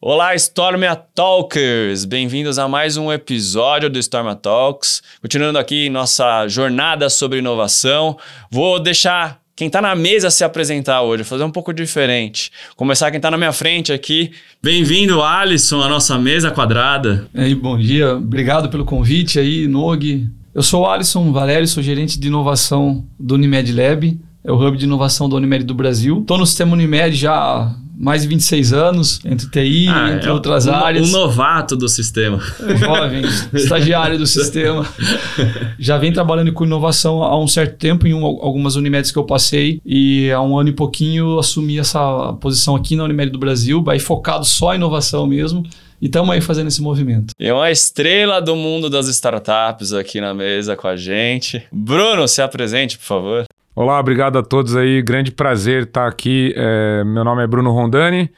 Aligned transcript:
Olá, 0.00 0.32
Stormia 0.36 0.94
Talkers! 0.94 2.04
Bem-vindos 2.04 2.56
a 2.56 2.68
mais 2.68 2.96
um 2.96 3.10
episódio 3.10 3.90
do 3.90 3.98
Stormia 3.98 4.36
Talks. 4.36 5.02
Continuando 5.20 5.58
aqui 5.58 5.90
nossa 5.90 6.46
jornada 6.46 7.10
sobre 7.10 7.40
inovação, 7.40 8.16
vou 8.48 8.78
deixar 8.78 9.40
quem 9.56 9.66
está 9.66 9.82
na 9.82 9.96
mesa 9.96 10.30
se 10.30 10.44
apresentar 10.44 11.02
hoje, 11.02 11.24
fazer 11.24 11.42
um 11.42 11.50
pouco 11.50 11.72
diferente. 11.72 12.52
Começar 12.76 13.10
quem 13.10 13.18
está 13.18 13.28
na 13.28 13.36
minha 13.36 13.50
frente 13.50 13.92
aqui. 13.92 14.30
Bem-vindo, 14.62 15.20
Alisson, 15.20 15.82
à 15.82 15.88
nossa 15.88 16.16
mesa 16.16 16.52
quadrada. 16.52 17.28
E 17.34 17.40
aí, 17.40 17.54
bom 17.56 17.76
dia. 17.76 18.14
Obrigado 18.14 18.68
pelo 18.68 18.84
convite 18.84 19.40
aí, 19.40 19.66
Nog. 19.66 20.30
Eu 20.54 20.62
sou 20.62 20.82
o 20.82 20.86
Alisson 20.86 21.32
Valério, 21.32 21.66
sou 21.66 21.82
gerente 21.82 22.20
de 22.20 22.28
inovação 22.28 23.04
do 23.18 23.34
Unimed 23.34 23.72
Lab, 23.72 24.16
é 24.44 24.52
o 24.52 24.64
hub 24.64 24.78
de 24.78 24.84
inovação 24.84 25.28
da 25.28 25.34
Unimed 25.34 25.64
do 25.64 25.74
Brasil. 25.74 26.20
Estou 26.20 26.38
no 26.38 26.46
sistema 26.46 26.74
Unimed 26.74 27.16
já 27.16 27.74
mais 27.98 28.22
de 28.22 28.28
26 28.28 28.72
anos, 28.72 29.20
entre 29.24 29.50
TI, 29.50 29.88
ah, 29.88 30.12
entre 30.12 30.28
é 30.28 30.32
outras 30.32 30.66
um, 30.66 30.72
áreas. 30.72 31.08
Um 31.08 31.12
novato 31.12 31.76
do 31.76 31.88
sistema. 31.88 32.38
Jovem, 32.78 33.22
estagiário 33.52 34.16
do 34.16 34.26
sistema. 34.26 34.86
Já 35.78 35.98
vem 35.98 36.12
trabalhando 36.12 36.52
com 36.52 36.64
inovação 36.64 37.24
há 37.24 37.36
um 37.36 37.48
certo 37.48 37.76
tempo 37.76 38.06
em 38.06 38.14
um, 38.14 38.24
algumas 38.24 38.76
Unimedes 38.76 39.10
que 39.10 39.18
eu 39.18 39.24
passei 39.24 39.80
e 39.84 40.30
há 40.30 40.40
um 40.40 40.56
ano 40.56 40.68
e 40.68 40.72
pouquinho 40.72 41.40
assumi 41.40 41.78
essa 41.78 42.32
posição 42.34 42.76
aqui 42.76 42.94
na 42.94 43.02
Unimed 43.02 43.32
do 43.32 43.38
Brasil, 43.38 43.84
aí 43.88 43.98
focado 43.98 44.44
só 44.44 44.72
em 44.72 44.76
inovação 44.76 45.26
mesmo. 45.26 45.64
E 46.00 46.06
estamos 46.06 46.30
aí 46.30 46.40
fazendo 46.40 46.68
esse 46.68 46.80
movimento. 46.80 47.32
E 47.36 47.50
uma 47.50 47.72
estrela 47.72 48.40
do 48.40 48.54
mundo 48.54 48.88
das 48.88 49.08
startups 49.08 49.92
aqui 49.92 50.20
na 50.20 50.32
mesa 50.32 50.76
com 50.76 50.86
a 50.86 50.94
gente. 50.94 51.64
Bruno, 51.72 52.28
se 52.28 52.40
apresente, 52.40 52.96
por 52.96 53.04
favor. 53.04 53.44
Olá, 53.80 54.00
obrigado 54.00 54.36
a 54.36 54.42
todos 54.42 54.74
aí. 54.74 55.00
Grande 55.00 55.30
prazer 55.30 55.84
estar 55.84 56.08
aqui. 56.08 56.52
É, 56.56 57.04
meu 57.04 57.22
nome 57.22 57.44
é 57.44 57.46
Bruno 57.46 57.70
Rondani. 57.70 58.28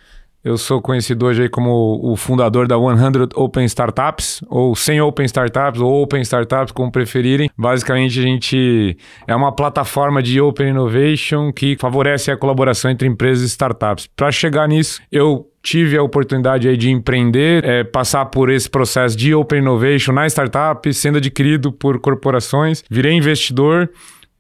Eu 0.45 0.59
sou 0.59 0.83
conhecido 0.83 1.25
hoje 1.25 1.45
aí 1.45 1.49
como 1.49 1.99
o 2.03 2.15
fundador 2.15 2.69
da 2.69 2.77
100 2.77 3.31
Open 3.35 3.65
Startups, 3.65 4.43
ou 4.51 4.77
100 4.77 5.01
Open 5.01 5.25
Startups, 5.25 5.81
ou 5.81 6.03
Open 6.03 6.21
Startups, 6.21 6.73
como 6.73 6.93
preferirem. 6.93 7.49
Basicamente, 7.57 8.21
a 8.21 8.23
gente 8.23 8.99
é 9.27 9.35
uma 9.35 9.51
plataforma 9.51 10.23
de 10.23 10.39
Open 10.43 10.69
Innovation 10.69 11.51
que 11.51 11.75
favorece 11.81 12.31
a 12.31 12.37
colaboração 12.37 12.91
entre 12.91 13.09
empresas 13.09 13.43
e 13.43 13.47
startups. 13.47 14.11
Para 14.15 14.31
chegar 14.31 14.69
nisso, 14.69 15.01
eu 15.11 15.47
tive 15.63 15.97
a 15.97 16.03
oportunidade 16.03 16.69
aí 16.69 16.77
de 16.77 16.91
empreender, 16.91 17.65
é, 17.65 17.83
passar 17.83 18.27
por 18.27 18.51
esse 18.51 18.69
processo 18.69 19.17
de 19.17 19.35
Open 19.35 19.61
Innovation 19.61 20.13
na 20.13 20.27
startup, 20.27 20.93
sendo 20.93 21.17
adquirido 21.17 21.73
por 21.73 21.99
corporações, 21.99 22.85
virei 22.91 23.15
investidor 23.15 23.89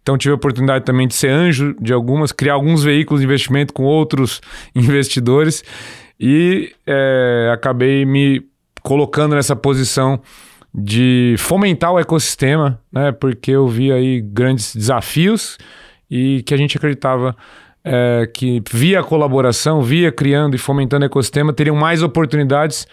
então 0.02 0.16
tive 0.16 0.32
a 0.32 0.36
oportunidade 0.36 0.84
também 0.84 1.06
de 1.06 1.14
ser 1.14 1.30
anjo 1.30 1.74
de 1.80 1.92
algumas, 1.92 2.32
criar 2.32 2.54
alguns 2.54 2.82
veículos 2.82 3.20
de 3.20 3.26
investimento 3.26 3.72
com 3.72 3.84
outros 3.84 4.40
investidores 4.74 5.62
e 6.18 6.72
é, 6.86 7.50
acabei 7.52 8.04
me 8.04 8.42
colocando 8.82 9.34
nessa 9.34 9.56
posição 9.56 10.20
de 10.72 11.34
fomentar 11.38 11.92
o 11.92 11.98
ecossistema, 11.98 12.80
né? 12.92 13.10
Porque 13.10 13.50
eu 13.50 13.66
vi 13.66 13.90
aí 13.90 14.20
grandes 14.20 14.74
desafios 14.74 15.58
e 16.10 16.42
que 16.44 16.54
a 16.54 16.56
gente 16.56 16.76
acreditava 16.76 17.36
é, 17.84 18.28
que 18.32 18.62
via 18.70 19.02
colaboração, 19.02 19.82
via 19.82 20.12
criando 20.12 20.54
e 20.54 20.58
fomentando 20.58 21.04
ecossistema, 21.04 21.52
teriam 21.52 21.76
mais 21.76 22.02
oportunidades 22.02 22.86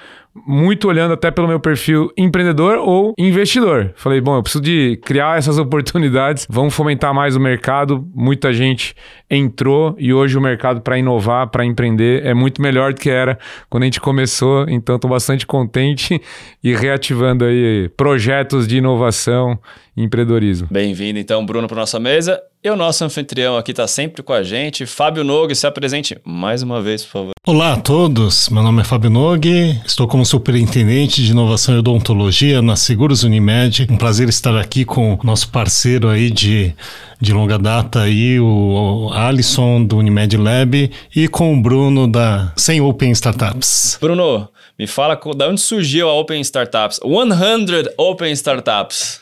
muito 0.46 0.88
olhando 0.88 1.14
até 1.14 1.32
pelo 1.32 1.48
meu 1.48 1.60
perfil 1.60 2.12
empreendedor 2.18 2.78
ou 2.78 3.14
investidor. 3.18 3.94
Falei, 3.96 4.22
bom, 4.22 4.36
eu 4.36 4.44
preciso 4.44 4.64
de 4.64 5.00
criar 5.04 5.38
essas 5.38 5.58
oportunidades, 5.60 6.46
vamos 6.50 6.76
fomentar 6.76 7.14
mais 7.14 7.36
o 7.36 7.40
mercado. 7.40 8.08
Muita 8.14 8.54
gente 8.54 8.96
entrou 9.30 9.96
e 9.98 10.14
hoje 10.14 10.38
o 10.38 10.42
mercado 10.42 10.82
para 10.82 10.98
inovar, 10.98 11.48
para 11.48 11.66
empreender 11.66 12.26
é 12.26 12.34
muito 12.34 12.62
melhor 12.62 12.94
do 12.94 13.00
que 13.00 13.10
era 13.10 13.38
quando 13.70 13.84
a 13.84 13.86
gente 13.86 14.00
começou. 14.00 14.66
Então 14.70 14.96
estou 14.96 15.10
bastante 15.10 15.46
contente 15.46 16.22
e 16.64 16.76
reativando 16.76 17.46
aí 17.46 17.90
projetos 17.98 18.68
de 18.68 18.78
inovação 18.78 19.58
e 19.96 20.04
empreendedorismo. 20.04 20.68
Bem-vindo 20.70 21.18
então, 21.18 21.46
Bruno, 21.46 21.68
para 21.68 21.78
nossa 21.78 22.00
mesa. 22.00 22.40
E 22.64 22.70
o 22.72 22.76
nosso 22.76 23.06
anfitrião 23.06 23.56
aqui 23.56 23.70
está 23.70 23.88
sempre 23.88 24.24
com 24.24 24.34
a 24.34 24.42
gente, 24.42 24.88
Fábio 24.88 25.24
Nogue, 25.24 25.54
se 25.54 25.68
apresente 25.68 26.18
mais 26.26 26.64
uma 26.64 26.82
vez, 26.82 27.04
por 27.04 27.12
favor. 27.12 27.32
Olá 27.46 27.74
a 27.74 27.78
todos, 27.78 28.50
meu 28.50 28.64
nome 28.64 28.82
é 28.82 28.84
Fábio 28.84 29.12
Nogue, 29.12 29.80
estou 29.86 30.08
como 30.08 30.26
superintendente 30.26 31.24
de 31.24 31.32
inovação 31.32 31.76
e 31.76 31.78
odontologia 31.78 32.60
na 32.60 32.76
Seguros 32.76 33.24
Unimed. 33.24 33.86
Um 33.92 33.96
prazer 33.96 34.28
estar 34.28 34.58
aqui 34.58 34.84
com 34.84 35.14
o 35.14 35.20
nosso 35.24 35.50
parceiro 35.50 36.10
aí 36.10 36.32
de, 36.32 36.74
de 37.22 37.32
longa 37.32 37.60
data 37.60 38.02
aí, 38.02 38.40
o 38.40 39.12
Alisson 39.14 39.86
do 39.86 39.98
Unimed 39.98 40.36
Lab 40.36 40.92
e 41.16 41.28
com 41.28 41.54
o 41.54 41.62
Bruno 41.62 42.08
da 42.08 42.52
100 42.58 42.82
Open 42.82 43.12
Startups. 43.12 44.00
Bruno, 44.02 44.50
me 44.80 44.88
fala 44.88 45.18
da 45.36 45.48
onde 45.48 45.62
surgiu 45.62 46.10
a 46.10 46.14
Open 46.14 46.42
Startups? 46.42 47.00
100 47.04 47.94
Open 47.98 48.32
Startups. 48.32 49.22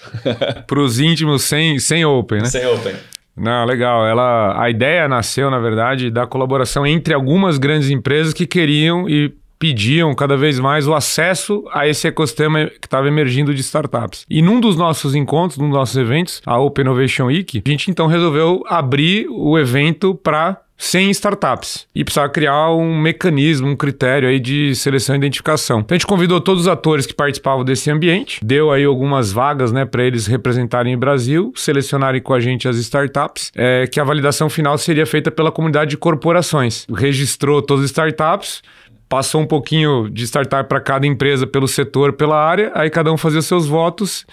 Para 0.66 0.79
os 0.79 1.01
íntimos, 1.01 1.44
100, 1.44 1.79
100 1.79 2.06
Open, 2.06 2.41
né? 2.41 2.50
100 2.50 2.66
Open. 2.68 2.95
Não, 3.38 3.66
legal. 3.66 4.07
Ela, 4.07 4.62
a 4.62 4.69
ideia 4.69 5.07
nasceu, 5.07 5.51
na 5.51 5.59
verdade, 5.59 6.09
da 6.09 6.25
colaboração 6.25 6.85
entre 6.85 7.13
algumas 7.13 7.57
grandes 7.57 7.90
empresas 7.90 8.34
que 8.34 8.47
queriam 8.47 9.09
e 9.09 9.34
pediam 9.57 10.13
cada 10.13 10.38
vez 10.38 10.59
mais 10.59 10.88
o 10.88 10.93
acesso 10.93 11.63
a 11.71 11.88
esse 11.88 12.07
ecossistema 12.07 12.67
que 12.67 12.88
estava 12.88 13.07
emergindo 13.07 13.53
de 13.53 13.61
startups. 13.61 14.25
E 14.29 14.41
num 14.41 14.59
dos 14.59 14.75
nossos 14.75 15.16
encontros, 15.16 15.57
num 15.57 15.69
dos 15.69 15.77
nossos 15.77 15.97
eventos, 15.97 16.41
a 16.45 16.59
Open 16.59 16.83
Innovation 16.83 17.25
Week, 17.25 17.61
a 17.65 17.69
gente 17.69 17.89
então 17.89 18.07
resolveu 18.07 18.63
abrir 18.67 19.27
o 19.29 19.57
evento 19.57 20.15
para 20.15 20.61
sem 20.77 21.09
startups 21.11 21.88
e 21.95 22.03
precisava 22.03 22.29
criar 22.29 22.71
um 22.71 22.99
mecanismo, 22.99 23.69
um 23.69 23.75
critério 23.75 24.27
aí 24.27 24.39
de 24.39 24.75
seleção 24.75 25.15
e 25.15 25.17
identificação. 25.17 25.79
Então 25.79 25.95
a 25.95 25.97
gente 25.97 26.07
convidou 26.07 26.41
todos 26.41 26.63
os 26.63 26.67
atores 26.67 27.05
que 27.05 27.13
participavam 27.13 27.63
desse 27.63 27.89
ambiente, 27.89 28.39
deu 28.44 28.71
aí 28.71 28.83
algumas 28.83 29.31
vagas, 29.31 29.71
né, 29.71 29.85
para 29.85 30.03
eles 30.03 30.27
representarem 30.27 30.95
o 30.95 30.97
Brasil, 30.97 31.53
selecionarem 31.55 32.21
com 32.21 32.33
a 32.33 32.39
gente 32.39 32.67
as 32.67 32.77
startups, 32.77 33.51
é, 33.55 33.88
que 33.88 33.99
a 33.99 34.03
validação 34.03 34.49
final 34.49 34.77
seria 34.77 35.05
feita 35.05 35.31
pela 35.31 35.51
comunidade 35.51 35.91
de 35.91 35.97
corporações. 35.97 36.85
Registrou 36.94 37.61
todas 37.61 37.85
as 37.85 37.91
startups, 37.91 38.61
passou 39.07 39.41
um 39.41 39.45
pouquinho 39.45 40.09
de 40.09 40.23
startup 40.23 40.67
para 40.67 40.79
cada 40.79 41.05
empresa 41.05 41.45
pelo 41.45 41.67
setor, 41.67 42.13
pela 42.13 42.38
área, 42.38 42.71
aí 42.73 42.89
cada 42.89 43.11
um 43.11 43.17
fazia 43.17 43.41
seus 43.41 43.67
votos 43.67 44.25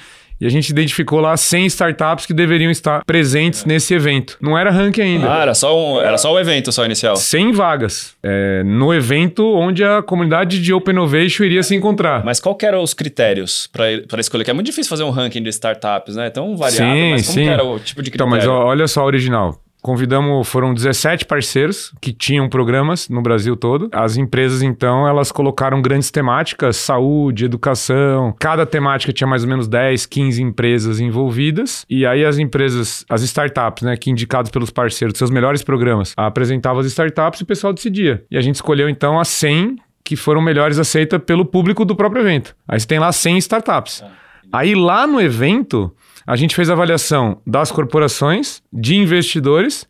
e 0.43 0.47
a 0.47 0.49
gente 0.51 0.71
identificou 0.71 1.21
lá 1.21 1.37
100 1.37 1.67
startups 1.67 2.27
que 2.27 2.35
deveriam 2.35 2.69
estar 2.69 3.05
presentes 3.05 3.65
nesse 3.65 3.95
evento. 3.95 4.37
Não 4.41 4.59
era 4.59 4.73
ranking 4.73 5.01
ainda. 5.01 5.33
Ah, 5.33 5.43
era 5.43 5.55
só, 5.55 5.73
um, 5.79 6.01
era 6.01 6.19
só 6.19 6.33
o 6.33 6.41
evento 6.41 6.73
só 6.73 6.85
inicial. 6.85 7.15
100 7.15 7.53
vagas. 7.53 8.17
É, 8.21 8.65
no 8.65 8.93
evento 8.93 9.47
onde 9.55 9.85
a 9.85 10.03
comunidade 10.03 10.61
de 10.61 10.75
Open 10.75 10.95
Innovation 10.95 11.45
iria 11.45 11.63
se 11.63 11.77
encontrar. 11.77 12.25
Mas 12.25 12.41
qual 12.41 12.59
eram 12.61 12.83
os 12.83 12.93
critérios 12.93 13.69
para 13.69 14.21
escolher? 14.21 14.43
Que 14.43 14.51
é 14.51 14.55
muito 14.55 14.67
difícil 14.67 14.91
fazer 14.91 15.05
um 15.05 15.11
ranking 15.11 15.45
de 15.45 15.51
startups, 15.51 16.17
né? 16.17 16.29
Tão 16.29 16.57
variado, 16.57 16.93
sim, 16.93 17.11
mas 17.13 17.27
como 17.27 17.39
sim. 17.39 17.49
era 17.49 17.63
o 17.63 17.79
tipo 17.79 18.03
de 18.03 18.11
critério? 18.11 18.37
Então, 18.37 18.53
mas 18.53 18.67
olha 18.67 18.89
só 18.89 19.03
a 19.03 19.05
original. 19.05 19.62
Convidamos, 19.83 20.49
foram 20.49 20.73
17 20.73 21.27
parceiros 21.27 21.93
que 22.01 22.13
tinham 22.13 22.49
programas 22.49 23.09
no 23.09 23.21
Brasil 23.21 23.57
todo. 23.57 23.91
As 23.93 24.17
empresas, 24.17 24.63
então, 24.63 25.09
elas 25.09 25.33
colocaram 25.33 25.83
grandes 25.83 26.09
temáticas, 26.09 26.77
saúde, 26.77 27.47
educação. 27.47 28.33
Cada 28.39 28.65
temática 28.65 29.13
tinha 29.13 29.27
mais 29.27 29.43
ou 29.43 29.49
menos 29.49 29.67
10, 29.67 30.07
15 30.07 30.41
empresas 30.41 31.01
envolvidas. 31.01 31.85
E 31.91 32.07
aí 32.07 32.25
as 32.25 32.39
empresas, 32.39 33.05
as 33.11 33.23
startups, 33.23 33.83
né, 33.83 33.97
que 33.97 34.09
indicados 34.09 34.53
pelos 34.53 34.71
parceiros, 34.71 35.19
seus 35.19 35.31
melhores 35.31 35.65
programas, 35.65 36.15
apresentavam 36.17 36.79
as 36.79 36.87
startups 36.87 37.41
e 37.41 37.43
o 37.43 37.47
pessoal 37.47 37.73
decidia. 37.73 38.25
E 38.31 38.39
a 38.39 38.41
gente 38.41 38.55
escolheu, 38.55 38.89
então, 38.89 39.19
as 39.19 39.27
100 39.29 39.79
que 40.05 40.15
foram 40.15 40.41
melhores 40.41 40.79
aceitas 40.79 41.21
pelo 41.25 41.45
público 41.45 41.85
do 41.85 41.97
próprio 41.97 42.23
evento. 42.23 42.55
Aí 42.69 42.79
você 42.79 42.87
tem 42.87 42.99
lá 42.99 43.11
100 43.11 43.39
startups. 43.39 44.03
Ah, 44.03 44.11
aí 44.53 44.75
lá 44.75 45.07
no 45.07 45.21
evento 45.21 45.93
a 46.27 46.37
gente 46.37 46.55
fez 46.55 46.71
avaliação 46.71 47.41
das 47.47 47.71
corporações, 47.71 48.63
de 48.73 48.97
investidores 48.97 49.87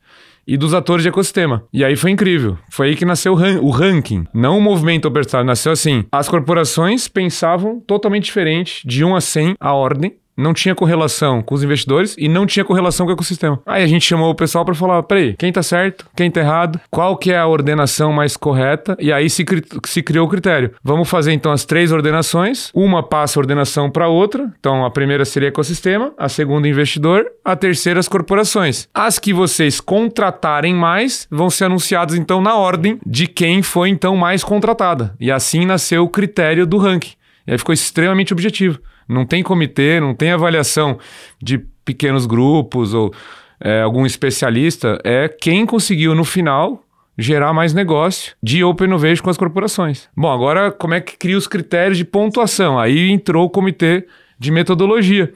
e 0.47 0.57
dos 0.57 0.75
atores 0.75 1.03
de 1.03 1.09
ecossistema. 1.09 1.65
E 1.73 1.85
aí 1.85 1.97
foi 1.97 2.11
incrível. 2.11 2.59
Foi 2.71 2.89
aí 2.89 2.97
que 2.97 3.05
nasceu 3.05 3.33
o 3.33 3.71
ranking, 3.71 4.25
não 4.35 4.59
o 4.59 4.61
movimento 4.61 5.07
operário. 5.07 5.47
Nasceu 5.47 5.73
assim. 5.73 6.05
As 6.11 6.29
corporações 6.29 7.09
pensavam 7.09 7.81
totalmente 7.81 8.25
diferente, 8.25 8.87
de 8.87 9.05
1 9.05 9.17
a 9.17 9.21
100 9.21 9.55
a 9.61 9.73
ordem, 9.73 10.17
não 10.37 10.53
tinha 10.53 10.75
correlação 10.75 11.43
com 11.43 11.55
os 11.55 11.63
investidores 11.63 12.15
e 12.19 12.29
não 12.29 12.47
tinha 12.47 12.65
correlação 12.65 13.07
com 13.07 13.13
o 13.13 13.15
ecossistema. 13.15 13.61
Aí 13.67 13.83
a 13.83 13.87
gente 13.87 14.07
chamou 14.07 14.31
o 14.31 14.35
pessoal 14.35 14.65
para 14.65 14.75
falar, 14.75 15.03
peraí, 15.03 15.35
quem 15.39 15.53
tá 15.53 15.63
certo, 15.63 16.07
quem 16.17 16.31
tá 16.31 16.41
errado, 16.41 16.81
qual 16.91 17.17
que 17.17 17.33
é 17.33 17.39
a 17.39 17.47
ordenação 17.47 18.13
mais 18.13 18.37
correta, 18.37 18.97
e 18.99 19.13
aí 19.13 19.29
se, 19.31 19.45
cri 19.45 19.63
se 19.87 20.03
criou 20.03 20.27
o 20.27 20.31
critério. 20.31 20.73
Vamos 20.83 21.09
fazer 21.09 21.33
então 21.33 21.53
as 21.53 21.65
três 21.65 21.93
ordenações, 21.93 22.71
uma 22.75 23.03
passa 23.03 23.39
a 23.39 23.41
ordenação 23.41 23.91
para 23.91 24.09
outra, 24.09 24.53
então 24.59 24.85
a 24.85 24.91
primeira 24.91 25.25
seria 25.25 25.49
ecossistema, 25.49 26.13
a 26.19 26.29
segunda 26.29 26.69
investidor, 26.69 27.27
a 27.45 27.57
terceira 27.57 28.01
as 28.01 28.09
corporações. 28.09 28.89
As 28.93 29.19
que 29.19 29.33
vocês 29.33 29.81
contratarem 29.81 30.75
mais 30.75 31.27
vão 31.31 31.51
ser 31.51 31.67
anunciadas 31.67 32.17
então 32.17 32.41
na 32.41 32.57
ordem 32.57 32.99
de 33.07 33.27
quem 33.27 33.63
foi 33.63 33.89
então 33.89 34.17
mais 34.17 34.43
contratada. 34.43 35.15
E 35.21 35.31
assim 35.31 35.65
nasceu 35.65 36.05
o 36.05 36.09
critério 36.09 36.67
do 36.67 36.79
ranking. 36.79 37.13
E 37.47 37.53
aí 37.53 37.59
ficou 37.59 37.73
extremamente 37.73 38.33
objetivo. 38.33 38.81
Não 39.13 39.25
tem 39.27 39.43
comitê, 39.43 40.01
não 40.01 40.15
tem 40.15 40.33
avaliação 40.33 40.99
de 41.41 41.59
pequenos 41.85 42.27
grupos 42.27 42.95
ou 42.95 43.13
é, 43.61 43.83
algum 43.83 44.05
especialista. 44.05 44.99
É 45.05 45.29
quem 45.29 45.65
conseguiu 45.67 46.15
no 46.15 46.25
final 46.25 46.83
gerar 47.17 47.53
mais 47.53 47.75
negócio 47.75 48.35
de 48.43 48.65
Open 48.65 48.87
Innovation 48.87 49.23
com 49.23 49.31
as 49.31 49.37
corporações. 49.37 50.09
Bom, 50.17 50.31
agora 50.31 50.73
como 50.73 50.95
é 50.95 51.01
que 51.01 51.17
cria 51.17 51.37
os 51.37 51.47
critérios 51.47 51.99
de 51.99 52.05
pontuação? 52.05 52.79
Aí 52.79 53.11
entrou 53.11 53.45
o 53.45 53.51
comitê 53.51 54.07
de 54.39 54.51
metodologia 54.51 55.33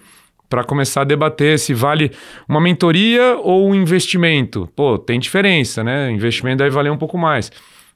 para 0.48 0.64
começar 0.64 1.02
a 1.02 1.04
debater 1.04 1.58
se 1.58 1.74
vale 1.74 2.10
uma 2.48 2.60
mentoria 2.60 3.36
ou 3.42 3.68
um 3.68 3.74
investimento. 3.74 4.68
Pô, 4.74 4.98
tem 4.98 5.18
diferença, 5.18 5.82
né? 5.82 6.10
investimento 6.10 6.58
deve 6.58 6.70
valer 6.70 6.90
um 6.90 6.98
pouco 6.98 7.18
mais. 7.18 7.50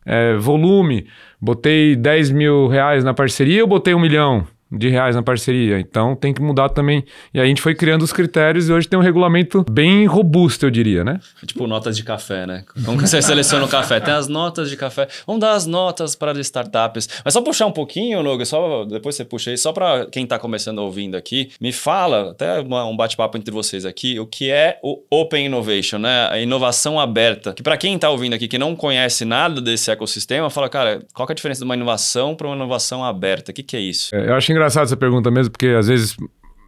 É, 0.05 0.37
volume, 0.37 1.07
botei 1.41 1.95
10 1.95 2.31
mil 2.31 2.69
reais 2.69 3.05
na 3.05 3.15
parceria 3.15 3.63
ou 3.63 3.69
botei 3.69 3.95
um 3.95 4.01
milhão? 4.01 4.47
De 4.71 4.89
reais 4.89 5.17
na 5.17 5.23
parceria. 5.23 5.79
Então 5.81 6.15
tem 6.15 6.33
que 6.33 6.41
mudar 6.41 6.69
também. 6.69 7.05
E 7.35 7.39
aí 7.39 7.47
a 7.47 7.49
gente 7.49 7.61
foi 7.61 7.75
criando 7.75 8.03
os 8.03 8.13
critérios 8.13 8.69
e 8.69 8.73
hoje 8.73 8.89
tem 8.89 8.99
um 8.99 9.03
regulamento 9.03 9.65
bem 9.71 10.07
robusto, 10.07 10.67
eu 10.67 10.71
diria, 10.71 11.05
né? 11.05 11.19
Tipo 11.45 11.67
notas 11.67 11.97
de 11.97 12.05
café, 12.05 12.47
né? 12.47 12.65
Como 12.85 12.99
que 12.99 13.09
você 13.09 13.21
seleciona 13.23 13.65
o 13.65 13.69
café? 13.69 14.01
Tem 14.01 14.15
as 14.15 14.29
notas 14.29 14.71
de 14.71 14.77
café. 14.77 15.09
Vamos 15.27 15.41
dar 15.41 15.53
as 15.53 15.67
notas 15.67 16.15
para 16.15 16.33
as 16.33 16.39
startups. 16.39 17.09
Mas 17.25 17.35
só 17.35 17.43
puxar 17.43 17.67
um 17.67 17.73
pouquinho, 17.73 18.23
Noga, 18.23 18.45
só 18.45 18.85
depois 18.85 19.17
você 19.17 19.25
puxa 19.25 19.51
aí, 19.51 19.59
só 19.59 19.73
para 19.73 20.07
quem 20.07 20.25
está 20.25 20.39
começando 20.39 20.79
ouvindo 20.79 21.17
aqui, 21.17 21.51
me 21.61 21.73
fala, 21.73 22.31
até 22.31 22.61
um 22.61 22.97
bate-papo 22.97 23.37
entre 23.37 23.53
vocês 23.53 23.85
aqui, 23.85 24.19
o 24.19 24.27
que 24.27 24.51
é 24.51 24.79
o 24.83 25.03
Open 25.11 25.47
Innovation, 25.47 25.99
né? 25.99 26.29
A 26.31 26.39
inovação 26.39 26.99
aberta. 26.99 27.53
Que 27.53 27.63
para 27.63 27.77
quem 27.77 27.95
está 27.95 28.09
ouvindo 28.09 28.35
aqui 28.35 28.47
que 28.47 28.59
não 28.59 28.77
conhece 28.77 29.25
nada 29.25 29.61
desse 29.61 29.91
ecossistema, 29.91 30.49
fala, 30.49 30.69
cara, 30.69 31.01
qual 31.13 31.29
é 31.29 31.33
a 31.33 31.35
diferença 31.35 31.61
de 31.61 31.65
uma 31.65 31.75
inovação 31.75 32.35
para 32.35 32.47
uma 32.47 32.57
inovação 32.57 33.05
aberta? 33.05 33.51
O 33.51 33.55
que, 33.55 33.63
que 33.63 33.77
é 33.77 33.81
isso? 33.81 34.15
É, 34.15 34.29
eu 34.29 34.35
acho 34.35 34.51
engraçado 34.51 34.60
essa 34.67 34.97
pergunta 34.97 35.31
mesmo, 35.31 35.51
porque 35.53 35.69
às 35.69 35.89
vezes 35.89 36.17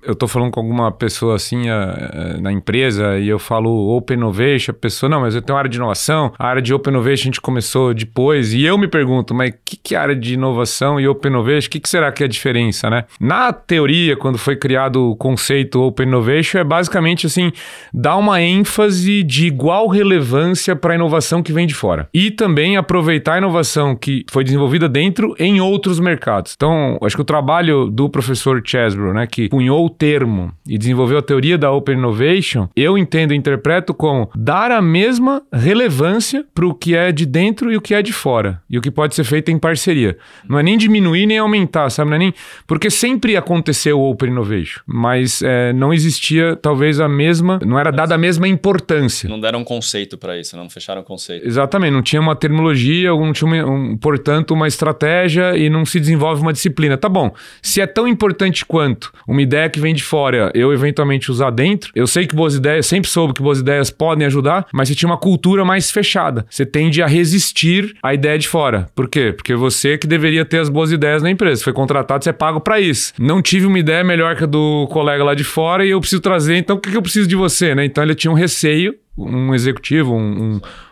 eu 0.03 0.15
tô 0.15 0.27
falando 0.27 0.51
com 0.51 0.61
alguma 0.61 0.91
pessoa 0.91 1.37
assim 1.37 1.69
a, 1.69 2.35
a, 2.37 2.41
na 2.41 2.53
empresa 2.53 3.19
e 3.19 3.29
eu 3.29 3.39
falo 3.39 3.97
Open 3.97 4.17
Innovation, 4.17 4.73
a 4.73 4.75
pessoa, 4.75 5.09
não, 5.09 5.21
mas 5.21 5.35
eu 5.35 5.43
tenho 5.43 5.59
área 5.59 5.71
de 5.71 5.77
inovação, 5.77 6.33
a 6.39 6.47
área 6.47 6.63
de 6.63 6.75
Open 6.75 6.93
Innovation 6.93 7.23
a 7.23 7.25
gente 7.27 7.41
começou 7.41 7.95
depois, 7.95 8.53
e 8.53 8.65
eu 8.65 8.77
me 8.77 8.89
pergunto, 8.89 9.35
mas 9.35 9.53
que, 9.65 9.77
que 9.77 9.95
é 9.95 9.99
área 9.99 10.17
de 10.17 10.35
inovação 10.35 11.01
e 11.01 11.07
Open 11.07 11.31
Innovation, 11.31 11.69
o 11.69 11.71
que, 11.71 11.81
que 11.81 11.89
será 11.89 12.11
que 12.11 12.23
é 12.23 12.27
a 12.27 12.29
diferença, 12.29 12.91
né? 12.91 13.05
Na 13.21 13.53
teoria, 13.53 14.17
quando 14.17 14.39
foi 14.39 14.57
criado 14.57 15.11
o 15.11 15.17
conceito 15.17 15.81
Open 15.81 16.07
Innovation, 16.07 16.59
é 16.59 16.65
basicamente 16.65 17.27
assim, 17.27 17.53
dar 17.93 18.17
uma 18.17 18.41
ênfase 18.41 19.23
de 19.23 19.47
igual 19.47 19.89
relevância 19.89 20.75
para 20.75 20.95
a 20.95 20.97
inovação 20.97 21.43
que 21.43 21.53
vem 21.53 21.67
de 21.67 21.75
fora. 21.75 22.09
E 22.13 22.31
também 22.31 22.77
aproveitar 22.77 23.35
a 23.35 23.39
inovação 23.39 23.95
que 23.95 24.25
foi 24.31 24.45
desenvolvida 24.45 24.89
dentro 24.89 25.35
em 25.39 25.61
outros 25.61 26.01
mercados. 26.01 26.55
Então, 26.57 26.99
acho 27.03 27.17
que 27.17 27.23
o 27.23 27.25
trabalho 27.25 27.87
do 27.87 28.09
professor 28.09 28.63
Chesbrough, 28.65 29.15
né, 29.15 29.27
que 29.27 29.49
punhou 29.49 29.92
termo 29.99 30.53
e 30.67 30.79
desenvolveu 30.79 31.19
a 31.19 31.23
teoria 31.23 31.59
da 31.59 31.71
Open 31.71 31.97
Innovation, 31.97 32.69
eu 32.75 32.97
entendo 32.97 33.33
e 33.33 33.37
interpreto 33.37 33.93
como 33.93 34.31
dar 34.35 34.71
a 34.71 34.81
mesma 34.81 35.43
relevância 35.53 36.45
para 36.55 36.67
o 36.67 36.75
que 36.75 36.97
é 36.97 37.13
de 37.13 37.27
dentro 37.27 37.73
e 37.73 37.77
o 37.77 37.81
que 37.81 37.95
é 37.95 38.03
de 38.03 38.13
fora, 38.13 38.61
e 38.69 38.79
o 38.79 38.81
que 38.81 38.91
pode 38.91 39.15
ser 39.15 39.25
feito 39.25 39.51
em 39.51 39.59
parceria. 39.59 40.17
Não 40.49 40.59
é 40.59 40.63
nem 40.63 40.79
diminuir 40.79 41.27
nem 41.27 41.39
aumentar, 41.39 41.91
sabe? 41.91 42.11
Não 42.11 42.17
é 42.17 42.19
nem... 42.19 42.35
Porque 42.67 42.91
sempre 42.91 43.37
aconteceu 43.37 43.99
o 44.01 44.11
Open 44.11 44.31
Innovation, 44.31 44.81
mas 44.87 45.43
é, 45.43 45.73
não 45.73 45.93
existia 45.93 46.57
talvez 46.57 47.01
a 47.01 47.09
mesma, 47.09 47.61
não 47.65 47.79
era 47.79 47.91
dada 47.91 48.15
a 48.15 48.19
mesma 48.19 48.49
importância. 48.49 49.29
Não 49.29 49.41
deram 49.41 49.61
um 49.61 49.65
conceito 49.65 50.17
para 50.17 50.39
isso, 50.39 50.57
não 50.57 50.69
fecharam 50.71 51.03
o 51.03 51.05
conceito. 51.05 51.47
Exatamente, 51.47 51.93
não 51.93 52.03
tinha 52.03 52.21
uma 52.21 52.35
terminologia, 52.35 53.11
não 53.11 53.33
tinha, 53.33 53.47
uma, 53.47 53.71
um, 53.71 53.97
portanto, 53.97 54.53
uma 54.53 54.67
estratégia 54.67 55.57
e 55.57 55.69
não 55.69 55.85
se 55.85 56.01
desenvolve 56.01 56.43
uma 56.43 56.53
disciplina. 56.53 56.97
Tá 56.97 57.09
bom, 57.09 57.33
se 57.61 57.81
é 57.81 57.87
tão 57.87 58.07
importante 58.07 58.65
quanto 58.65 59.13
uma 59.27 59.43
ideia 59.43 59.69
que 59.69 59.81
vem 59.83 59.95
de 59.95 60.03
fora, 60.03 60.51
eu 60.55 60.73
eventualmente 60.73 61.31
usar 61.31 61.51
dentro. 61.51 61.91
Eu 61.95 62.07
sei 62.07 62.27
que 62.27 62.35
boas 62.35 62.55
ideias, 62.55 62.87
sempre 62.87 63.11
soube 63.11 63.35
que 63.35 63.43
boas 63.43 63.59
ideias 63.59 63.91
podem 63.91 64.27
ajudar, 64.27 64.67
mas 64.73 64.89
você 64.89 64.95
tinha 64.95 65.09
uma 65.09 65.19
cultura 65.19 65.65
mais 65.65 65.91
fechada. 65.91 66.47
Você 66.49 66.65
tende 66.65 67.03
a 67.03 67.07
resistir 67.07 67.95
à 68.03 68.15
ideia 68.15 68.39
de 68.39 68.49
fora. 68.49 68.87
Por 68.95 69.09
quê? 69.09 69.33
Porque 69.33 69.55
você 69.55 69.99
que 69.99 70.07
deveria 70.07 70.45
ter 70.45 70.61
as 70.61 70.69
boas 70.69 70.93
ideias 70.93 71.23
na 71.23 71.31
empresa. 71.31 71.63
Foi 71.63 71.73
contratado, 71.73 72.25
você 72.25 72.31
é 72.31 72.33
pago 72.33 72.61
para 72.61 72.81
isso. 72.81 73.13
Não 73.19 73.43
tive 73.43 73.67
uma 73.67 73.79
ideia 73.79 74.05
melhor 74.05 74.37
que 74.37 74.45
a 74.45 74.47
do 74.47 74.87
colega 74.89 75.25
lá 75.25 75.35
de 75.35 75.45
fora 75.45 75.85
e 75.85 75.91
eu 75.91 76.01
preciso 76.01 76.23
trazer, 76.23 76.57
então 76.57 76.77
o 76.77 76.81
que 76.81 76.97
eu 76.97 77.03
preciso 77.03 77.29
de 77.29 77.35
você, 77.35 77.75
né? 77.75 77.85
Então 77.85 78.05
ele 78.05 78.15
tinha 78.15 78.31
um 78.31 78.35
receio 78.35 78.95
um 79.17 79.55
executivo, 79.55 80.15
um, 80.15 80.21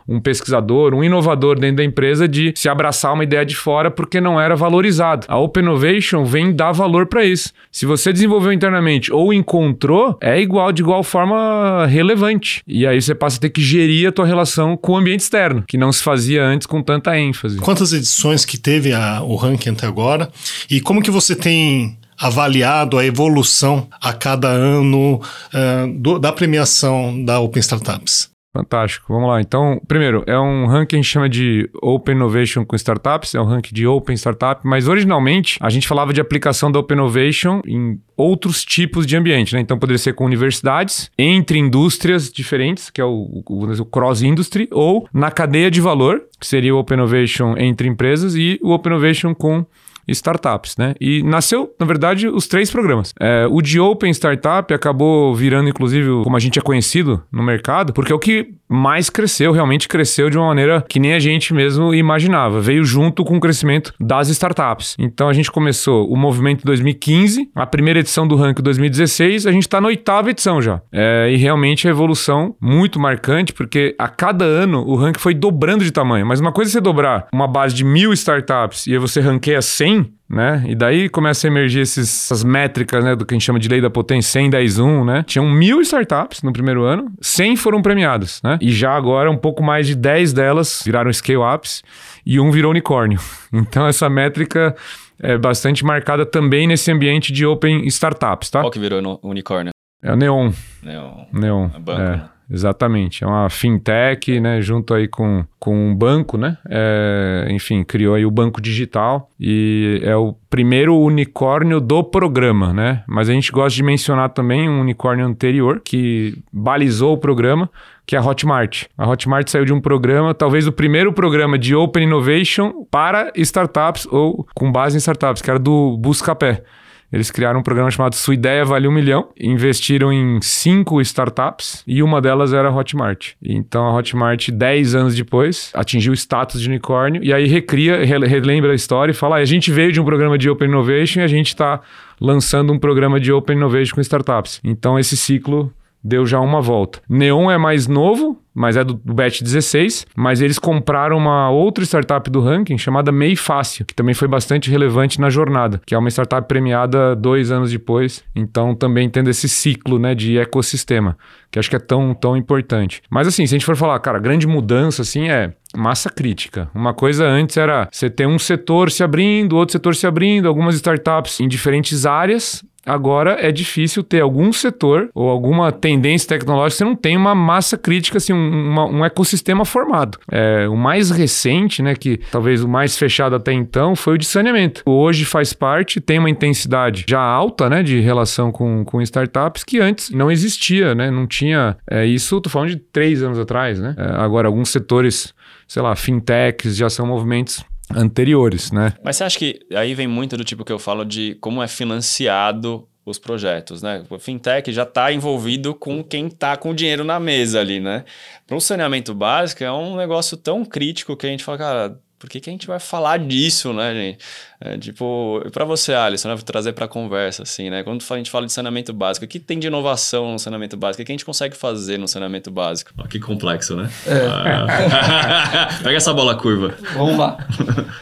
um, 0.06 0.16
um, 0.16 0.20
pesquisador, 0.20 0.94
um 0.94 1.02
inovador 1.02 1.58
dentro 1.58 1.76
da 1.76 1.84
empresa 1.84 2.28
de 2.28 2.52
se 2.54 2.68
abraçar 2.68 3.14
uma 3.14 3.24
ideia 3.24 3.44
de 3.44 3.56
fora 3.56 3.90
porque 3.90 4.20
não 4.20 4.40
era 4.40 4.54
valorizado. 4.54 5.26
A 5.28 5.38
Open 5.38 5.62
Innovation 5.62 6.24
vem 6.24 6.52
dar 6.52 6.72
valor 6.72 7.06
para 7.06 7.24
isso. 7.24 7.52
Se 7.72 7.86
você 7.86 8.12
desenvolveu 8.12 8.52
internamente 8.52 9.12
ou 9.12 9.32
encontrou, 9.32 10.18
é 10.20 10.40
igual 10.40 10.70
de 10.72 10.82
igual 10.82 11.02
forma 11.02 11.86
relevante. 11.86 12.62
E 12.66 12.86
aí 12.86 13.00
você 13.00 13.14
passa 13.14 13.38
a 13.38 13.40
ter 13.40 13.50
que 13.50 13.62
gerir 13.62 14.08
a 14.08 14.12
tua 14.12 14.26
relação 14.26 14.76
com 14.76 14.92
o 14.92 14.96
ambiente 14.96 15.20
externo, 15.20 15.64
que 15.66 15.78
não 15.78 15.90
se 15.90 16.02
fazia 16.02 16.44
antes 16.44 16.66
com 16.66 16.82
tanta 16.82 17.18
ênfase. 17.18 17.58
Quantas 17.58 17.92
edições 17.92 18.44
que 18.44 18.58
teve 18.58 18.92
a, 18.92 19.22
o 19.22 19.34
ranking 19.36 19.70
até 19.70 19.86
agora? 19.86 20.30
E 20.70 20.80
como 20.80 21.02
que 21.02 21.10
você 21.10 21.34
tem 21.34 21.98
avaliado 22.20 22.98
a 22.98 23.04
evolução 23.04 23.88
a 24.00 24.12
cada 24.12 24.48
ano 24.48 25.16
uh, 25.16 25.98
do, 25.98 26.18
da 26.18 26.32
premiação 26.32 27.24
da 27.24 27.40
Open 27.40 27.60
Startups? 27.60 28.30
Fantástico, 28.52 29.12
vamos 29.12 29.28
lá. 29.28 29.40
Então, 29.40 29.80
primeiro, 29.86 30.24
é 30.26 30.36
um 30.36 30.66
ranking 30.66 30.86
que 30.88 30.96
a 30.96 30.98
gente 30.98 31.08
chama 31.08 31.28
de 31.28 31.70
Open 31.80 32.16
Innovation 32.16 32.64
com 32.64 32.74
Startups, 32.74 33.32
é 33.36 33.40
um 33.40 33.44
ranking 33.44 33.72
de 33.72 33.86
Open 33.86 34.16
Startup, 34.16 34.60
mas 34.64 34.88
originalmente 34.88 35.56
a 35.60 35.70
gente 35.70 35.86
falava 35.86 36.12
de 36.12 36.20
aplicação 36.20 36.70
da 36.70 36.80
Open 36.80 36.96
Innovation 36.96 37.62
em 37.64 38.00
outros 38.16 38.64
tipos 38.64 39.06
de 39.06 39.16
ambiente, 39.16 39.54
né? 39.54 39.60
Então 39.60 39.78
poderia 39.78 39.98
ser 39.98 40.14
com 40.14 40.24
universidades, 40.24 41.12
entre 41.16 41.60
indústrias 41.60 42.28
diferentes, 42.28 42.90
que 42.90 43.00
é 43.00 43.04
o, 43.04 43.44
o, 43.48 43.72
o 43.72 43.84
cross-industry, 43.84 44.68
ou 44.72 45.08
na 45.14 45.30
cadeia 45.30 45.70
de 45.70 45.80
valor, 45.80 46.20
que 46.40 46.46
seria 46.46 46.74
o 46.74 46.78
Open 46.78 46.98
Innovation 46.98 47.54
entre 47.56 47.86
empresas, 47.86 48.34
e 48.34 48.58
o 48.62 48.72
Open 48.72 48.92
Innovation 48.92 49.32
com 49.32 49.64
startups, 50.10 50.76
né? 50.76 50.94
E 51.00 51.22
nasceu, 51.22 51.74
na 51.78 51.86
verdade, 51.86 52.28
os 52.28 52.46
três 52.46 52.70
programas. 52.70 53.12
É, 53.20 53.46
o 53.50 53.60
de 53.60 53.80
Open 53.80 54.10
Startup 54.12 54.72
acabou 54.72 55.34
virando, 55.34 55.68
inclusive, 55.68 56.08
como 56.22 56.36
a 56.36 56.40
gente 56.40 56.58
é 56.58 56.62
conhecido 56.62 57.22
no 57.30 57.42
mercado, 57.42 57.92
porque 57.92 58.12
é 58.12 58.14
o 58.14 58.18
que 58.18 58.54
mais 58.70 59.10
cresceu, 59.10 59.50
realmente 59.50 59.88
cresceu 59.88 60.30
de 60.30 60.38
uma 60.38 60.46
maneira 60.46 60.84
que 60.88 61.00
nem 61.00 61.14
a 61.14 61.18
gente 61.18 61.52
mesmo 61.52 61.92
imaginava. 61.92 62.60
Veio 62.60 62.84
junto 62.84 63.24
com 63.24 63.36
o 63.36 63.40
crescimento 63.40 63.92
das 63.98 64.28
startups. 64.28 64.94
Então 64.96 65.28
a 65.28 65.32
gente 65.32 65.50
começou 65.50 66.08
o 66.08 66.16
movimento 66.16 66.60
em 66.60 66.66
2015, 66.66 67.50
a 67.52 67.66
primeira 67.66 67.98
edição 67.98 68.28
do 68.28 68.36
ranking 68.36 68.62
2016, 68.62 69.46
a 69.46 69.52
gente 69.52 69.62
está 69.62 69.80
na 69.80 69.88
oitava 69.88 70.30
edição 70.30 70.62
já. 70.62 70.80
É, 70.92 71.30
e 71.32 71.36
realmente 71.36 71.88
a 71.88 71.90
evolução 71.90 72.54
muito 72.60 73.00
marcante, 73.00 73.52
porque 73.52 73.96
a 73.98 74.06
cada 74.06 74.44
ano 74.44 74.84
o 74.86 74.94
ranking 74.94 75.18
foi 75.18 75.34
dobrando 75.34 75.82
de 75.82 75.90
tamanho. 75.90 76.24
Mas 76.24 76.38
uma 76.38 76.52
coisa 76.52 76.70
é 76.70 76.72
você 76.72 76.80
dobrar 76.80 77.26
uma 77.32 77.48
base 77.48 77.74
de 77.74 77.84
mil 77.84 78.12
startups 78.12 78.86
e 78.86 78.92
aí 78.92 78.98
você 78.98 79.20
ranqueia 79.20 79.60
100, 79.60 79.99
né? 80.30 80.62
E 80.68 80.76
daí 80.76 81.08
começa 81.08 81.46
a 81.46 81.48
emergir 81.48 81.80
esses, 81.80 82.08
essas 82.08 82.44
métricas, 82.44 83.02
né? 83.02 83.16
Do 83.16 83.26
que 83.26 83.34
a 83.34 83.36
gente 83.36 83.44
chama 83.44 83.58
de 83.58 83.68
lei 83.68 83.80
da 83.80 83.90
potência, 83.90 84.30
100, 84.30 84.50
10, 84.50 84.78
1, 84.78 85.04
né? 85.04 85.24
Tinham 85.26 85.50
mil 85.50 85.80
startups 85.80 86.42
no 86.42 86.52
primeiro 86.52 86.84
ano, 86.84 87.12
100 87.20 87.56
foram 87.56 87.82
premiadas, 87.82 88.40
né? 88.44 88.56
E 88.60 88.70
já 88.70 88.94
agora 88.94 89.28
um 89.28 89.36
pouco 89.36 89.60
mais 89.60 89.88
de 89.88 89.96
10 89.96 90.32
delas 90.32 90.82
viraram 90.84 91.12
scale-ups 91.12 91.82
e 92.24 92.38
um 92.38 92.52
virou 92.52 92.70
unicórnio. 92.70 93.18
Então 93.52 93.86
essa 93.86 94.08
métrica 94.08 94.76
é 95.18 95.36
bastante 95.36 95.84
marcada 95.84 96.24
também 96.24 96.68
nesse 96.68 96.90
ambiente 96.92 97.32
de 97.32 97.44
open 97.44 97.84
startups, 97.86 98.48
tá? 98.48 98.60
Qual 98.60 98.70
que 98.70 98.78
virou 98.78 99.18
unicórnio? 99.22 99.72
É 100.02 100.12
o 100.12 100.16
Neon. 100.16 100.52
Neon. 100.82 101.26
Neon. 101.32 101.70
É 101.74 101.78
banco, 101.78 102.00
é. 102.00 102.10
Né? 102.10 102.28
Exatamente, 102.50 103.22
é 103.22 103.26
uma 103.26 103.48
fintech, 103.48 104.40
né, 104.40 104.60
junto 104.60 104.92
aí 104.92 105.06
com, 105.06 105.44
com 105.58 105.90
um 105.90 105.94
banco, 105.94 106.36
né, 106.36 106.58
é, 106.68 107.46
enfim, 107.50 107.84
criou 107.84 108.16
aí 108.16 108.26
o 108.26 108.30
banco 108.30 108.60
digital 108.60 109.30
e 109.38 110.00
é 110.02 110.16
o 110.16 110.34
primeiro 110.48 110.96
unicórnio 110.98 111.80
do 111.80 112.02
programa, 112.02 112.72
né, 112.72 113.04
mas 113.06 113.28
a 113.28 113.32
gente 113.32 113.52
gosta 113.52 113.76
de 113.76 113.84
mencionar 113.84 114.30
também 114.30 114.68
um 114.68 114.80
unicórnio 114.80 115.24
anterior 115.24 115.80
que 115.84 116.42
balizou 116.52 117.12
o 117.12 117.18
programa, 117.18 117.70
que 118.04 118.16
é 118.16 118.18
a 118.18 118.22
Hotmart. 118.22 118.86
A 118.98 119.08
Hotmart 119.08 119.48
saiu 119.48 119.64
de 119.64 119.72
um 119.72 119.80
programa, 119.80 120.34
talvez 120.34 120.66
o 120.66 120.72
primeiro 120.72 121.12
programa 121.12 121.56
de 121.56 121.76
Open 121.76 122.02
Innovation 122.02 122.84
para 122.90 123.30
startups 123.36 124.08
ou 124.10 124.44
com 124.52 124.72
base 124.72 124.96
em 124.96 124.98
startups, 124.98 125.40
que 125.40 125.48
era 125.48 125.60
do 125.60 125.96
Buscapé. 125.96 126.64
Eles 127.12 127.30
criaram 127.30 127.60
um 127.60 127.62
programa 127.62 127.90
chamado 127.90 128.14
Sua 128.14 128.34
Ideia 128.34 128.64
Vale 128.64 128.86
um 128.86 128.92
Milhão, 128.92 129.28
investiram 129.38 130.12
em 130.12 130.40
cinco 130.40 131.00
startups 131.00 131.82
e 131.86 132.02
uma 132.02 132.20
delas 132.20 132.52
era 132.52 132.68
a 132.68 132.74
Hotmart. 132.74 133.32
Então 133.42 133.86
a 133.86 133.94
Hotmart, 133.94 134.50
10 134.50 134.94
anos 134.94 135.14
depois, 135.16 135.70
atingiu 135.74 136.12
o 136.12 136.16
status 136.16 136.60
de 136.60 136.68
unicórnio 136.68 137.22
e 137.24 137.32
aí 137.32 137.46
recria, 137.46 138.04
relembra 138.04 138.72
a 138.72 138.74
história 138.74 139.12
e 139.12 139.14
fala: 139.14 139.36
ah, 139.36 139.40
a 139.40 139.44
gente 139.44 139.72
veio 139.72 139.92
de 139.92 140.00
um 140.00 140.04
programa 140.04 140.38
de 140.38 140.48
Open 140.48 140.68
Innovation 140.68 141.20
e 141.20 141.24
a 141.24 141.28
gente 141.28 141.48
está 141.48 141.80
lançando 142.20 142.72
um 142.72 142.78
programa 142.78 143.18
de 143.18 143.32
Open 143.32 143.56
Innovation 143.56 143.94
com 143.94 144.00
startups. 144.00 144.60
Então 144.62 144.98
esse 144.98 145.16
ciclo 145.16 145.72
deu 146.02 146.26
já 146.26 146.40
uma 146.40 146.60
volta. 146.60 147.00
Neon 147.08 147.50
é 147.50 147.58
mais 147.58 147.86
novo, 147.86 148.38
mas 148.60 148.76
é 148.76 148.84
do, 148.84 148.92
do 148.92 149.14
batch 149.14 149.40
16. 149.40 150.06
Mas 150.14 150.42
eles 150.42 150.58
compraram 150.58 151.16
uma 151.16 151.48
outra 151.48 151.82
startup 151.82 152.28
do 152.28 152.42
ranking 152.42 152.76
chamada 152.76 153.10
Mei 153.10 153.34
Fácil, 153.34 153.86
que 153.86 153.94
também 153.94 154.14
foi 154.14 154.28
bastante 154.28 154.70
relevante 154.70 155.18
na 155.18 155.30
jornada, 155.30 155.80
que 155.86 155.94
é 155.94 155.98
uma 155.98 156.10
startup 156.10 156.46
premiada 156.46 157.16
dois 157.16 157.50
anos 157.50 157.72
depois. 157.72 158.22
Então 158.36 158.74
também 158.74 159.08
tendo 159.08 159.30
esse 159.30 159.48
ciclo 159.48 159.98
né, 159.98 160.14
de 160.14 160.38
ecossistema, 160.38 161.16
que 161.50 161.58
acho 161.58 161.70
que 161.70 161.76
é 161.76 161.80
tão, 161.80 162.12
tão 162.12 162.36
importante. 162.36 163.02
Mas 163.08 163.26
assim, 163.26 163.46
se 163.46 163.54
a 163.54 163.58
gente 163.58 163.64
for 163.64 163.76
falar, 163.76 163.98
cara, 164.00 164.18
grande 164.18 164.46
mudança 164.46 165.00
assim 165.00 165.30
é 165.30 165.54
massa 165.74 166.10
crítica. 166.10 166.68
Uma 166.74 166.92
coisa 166.92 167.24
antes 167.24 167.56
era 167.56 167.88
você 167.90 168.10
ter 168.10 168.26
um 168.26 168.38
setor 168.38 168.90
se 168.90 169.02
abrindo, 169.02 169.56
outro 169.56 169.72
setor 169.72 169.94
se 169.94 170.06
abrindo, 170.06 170.48
algumas 170.48 170.74
startups 170.74 171.40
em 171.40 171.48
diferentes 171.48 172.04
áreas, 172.04 172.62
Agora 172.84 173.36
é 173.40 173.52
difícil 173.52 174.02
ter 174.02 174.20
algum 174.20 174.52
setor 174.52 175.10
ou 175.14 175.28
alguma 175.28 175.70
tendência 175.70 176.28
tecnológica 176.28 176.78
você 176.78 176.84
não 176.84 176.96
tem 176.96 177.16
uma 177.16 177.34
massa 177.34 177.76
crítica, 177.76 178.18
assim, 178.18 178.32
um, 178.32 178.70
uma, 178.70 178.86
um 178.86 179.04
ecossistema 179.04 179.64
formado. 179.64 180.18
É, 180.30 180.66
o 180.68 180.76
mais 180.76 181.10
recente, 181.10 181.82
né, 181.82 181.94
que 181.94 182.20
talvez 182.30 182.62
o 182.62 182.68
mais 182.68 182.96
fechado 182.96 183.36
até 183.36 183.52
então, 183.52 183.94
foi 183.94 184.14
o 184.14 184.18
de 184.18 184.24
saneamento. 184.24 184.82
Hoje 184.86 185.24
faz 185.24 185.52
parte, 185.52 186.00
tem 186.00 186.18
uma 186.18 186.30
intensidade 186.30 187.04
já 187.08 187.20
alta 187.20 187.68
né, 187.68 187.82
de 187.82 188.00
relação 188.00 188.50
com, 188.50 188.84
com 188.84 189.02
startups 189.02 189.62
que 189.64 189.78
antes 189.78 190.10
não 190.10 190.30
existia, 190.30 190.94
né? 190.94 191.10
Não 191.10 191.26
tinha 191.26 191.76
é, 191.88 192.06
isso, 192.06 192.40
tô 192.40 192.48
falando 192.48 192.70
de 192.70 192.76
três 192.76 193.22
anos 193.22 193.38
atrás, 193.38 193.78
né? 193.78 193.94
É, 193.96 194.22
agora, 194.22 194.48
alguns 194.48 194.70
setores, 194.70 195.34
sei 195.68 195.82
lá, 195.82 195.94
fintechs 195.94 196.76
já 196.76 196.88
são 196.88 197.06
movimentos 197.06 197.64
anteriores, 197.94 198.70
né? 198.70 198.92
Mas 199.02 199.16
você 199.16 199.24
acha 199.24 199.38
que 199.38 199.60
aí 199.74 199.94
vem 199.94 200.06
muito 200.06 200.36
do 200.36 200.44
tipo 200.44 200.64
que 200.64 200.72
eu 200.72 200.78
falo 200.78 201.04
de 201.04 201.36
como 201.40 201.62
é 201.62 201.68
financiado 201.68 202.86
os 203.04 203.18
projetos, 203.18 203.82
né? 203.82 204.04
O 204.08 204.18
fintech 204.18 204.72
já 204.72 204.82
está 204.82 205.12
envolvido 205.12 205.74
com 205.74 206.02
quem 206.02 206.26
está 206.26 206.56
com 206.56 206.70
o 206.70 206.74
dinheiro 206.74 207.04
na 207.04 207.18
mesa 207.18 207.60
ali, 207.60 207.80
né? 207.80 208.04
Para 208.46 208.56
um 208.56 208.60
saneamento 208.60 209.14
básico 209.14 209.64
é 209.64 209.72
um 209.72 209.96
negócio 209.96 210.36
tão 210.36 210.64
crítico 210.64 211.16
que 211.16 211.26
a 211.26 211.30
gente 211.30 211.44
fala, 211.44 211.58
cara, 211.58 212.00
por 212.18 212.28
que, 212.28 212.38
que 212.38 212.50
a 212.50 212.52
gente 212.52 212.66
vai 212.66 212.78
falar 212.78 213.18
disso, 213.18 213.72
né, 213.72 213.94
gente? 213.94 214.18
É, 214.62 214.76
tipo, 214.76 215.42
para 215.52 215.64
você, 215.64 215.94
Alisson, 215.94 216.28
né, 216.28 216.34
vou 216.34 216.44
trazer 216.44 216.74
para 216.74 216.86
conversa, 216.86 217.44
assim, 217.44 217.70
né? 217.70 217.82
Quando 217.82 218.04
a 218.10 218.16
gente 218.16 218.30
fala 218.30 218.44
de 218.44 218.52
saneamento 218.52 218.92
básico, 218.92 219.24
o 219.24 219.28
que 219.28 219.40
tem 219.40 219.58
de 219.58 219.68
inovação 219.68 220.32
no 220.32 220.38
saneamento 220.38 220.76
básico? 220.76 221.02
O 221.02 221.06
que 221.06 221.10
a 221.10 221.14
gente 221.14 221.24
consegue 221.24 221.56
fazer 221.56 221.98
no 221.98 222.06
saneamento 222.06 222.50
básico? 222.50 222.92
Oh, 222.98 223.08
que 223.08 223.18
complexo, 223.18 223.74
né? 223.74 223.90
É. 224.06 224.26
Ah. 224.26 225.68
Pega 225.82 225.96
essa 225.96 226.12
bola 226.12 226.36
curva. 226.36 226.74
Vamos 226.94 227.16
lá. 227.16 227.38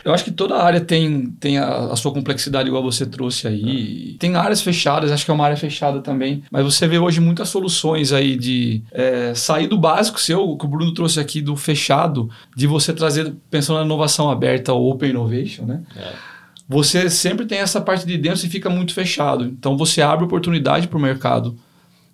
Eu 0.05 0.13
acho 0.13 0.25
que 0.25 0.33
toda 0.33 0.57
área 0.57 0.81
tem, 0.81 1.27
tem 1.39 1.59
a, 1.59 1.93
a 1.93 1.97
sua 1.97 2.13
complexidade, 2.13 2.69
igual 2.69 2.83
você 2.83 3.07
trouxe 3.07 3.47
aí. 3.47 4.17
Tem 4.19 4.35
áreas 4.35 4.61
fechadas, 4.61 5.13
acho 5.13 5.25
que 5.25 5.31
é 5.31 5.35
uma 5.35 5.45
área 5.45 5.57
fechada 5.57 6.01
também. 6.01 6.43
Mas 6.51 6.65
você 6.65 6.89
vê 6.89 6.99
hoje 6.99 7.21
muitas 7.21 7.51
soluções 7.51 8.13
aí 8.13 8.37
de 8.37 8.83
é, 8.91 9.33
sair 9.33 9.69
do 9.69 9.79
básico 9.79 10.21
seu, 10.21 10.57
que 10.57 10.65
o 10.65 10.69
Bruno 10.69 10.93
trouxe 10.93 11.21
aqui 11.21 11.41
do 11.41 11.55
fechado, 11.55 12.29
de 12.57 12.67
você 12.67 12.93
trazer, 12.93 13.33
pensando 13.49 13.79
na 13.79 13.85
inovação 13.85 14.29
aberta, 14.29 14.73
ou 14.73 14.91
open 14.91 15.11
innovation, 15.11 15.65
né? 15.65 15.83
É 15.97 16.38
você 16.69 17.09
sempre 17.09 17.47
tem 17.47 17.59
essa 17.59 17.81
parte 17.81 18.07
de 18.07 18.19
dentro 18.19 18.45
e 18.45 18.51
fica 18.51 18.69
muito 18.69 18.93
fechado. 18.93 19.47
Então 19.47 19.77
você 19.77 20.03
abre 20.03 20.27
oportunidade 20.27 20.87
para 20.87 20.99
o 20.99 21.01
mercado, 21.01 21.57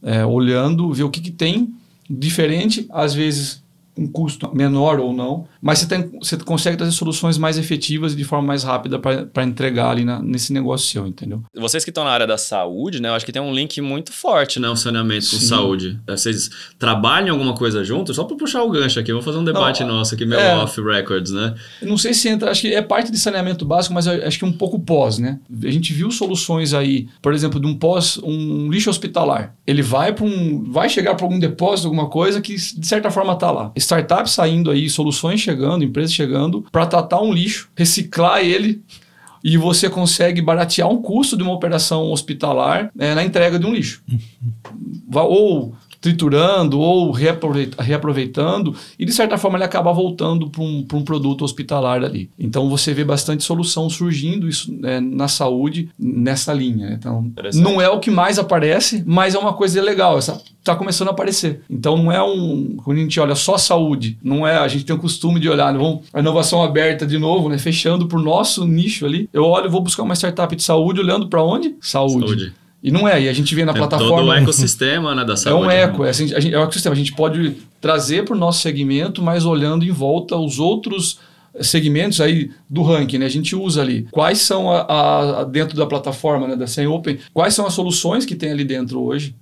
é, 0.00 0.24
olhando, 0.24 0.92
ver 0.92 1.02
o 1.02 1.10
que, 1.10 1.20
que 1.20 1.32
tem 1.32 1.74
diferente, 2.08 2.86
às 2.90 3.14
vezes 3.14 3.63
um 3.96 4.06
custo 4.06 4.50
menor 4.54 4.98
ou 4.98 5.12
não, 5.12 5.46
mas 5.62 5.78
você, 5.78 5.86
tem, 5.86 6.10
você 6.20 6.36
consegue 6.36 6.76
trazer 6.76 6.92
soluções 6.92 7.38
mais 7.38 7.56
efetivas 7.56 8.12
e 8.12 8.16
de 8.16 8.24
forma 8.24 8.46
mais 8.46 8.64
rápida 8.64 8.98
para 8.98 9.44
entregar 9.44 9.90
ali 9.90 10.04
na, 10.04 10.20
nesse 10.20 10.52
negócio 10.52 10.88
seu, 10.88 11.06
entendeu? 11.06 11.42
Vocês 11.54 11.84
que 11.84 11.90
estão 11.90 12.02
na 12.02 12.10
área 12.10 12.26
da 12.26 12.36
saúde, 12.36 13.00
né? 13.00 13.08
Eu 13.08 13.14
acho 13.14 13.24
que 13.24 13.32
tem 13.32 13.40
um 13.40 13.54
link 13.54 13.80
muito 13.80 14.12
forte, 14.12 14.58
né? 14.58 14.68
O 14.68 14.76
saneamento 14.76 15.26
Sim. 15.26 15.36
com 15.36 15.42
saúde. 15.42 16.00
Vocês 16.08 16.50
trabalham 16.78 17.34
alguma 17.34 17.54
coisa 17.54 17.84
junto? 17.84 18.12
Só 18.12 18.24
para 18.24 18.36
puxar 18.36 18.64
o 18.64 18.70
gancho 18.70 18.98
aqui, 18.98 19.12
vamos 19.12 19.24
fazer 19.24 19.38
um 19.38 19.44
debate 19.44 19.84
não, 19.84 19.94
nosso 19.94 20.14
aqui, 20.14 20.26
meio 20.26 20.40
é, 20.40 20.56
off 20.56 20.80
records, 20.80 21.30
né? 21.30 21.54
não 21.82 21.96
sei 21.96 22.12
se 22.14 22.28
entra, 22.28 22.50
acho 22.50 22.62
que 22.62 22.74
é 22.74 22.82
parte 22.82 23.12
de 23.12 23.18
saneamento 23.18 23.64
básico, 23.64 23.94
mas 23.94 24.08
acho 24.08 24.38
que 24.38 24.44
um 24.44 24.52
pouco 24.52 24.78
pós, 24.80 25.18
né? 25.18 25.38
A 25.62 25.70
gente 25.70 25.92
viu 25.92 26.10
soluções 26.10 26.74
aí, 26.74 27.06
por 27.22 27.32
exemplo, 27.32 27.60
de 27.60 27.66
um 27.66 27.74
pós, 27.74 28.18
um 28.18 28.68
lixo 28.70 28.90
hospitalar. 28.90 29.54
Ele 29.66 29.82
vai 29.82 30.12
para 30.12 30.24
um, 30.24 30.64
vai 30.72 30.88
chegar 30.88 31.14
para 31.14 31.24
algum 31.24 31.38
depósito, 31.38 31.86
alguma 31.86 32.08
coisa 32.08 32.40
que 32.40 32.54
de 32.56 32.86
certa 32.86 33.10
forma 33.10 33.34
está 33.34 33.50
lá 33.50 33.72
startups 33.84 34.32
saindo 34.32 34.70
aí, 34.70 34.88
soluções 34.90 35.40
chegando, 35.40 35.84
empresas 35.84 36.12
chegando 36.12 36.64
para 36.72 36.86
tratar 36.86 37.20
um 37.20 37.32
lixo, 37.32 37.68
reciclar 37.76 38.40
ele 38.40 38.82
e 39.44 39.58
você 39.58 39.90
consegue 39.90 40.40
baratear 40.40 40.88
um 40.88 41.02
custo 41.02 41.36
de 41.36 41.42
uma 41.42 41.52
operação 41.52 42.10
hospitalar 42.10 42.90
é, 42.98 43.14
na 43.14 43.22
entrega 43.22 43.58
de 43.58 43.66
um 43.66 43.74
lixo. 43.74 44.02
Ou 45.12 45.74
triturando 46.04 46.78
ou 46.78 47.10
reaproveitando, 47.10 48.74
e 48.98 49.06
de 49.06 49.12
certa 49.12 49.38
forma 49.38 49.56
ele 49.56 49.64
acaba 49.64 49.90
voltando 49.90 50.50
para 50.50 50.60
um, 50.60 50.86
um 50.92 51.02
produto 51.02 51.46
hospitalar 51.46 52.04
ali. 52.04 52.28
Então 52.38 52.68
você 52.68 52.92
vê 52.92 53.02
bastante 53.02 53.42
solução 53.42 53.88
surgindo 53.88 54.46
isso 54.46 54.70
né, 54.70 55.00
na 55.00 55.28
saúde 55.28 55.88
nessa 55.98 56.52
linha. 56.52 56.92
Então 56.92 57.32
não 57.54 57.80
é 57.80 57.88
o 57.88 58.00
que 58.00 58.10
mais 58.10 58.38
aparece, 58.38 59.02
mas 59.06 59.34
é 59.34 59.38
uma 59.38 59.54
coisa 59.54 59.80
legal. 59.80 60.18
Essa 60.18 60.42
está 60.58 60.76
começando 60.76 61.08
a 61.08 61.12
aparecer. 61.12 61.62
Então 61.70 61.96
não 61.96 62.12
é 62.12 62.22
um. 62.22 62.76
Quando 62.84 62.98
a 62.98 63.00
gente 63.00 63.18
olha 63.18 63.34
só 63.34 63.56
saúde, 63.56 64.18
não 64.22 64.46
é. 64.46 64.58
A 64.58 64.68
gente 64.68 64.84
tem 64.84 64.94
o 64.94 64.98
costume 64.98 65.40
de 65.40 65.48
olhar, 65.48 65.72
vamos, 65.72 66.00
a 66.12 66.20
inovação 66.20 66.62
aberta 66.62 67.06
de 67.06 67.16
novo, 67.16 67.48
né? 67.48 67.56
Fechando 67.56 68.06
por 68.06 68.20
nosso 68.20 68.66
nicho 68.66 69.06
ali. 69.06 69.26
Eu 69.32 69.44
olho, 69.44 69.70
vou 69.70 69.80
buscar 69.80 70.02
uma 70.02 70.14
startup 70.14 70.54
de 70.54 70.62
saúde, 70.62 71.00
olhando 71.00 71.28
para 71.28 71.42
onde? 71.42 71.74
Saúde. 71.80 72.26
saúde. 72.26 72.63
E 72.84 72.90
não 72.90 73.08
é, 73.08 73.22
e 73.22 73.28
a 73.30 73.32
gente 73.32 73.54
vê 73.54 73.64
na 73.64 73.72
é 73.72 73.74
plataforma. 73.74 74.16
Todo 74.16 74.28
o 74.28 74.32
ecossistema 74.36 75.14
né, 75.14 75.24
da 75.24 75.38
saúde. 75.38 75.64
É 75.64 75.66
um 75.66 75.70
eco, 75.70 76.02
né? 76.02 76.08
é, 76.08 76.10
assim, 76.10 76.34
a 76.34 76.38
gente, 76.38 76.54
é 76.54 76.58
um 76.60 76.64
ecossistema. 76.64 76.92
A 76.92 76.98
gente 76.98 77.14
pode 77.14 77.56
trazer 77.80 78.26
para 78.26 78.36
o 78.36 78.38
nosso 78.38 78.60
segmento, 78.60 79.22
mas 79.22 79.46
olhando 79.46 79.86
em 79.86 79.90
volta 79.90 80.36
os 80.36 80.58
outros 80.58 81.18
segmentos 81.62 82.20
aí 82.20 82.50
do 82.68 82.82
ranking, 82.82 83.16
né? 83.16 83.24
A 83.24 83.30
gente 83.30 83.56
usa 83.56 83.80
ali 83.80 84.06
quais 84.10 84.40
são 84.42 84.70
a, 84.70 85.40
a 85.40 85.44
dentro 85.44 85.74
da 85.74 85.86
plataforma 85.86 86.46
né, 86.46 86.56
da 86.56 86.66
Sem 86.66 86.86
Open, 86.86 87.18
quais 87.32 87.54
são 87.54 87.66
as 87.66 87.72
soluções 87.72 88.26
que 88.26 88.34
tem 88.34 88.50
ali 88.50 88.64
dentro 88.64 89.00
hoje, 89.00 89.34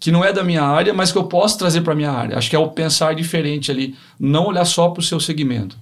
que 0.00 0.10
não 0.10 0.24
é 0.24 0.32
da 0.32 0.42
minha 0.42 0.62
área, 0.62 0.92
mas 0.92 1.12
que 1.12 1.18
eu 1.18 1.24
posso 1.24 1.56
trazer 1.56 1.82
para 1.82 1.94
minha 1.94 2.10
área. 2.10 2.36
Acho 2.36 2.50
que 2.50 2.56
é 2.56 2.58
o 2.58 2.68
pensar 2.68 3.14
diferente 3.14 3.70
ali, 3.70 3.94
não 4.18 4.46
olhar 4.46 4.64
só 4.64 4.88
para 4.88 5.00
o 5.00 5.04
seu 5.04 5.20
segmento. 5.20 5.76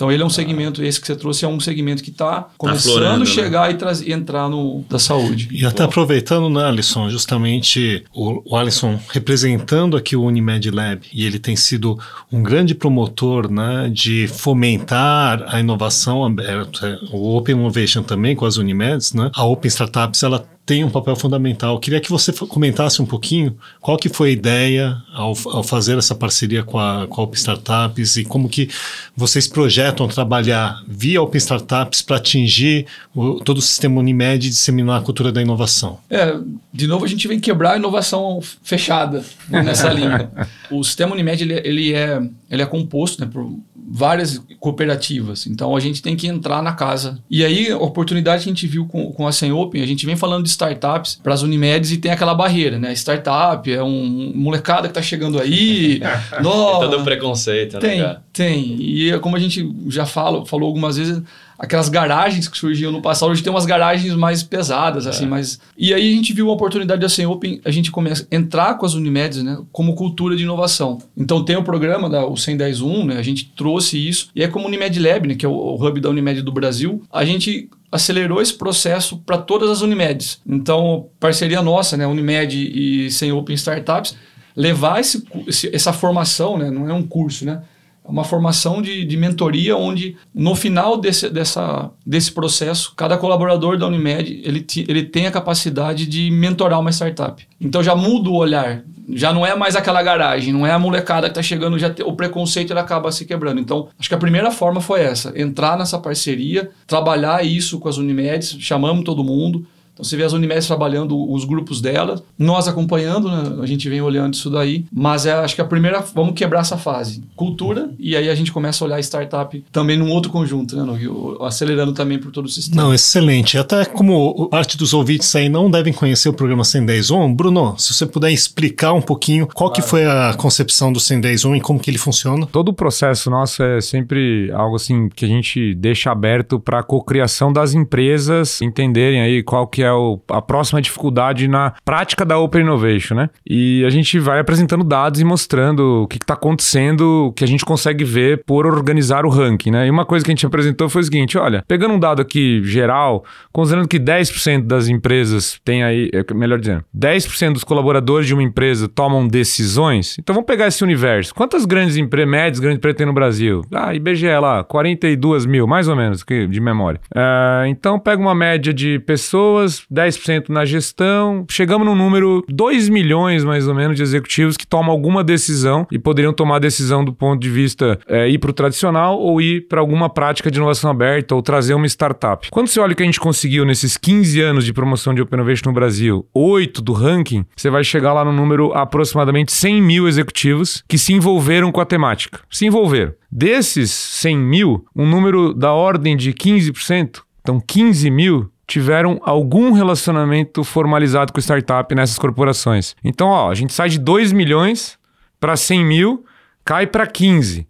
Então 0.00 0.10
ele 0.10 0.22
é 0.22 0.24
um 0.24 0.30
segmento, 0.30 0.82
esse 0.82 0.98
que 0.98 1.06
você 1.06 1.14
trouxe 1.14 1.44
é 1.44 1.48
um 1.48 1.60
segmento 1.60 2.02
que 2.02 2.08
está 2.08 2.40
tá 2.40 2.50
começando 2.56 3.02
tá 3.02 3.12
a 3.12 3.18
né? 3.18 3.26
chegar 3.26 3.68
né? 3.70 3.78
e, 4.06 4.12
entrar 4.14 4.48
no 4.48 4.82
da 4.88 4.98
saúde. 4.98 5.50
E 5.52 5.66
até 5.66 5.82
aproveitando, 5.82 6.48
né, 6.48 6.64
Alisson, 6.64 7.10
justamente 7.10 8.02
o, 8.10 8.42
o 8.50 8.56
Alisson 8.56 8.98
representando 9.10 9.98
aqui 9.98 10.16
o 10.16 10.22
Unimed 10.22 10.70
Lab, 10.70 11.02
e 11.12 11.26
ele 11.26 11.38
tem 11.38 11.54
sido 11.54 11.98
um 12.32 12.42
grande 12.42 12.74
promotor 12.74 13.52
né, 13.52 13.90
de 13.92 14.26
fomentar 14.26 15.44
a 15.46 15.60
inovação 15.60 16.24
aberta, 16.24 16.98
o 17.12 17.36
Open 17.36 17.54
Innovation 17.54 18.02
também 18.02 18.34
com 18.34 18.46
as 18.46 18.56
Unimeds, 18.56 19.12
né? 19.12 19.30
A 19.34 19.44
Open 19.44 19.68
Startups, 19.68 20.22
ela 20.22 20.48
tem 20.70 20.84
um 20.84 20.88
papel 20.88 21.16
fundamental. 21.16 21.74
Eu 21.74 21.80
queria 21.80 22.00
que 22.00 22.08
você 22.08 22.32
comentasse 22.32 23.02
um 23.02 23.04
pouquinho 23.04 23.56
qual 23.80 23.96
que 23.96 24.08
foi 24.08 24.28
a 24.28 24.32
ideia 24.32 25.02
ao, 25.12 25.34
ao 25.46 25.64
fazer 25.64 25.98
essa 25.98 26.14
parceria 26.14 26.62
com 26.62 26.78
a, 26.78 27.08
com 27.08 27.20
a 27.20 27.24
Open 27.24 27.36
Startups 27.36 28.14
e 28.14 28.24
como 28.24 28.48
que 28.48 28.68
vocês 29.16 29.48
projetam 29.48 30.06
trabalhar 30.06 30.80
via 30.86 31.20
Open 31.20 31.38
Startups 31.38 32.02
para 32.02 32.18
atingir 32.18 32.86
o, 33.12 33.40
todo 33.40 33.58
o 33.58 33.60
sistema 33.60 33.98
Unimed 33.98 34.46
e 34.46 34.50
disseminar 34.50 35.00
a 35.00 35.02
cultura 35.02 35.32
da 35.32 35.42
inovação. 35.42 35.98
É, 36.08 36.38
de 36.72 36.86
novo 36.86 37.04
a 37.04 37.08
gente 37.08 37.26
vem 37.26 37.40
quebrar 37.40 37.72
a 37.72 37.76
inovação 37.76 38.40
fechada 38.62 39.24
nessa 39.48 39.88
linha. 39.92 40.30
O 40.70 40.84
sistema 40.84 41.14
Unimed 41.14 41.42
ele, 41.42 41.54
ele, 41.64 41.94
é, 41.94 42.22
ele 42.50 42.62
é 42.62 42.66
composto 42.66 43.24
né, 43.24 43.30
por 43.32 43.48
várias 43.92 44.42
cooperativas. 44.58 45.46
Então 45.46 45.76
a 45.76 45.80
gente 45.80 46.02
tem 46.02 46.16
que 46.16 46.26
entrar 46.26 46.62
na 46.62 46.72
casa. 46.72 47.18
E 47.30 47.44
aí 47.44 47.70
a 47.70 47.78
oportunidade 47.78 48.42
que 48.42 48.50
a 48.50 48.52
gente 48.52 48.66
viu 48.66 48.86
com, 48.86 49.12
com 49.12 49.26
a 49.26 49.32
Sem 49.32 49.52
Open, 49.52 49.80
a 49.82 49.86
gente 49.86 50.04
vem 50.04 50.16
falando 50.16 50.42
de 50.42 50.50
startups 50.50 51.20
para 51.22 51.32
as 51.32 51.42
Unimedes 51.42 51.92
e 51.92 51.98
tem 51.98 52.10
aquela 52.10 52.34
barreira, 52.34 52.78
né? 52.78 52.92
Startup 52.92 53.72
é 53.72 53.82
um 53.82 54.32
molecada 54.34 54.82
que 54.82 54.90
está 54.90 55.02
chegando 55.02 55.40
aí. 55.40 56.00
nova. 56.42 56.80
Tem 56.80 56.90
todo 56.90 57.00
um 57.00 57.04
preconceito, 57.04 57.74
né? 57.74 57.80
Tem, 57.80 58.16
tem. 58.32 58.76
E 58.80 59.18
como 59.20 59.36
a 59.36 59.40
gente 59.40 59.72
já 59.88 60.04
fala, 60.04 60.44
falou 60.44 60.66
algumas 60.66 60.96
vezes, 60.96 61.22
aquelas 61.60 61.90
garagens 61.90 62.48
que 62.48 62.56
surgiam 62.56 62.90
no 62.90 63.02
passado, 63.02 63.30
hoje 63.30 63.42
tem 63.42 63.52
umas 63.52 63.66
garagens 63.66 64.14
mais 64.14 64.42
pesadas, 64.42 65.06
assim, 65.06 65.24
é. 65.24 65.28
mas... 65.28 65.60
E 65.76 65.92
aí 65.92 66.10
a 66.10 66.16
gente 66.16 66.32
viu 66.32 66.46
uma 66.46 66.54
oportunidade 66.54 67.02
da 67.02 67.08
Sem 67.08 67.26
Open, 67.26 67.60
a 67.62 67.70
gente 67.70 67.90
começa 67.90 68.26
a 68.30 68.34
entrar 68.34 68.78
com 68.78 68.86
as 68.86 68.94
Unimedes, 68.94 69.42
né, 69.42 69.58
como 69.70 69.94
cultura 69.94 70.34
de 70.34 70.42
inovação. 70.42 70.98
Então 71.14 71.44
tem 71.44 71.56
o 71.56 71.62
programa, 71.62 72.08
da, 72.08 72.24
o 72.24 72.32
110.1, 72.32 73.04
né, 73.04 73.18
a 73.18 73.22
gente 73.22 73.52
trouxe 73.54 73.98
isso, 73.98 74.30
e 74.34 74.42
é 74.42 74.48
como 74.48 74.66
Unimed 74.66 74.98
Lab, 74.98 75.28
né, 75.28 75.34
que 75.34 75.44
é 75.44 75.48
o, 75.48 75.52
o 75.52 75.74
hub 75.74 76.00
da 76.00 76.08
Unimed 76.08 76.40
do 76.40 76.50
Brasil, 76.50 77.02
a 77.12 77.26
gente 77.26 77.68
acelerou 77.92 78.40
esse 78.40 78.54
processo 78.54 79.18
para 79.18 79.36
todas 79.36 79.68
as 79.68 79.82
Unimedes. 79.82 80.40
Então, 80.46 81.08
parceria 81.20 81.60
nossa, 81.60 81.94
né, 81.94 82.06
Unimed 82.06 82.56
e 82.56 83.10
Sem 83.10 83.32
Open 83.32 83.54
Startups, 83.54 84.16
levar 84.56 85.00
esse, 85.00 85.22
esse, 85.46 85.76
essa 85.76 85.92
formação, 85.92 86.56
né, 86.56 86.70
não 86.70 86.88
é 86.88 86.94
um 86.94 87.02
curso, 87.02 87.44
né, 87.44 87.60
uma 88.04 88.24
formação 88.24 88.82
de, 88.82 89.04
de 89.04 89.16
mentoria 89.16 89.76
onde 89.76 90.16
no 90.34 90.54
final 90.54 90.96
desse, 90.96 91.28
dessa, 91.28 91.90
desse 92.04 92.32
processo, 92.32 92.92
cada 92.96 93.16
colaborador 93.16 93.78
da 93.78 93.86
Unimed 93.86 94.42
ele, 94.44 94.66
ele 94.88 95.02
tem 95.04 95.26
a 95.26 95.30
capacidade 95.30 96.06
de 96.06 96.30
mentorar 96.30 96.80
uma 96.80 96.90
startup. 96.90 97.46
Então 97.60 97.82
já 97.82 97.94
muda 97.94 98.28
o 98.28 98.34
olhar, 98.34 98.82
já 99.08 99.32
não 99.32 99.46
é 99.46 99.54
mais 99.54 99.76
aquela 99.76 100.02
garagem, 100.02 100.52
não 100.52 100.66
é 100.66 100.72
a 100.72 100.78
molecada 100.78 101.28
que 101.28 101.32
está 101.32 101.42
chegando, 101.42 101.78
já 101.78 101.90
te, 101.90 102.02
o 102.02 102.12
preconceito 102.12 102.72
ele 102.72 102.80
acaba 102.80 103.12
se 103.12 103.24
quebrando. 103.24 103.60
Então 103.60 103.88
acho 103.98 104.08
que 104.08 104.14
a 104.14 104.18
primeira 104.18 104.50
forma 104.50 104.80
foi 104.80 105.00
essa, 105.02 105.32
entrar 105.40 105.78
nessa 105.78 105.98
parceria, 105.98 106.70
trabalhar 106.86 107.44
isso 107.44 107.78
com 107.78 107.88
as 107.88 107.96
Unimedes, 107.96 108.56
chamamos 108.60 109.04
todo 109.04 109.24
mundo, 109.24 109.66
então 110.00 110.04
você 110.04 110.16
vê 110.16 110.24
as 110.24 110.32
Unimedes 110.32 110.66
trabalhando 110.66 111.30
os 111.30 111.44
grupos 111.44 111.80
delas, 111.80 112.22
nós 112.38 112.66
acompanhando, 112.66 113.28
né? 113.30 113.62
a 113.62 113.66
gente 113.66 113.88
vem 113.88 114.00
olhando 114.00 114.34
isso 114.34 114.50
daí, 114.50 114.84
mas 114.92 115.26
é, 115.26 115.32
acho 115.32 115.54
que 115.54 115.60
a 115.60 115.64
primeira, 115.64 116.02
vamos 116.14 116.34
quebrar 116.34 116.60
essa 116.60 116.76
fase. 116.76 117.22
Cultura, 117.36 117.90
e 117.98 118.16
aí 118.16 118.28
a 118.28 118.34
gente 118.34 118.52
começa 118.52 118.82
a 118.82 118.86
olhar 118.86 119.00
startup 119.00 119.64
também 119.70 119.96
num 119.96 120.10
outro 120.10 120.30
conjunto, 120.32 120.76
né, 120.76 120.82
no, 120.82 121.44
acelerando 121.44 121.92
também 121.92 122.18
por 122.18 122.32
todo 122.32 122.46
o 122.46 122.48
sistema. 122.48 122.82
Não, 122.82 122.94
excelente. 122.94 123.58
Até 123.58 123.84
como 123.84 124.48
parte 124.48 124.76
dos 124.76 124.94
ouvintes 124.94 125.34
aí 125.36 125.48
não 125.48 125.70
devem 125.70 125.92
conhecer 125.92 126.28
o 126.28 126.32
programa 126.32 126.64
110 126.64 127.10
On, 127.10 127.32
Bruno, 127.34 127.74
se 127.78 127.92
você 127.92 128.06
puder 128.06 128.30
explicar 128.30 128.92
um 128.92 129.02
pouquinho 129.02 129.46
qual 129.46 129.70
claro. 129.70 129.82
que 129.82 129.88
foi 129.88 130.06
a 130.06 130.34
concepção 130.36 130.92
do 130.92 131.00
110 131.00 131.44
On 131.44 131.54
e 131.54 131.60
como 131.60 131.78
que 131.78 131.90
ele 131.90 131.98
funciona. 131.98 132.46
Todo 132.46 132.70
o 132.70 132.74
processo 132.74 133.30
nosso 133.30 133.62
é 133.62 133.80
sempre 133.80 134.50
algo 134.52 134.76
assim 134.76 135.08
que 135.08 135.24
a 135.24 135.28
gente 135.28 135.74
deixa 135.74 136.10
aberto 136.10 136.58
para 136.58 136.80
a 136.80 136.82
cocriação 136.82 137.52
das 137.52 137.74
empresas 137.74 138.60
entenderem 138.62 139.20
aí 139.20 139.42
qual 139.42 139.66
que 139.66 139.82
é 139.82 139.89
é 139.90 139.92
o, 139.92 140.20
a 140.30 140.40
próxima 140.40 140.80
dificuldade 140.80 141.46
na 141.48 141.74
prática 141.84 142.24
da 142.24 142.38
Open 142.38 142.62
Innovation, 142.62 143.14
né? 143.14 143.30
E 143.48 143.84
a 143.84 143.90
gente 143.90 144.18
vai 144.18 144.40
apresentando 144.40 144.84
dados 144.84 145.20
e 145.20 145.24
mostrando 145.24 146.02
o 146.02 146.08
que 146.08 146.16
está 146.16 146.34
acontecendo, 146.34 147.26
o 147.28 147.32
que 147.32 147.44
a 147.44 147.46
gente 147.46 147.64
consegue 147.64 148.04
ver 148.04 148.42
por 148.44 148.66
organizar 148.66 149.24
o 149.24 149.28
ranking, 149.28 149.70
né? 149.70 149.86
E 149.86 149.90
uma 149.90 150.04
coisa 150.04 150.24
que 150.24 150.30
a 150.30 150.34
gente 150.34 150.46
apresentou 150.46 150.88
foi 150.88 151.02
o 151.02 151.04
seguinte: 151.04 151.36
olha, 151.36 151.64
pegando 151.66 151.94
um 151.94 151.98
dado 151.98 152.22
aqui 152.22 152.62
geral, 152.64 153.24
considerando 153.52 153.88
que 153.88 153.98
10% 153.98 154.66
das 154.66 154.88
empresas 154.88 155.60
têm 155.64 155.82
aí, 155.82 156.10
é, 156.12 156.34
melhor 156.34 156.58
dizendo, 156.58 156.84
10% 156.96 157.52
dos 157.52 157.64
colaboradores 157.64 158.26
de 158.26 158.34
uma 158.34 158.42
empresa 158.42 158.88
tomam 158.88 159.26
decisões, 159.26 160.16
então 160.18 160.34
vamos 160.34 160.46
pegar 160.46 160.66
esse 160.66 160.82
universo. 160.82 161.34
Quantas 161.34 161.64
grandes 161.64 161.96
empresas, 161.96 162.30
médias, 162.30 162.60
grandes 162.60 162.78
empresas 162.78 162.96
tem 162.96 163.06
no 163.06 163.12
Brasil? 163.12 163.62
Ah, 163.72 163.94
IBGE 163.94 164.26
lá, 164.40 164.62
42 164.64 165.46
mil, 165.46 165.66
mais 165.66 165.88
ou 165.88 165.96
menos, 165.96 166.24
de 166.24 166.60
memória. 166.60 167.00
Uh, 167.14 167.66
então 167.66 167.98
pega 167.98 168.20
uma 168.20 168.34
média 168.34 168.72
de 168.72 168.98
pessoas 169.00 169.79
10% 169.92 170.48
na 170.48 170.64
gestão. 170.64 171.44
Chegamos 171.48 171.86
no 171.86 171.94
número 171.94 172.44
2 172.48 172.88
milhões, 172.88 173.44
mais 173.44 173.68
ou 173.68 173.74
menos, 173.74 173.96
de 173.96 174.02
executivos 174.02 174.56
que 174.56 174.66
tomam 174.66 174.90
alguma 174.90 175.22
decisão 175.22 175.86
e 175.90 175.98
poderiam 175.98 176.32
tomar 176.32 176.58
decisão 176.58 177.04
do 177.04 177.12
ponto 177.12 177.40
de 177.40 177.50
vista 177.50 177.98
é, 178.06 178.28
ir 178.28 178.38
para 178.38 178.50
o 178.50 178.54
tradicional 178.54 179.18
ou 179.18 179.40
ir 179.40 179.66
para 179.68 179.80
alguma 179.80 180.08
prática 180.08 180.50
de 180.50 180.58
inovação 180.58 180.90
aberta 180.90 181.34
ou 181.34 181.42
trazer 181.42 181.74
uma 181.74 181.86
startup. 181.86 182.48
Quando 182.50 182.68
você 182.68 182.80
olha 182.80 182.92
o 182.92 182.96
que 182.96 183.02
a 183.02 183.06
gente 183.06 183.20
conseguiu 183.20 183.64
nesses 183.64 183.96
15 183.96 184.40
anos 184.40 184.64
de 184.64 184.72
promoção 184.72 185.14
de 185.14 185.22
Open 185.22 185.38
Innovation 185.38 185.68
no 185.68 185.72
Brasil, 185.72 186.26
8 186.34 186.82
do 186.82 186.92
ranking, 186.92 187.44
você 187.56 187.70
vai 187.70 187.84
chegar 187.84 188.12
lá 188.12 188.24
no 188.24 188.32
número 188.32 188.72
aproximadamente 188.72 189.52
100 189.52 189.82
mil 189.82 190.08
executivos 190.08 190.82
que 190.88 190.98
se 190.98 191.12
envolveram 191.12 191.72
com 191.72 191.80
a 191.80 191.86
temática. 191.86 192.40
Se 192.50 192.66
envolveram. 192.66 193.12
Desses 193.30 193.90
100 193.90 194.38
mil, 194.38 194.84
um 194.94 195.06
número 195.06 195.54
da 195.54 195.72
ordem 195.72 196.16
de 196.16 196.32
15%, 196.32 197.20
então 197.40 197.60
15 197.60 198.10
mil 198.10 198.50
tiveram 198.70 199.20
algum 199.24 199.72
relacionamento 199.72 200.62
formalizado 200.62 201.32
com 201.32 201.40
startup 201.40 201.92
nessas 201.92 202.16
corporações. 202.16 202.94
Então, 203.02 203.26
ó, 203.26 203.50
a 203.50 203.54
gente 203.54 203.72
sai 203.72 203.88
de 203.88 203.98
2 203.98 204.30
milhões 204.30 204.96
para 205.40 205.56
100 205.56 205.84
mil, 205.84 206.24
cai 206.64 206.86
para 206.86 207.04
15. 207.04 207.66